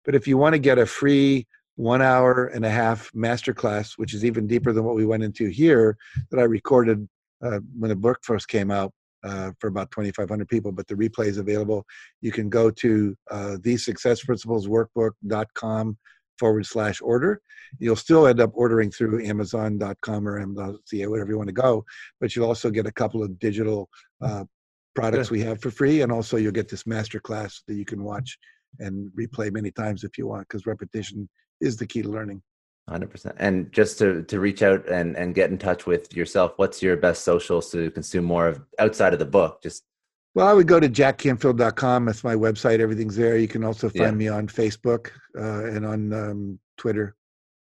But 0.04 0.14
if 0.14 0.26
you 0.26 0.38
want 0.38 0.54
to 0.54 0.58
get 0.58 0.78
a 0.78 0.86
free 0.86 1.46
one 1.76 2.02
hour 2.02 2.46
and 2.46 2.64
a 2.64 2.70
half 2.70 3.10
masterclass, 3.12 3.92
which 3.96 4.14
is 4.14 4.24
even 4.24 4.46
deeper 4.46 4.72
than 4.72 4.84
what 4.84 4.94
we 4.94 5.06
went 5.06 5.22
into 5.22 5.48
here, 5.48 5.96
that 6.30 6.38
I 6.38 6.44
recorded 6.44 7.08
uh, 7.42 7.60
when 7.78 7.88
the 7.88 7.96
book 7.96 8.18
first 8.22 8.48
came 8.48 8.70
out, 8.70 8.92
uh, 9.24 9.52
for 9.58 9.68
about 9.68 9.90
2,500 9.92 10.48
people, 10.48 10.72
but 10.72 10.88
the 10.88 10.94
replay 10.94 11.26
is 11.26 11.38
available. 11.38 11.86
You 12.20 12.32
can 12.32 12.48
go 12.48 12.70
to 12.70 13.16
uh, 13.30 13.56
thesuccessprinciplesworkbook.com 13.60 15.98
forward 16.38 16.66
slash 16.66 17.00
order. 17.00 17.40
You'll 17.78 17.96
still 17.96 18.26
end 18.26 18.40
up 18.40 18.50
ordering 18.54 18.90
through 18.90 19.24
Amazon.com 19.24 20.28
or 20.28 20.40
Amazon.ca, 20.40 21.06
whatever 21.06 21.30
you 21.30 21.38
want 21.38 21.48
to 21.48 21.54
go, 21.54 21.84
but 22.20 22.34
you'll 22.34 22.48
also 22.48 22.70
get 22.70 22.86
a 22.86 22.92
couple 22.92 23.22
of 23.22 23.38
digital 23.38 23.88
uh, 24.20 24.44
products 24.94 25.30
we 25.30 25.40
have 25.40 25.62
for 25.62 25.70
free, 25.70 26.02
and 26.02 26.10
also 26.10 26.36
you'll 26.36 26.50
get 26.52 26.68
this 26.68 26.86
master 26.86 27.20
class 27.20 27.62
that 27.68 27.74
you 27.74 27.84
can 27.84 28.02
watch 28.02 28.36
and 28.78 29.10
replay 29.18 29.52
many 29.52 29.70
times 29.70 30.04
if 30.04 30.18
you 30.18 30.26
want, 30.26 30.48
because 30.48 30.66
repetition 30.66 31.28
is 31.62 31.76
the 31.76 31.86
key 31.86 32.02
to 32.02 32.08
learning. 32.08 32.42
Hundred 32.88 33.10
percent. 33.10 33.36
And 33.38 33.72
just 33.72 33.98
to 33.98 34.22
to 34.24 34.40
reach 34.40 34.62
out 34.62 34.88
and 34.88 35.16
and 35.16 35.34
get 35.34 35.50
in 35.50 35.58
touch 35.58 35.86
with 35.86 36.14
yourself, 36.14 36.52
what's 36.56 36.82
your 36.82 36.96
best 36.96 37.22
socials 37.22 37.70
to 37.70 37.90
consume 37.92 38.24
more 38.24 38.48
of 38.48 38.60
outside 38.78 39.12
of 39.12 39.18
the 39.18 39.24
book? 39.24 39.62
Just 39.62 39.84
well, 40.34 40.48
I 40.48 40.54
would 40.54 40.66
go 40.66 40.80
to 40.80 40.88
jackcanfield.com. 40.88 42.06
That's 42.06 42.24
my 42.24 42.34
website. 42.34 42.80
Everything's 42.80 43.16
there. 43.16 43.36
You 43.36 43.48
can 43.48 43.64
also 43.64 43.88
find 43.88 44.02
yeah. 44.02 44.10
me 44.10 44.28
on 44.28 44.48
Facebook 44.48 45.10
uh, 45.38 45.66
and 45.66 45.84
on 45.84 46.12
um, 46.12 46.58
Twitter. 46.78 47.14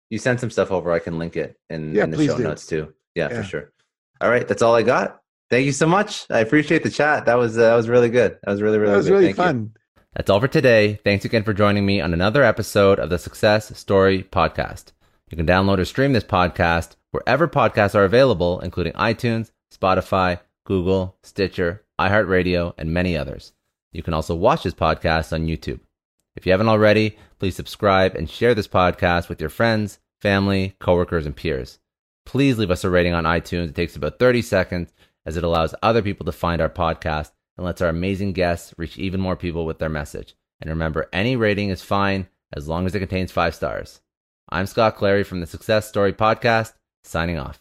You 0.08 0.18
send 0.18 0.40
some 0.40 0.50
stuff 0.50 0.70
over. 0.70 0.92
I 0.92 1.00
can 1.00 1.18
link 1.18 1.36
it 1.36 1.56
in, 1.68 1.94
yeah, 1.94 2.04
in 2.04 2.10
the 2.10 2.24
show 2.24 2.36
do. 2.36 2.44
notes 2.44 2.66
too. 2.66 2.94
Yeah, 3.14 3.28
yeah, 3.30 3.42
for 3.42 3.48
sure. 3.48 3.72
All 4.20 4.30
right, 4.30 4.46
that's 4.46 4.62
all 4.62 4.74
I 4.74 4.82
got. 4.82 5.20
Thank 5.50 5.66
you 5.66 5.72
so 5.72 5.86
much. 5.86 6.26
I 6.30 6.40
appreciate 6.40 6.82
the 6.84 6.90
chat. 6.90 7.26
That 7.26 7.34
was 7.34 7.58
uh, 7.58 7.62
that 7.62 7.74
was 7.74 7.88
really 7.88 8.08
good. 8.08 8.38
That 8.44 8.52
was 8.52 8.62
really 8.62 8.78
really. 8.78 8.92
That 8.92 8.98
was 8.98 9.06
good. 9.06 9.12
really 9.14 9.24
Thank 9.26 9.36
fun. 9.36 9.58
You. 9.62 9.80
That's 10.14 10.28
all 10.28 10.40
for 10.40 10.48
today. 10.48 10.98
Thanks 11.04 11.24
again 11.24 11.44
for 11.44 11.54
joining 11.54 11.86
me 11.86 12.00
on 12.00 12.12
another 12.12 12.42
episode 12.42 12.98
of 12.98 13.10
the 13.10 13.18
Success 13.18 13.78
Story 13.78 14.24
Podcast. 14.24 14.86
You 15.30 15.36
can 15.36 15.46
download 15.46 15.78
or 15.78 15.84
stream 15.84 16.12
this 16.12 16.24
podcast 16.24 16.96
wherever 17.12 17.46
podcasts 17.46 17.94
are 17.94 18.02
available, 18.02 18.58
including 18.58 18.92
iTunes, 18.94 19.52
Spotify, 19.72 20.40
Google, 20.64 21.16
Stitcher, 21.22 21.84
iHeartRadio, 22.00 22.74
and 22.76 22.92
many 22.92 23.16
others. 23.16 23.52
You 23.92 24.02
can 24.02 24.12
also 24.12 24.34
watch 24.34 24.64
this 24.64 24.74
podcast 24.74 25.32
on 25.32 25.46
YouTube. 25.46 25.78
If 26.34 26.44
you 26.44 26.50
haven't 26.50 26.68
already, 26.68 27.16
please 27.38 27.54
subscribe 27.54 28.16
and 28.16 28.28
share 28.28 28.56
this 28.56 28.68
podcast 28.68 29.28
with 29.28 29.40
your 29.40 29.50
friends, 29.50 30.00
family, 30.20 30.74
coworkers, 30.80 31.24
and 31.24 31.36
peers. 31.36 31.78
Please 32.26 32.58
leave 32.58 32.72
us 32.72 32.82
a 32.82 32.90
rating 32.90 33.14
on 33.14 33.24
iTunes. 33.24 33.68
It 33.68 33.74
takes 33.76 33.94
about 33.94 34.18
30 34.18 34.42
seconds 34.42 34.92
as 35.24 35.36
it 35.36 35.44
allows 35.44 35.72
other 35.84 36.02
people 36.02 36.26
to 36.26 36.32
find 36.32 36.60
our 36.60 36.68
podcast 36.68 37.30
and 37.60 37.66
lets 37.66 37.82
our 37.82 37.90
amazing 37.90 38.32
guests 38.32 38.72
reach 38.78 38.96
even 38.96 39.20
more 39.20 39.36
people 39.36 39.66
with 39.66 39.78
their 39.78 39.90
message. 39.90 40.34
And 40.62 40.70
remember, 40.70 41.10
any 41.12 41.36
rating 41.36 41.68
is 41.68 41.82
fine 41.82 42.26
as 42.54 42.66
long 42.66 42.86
as 42.86 42.94
it 42.94 43.00
contains 43.00 43.30
five 43.30 43.54
stars. 43.54 44.00
I'm 44.48 44.64
Scott 44.64 44.96
Clary 44.96 45.24
from 45.24 45.40
the 45.40 45.46
Success 45.46 45.86
Story 45.86 46.14
Podcast, 46.14 46.72
signing 47.04 47.38
off. 47.38 47.60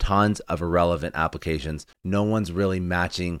tons 0.00 0.40
of 0.40 0.60
irrelevant 0.60 1.14
applications. 1.14 1.86
No 2.02 2.24
one's 2.24 2.50
really 2.50 2.80
matching 2.80 3.40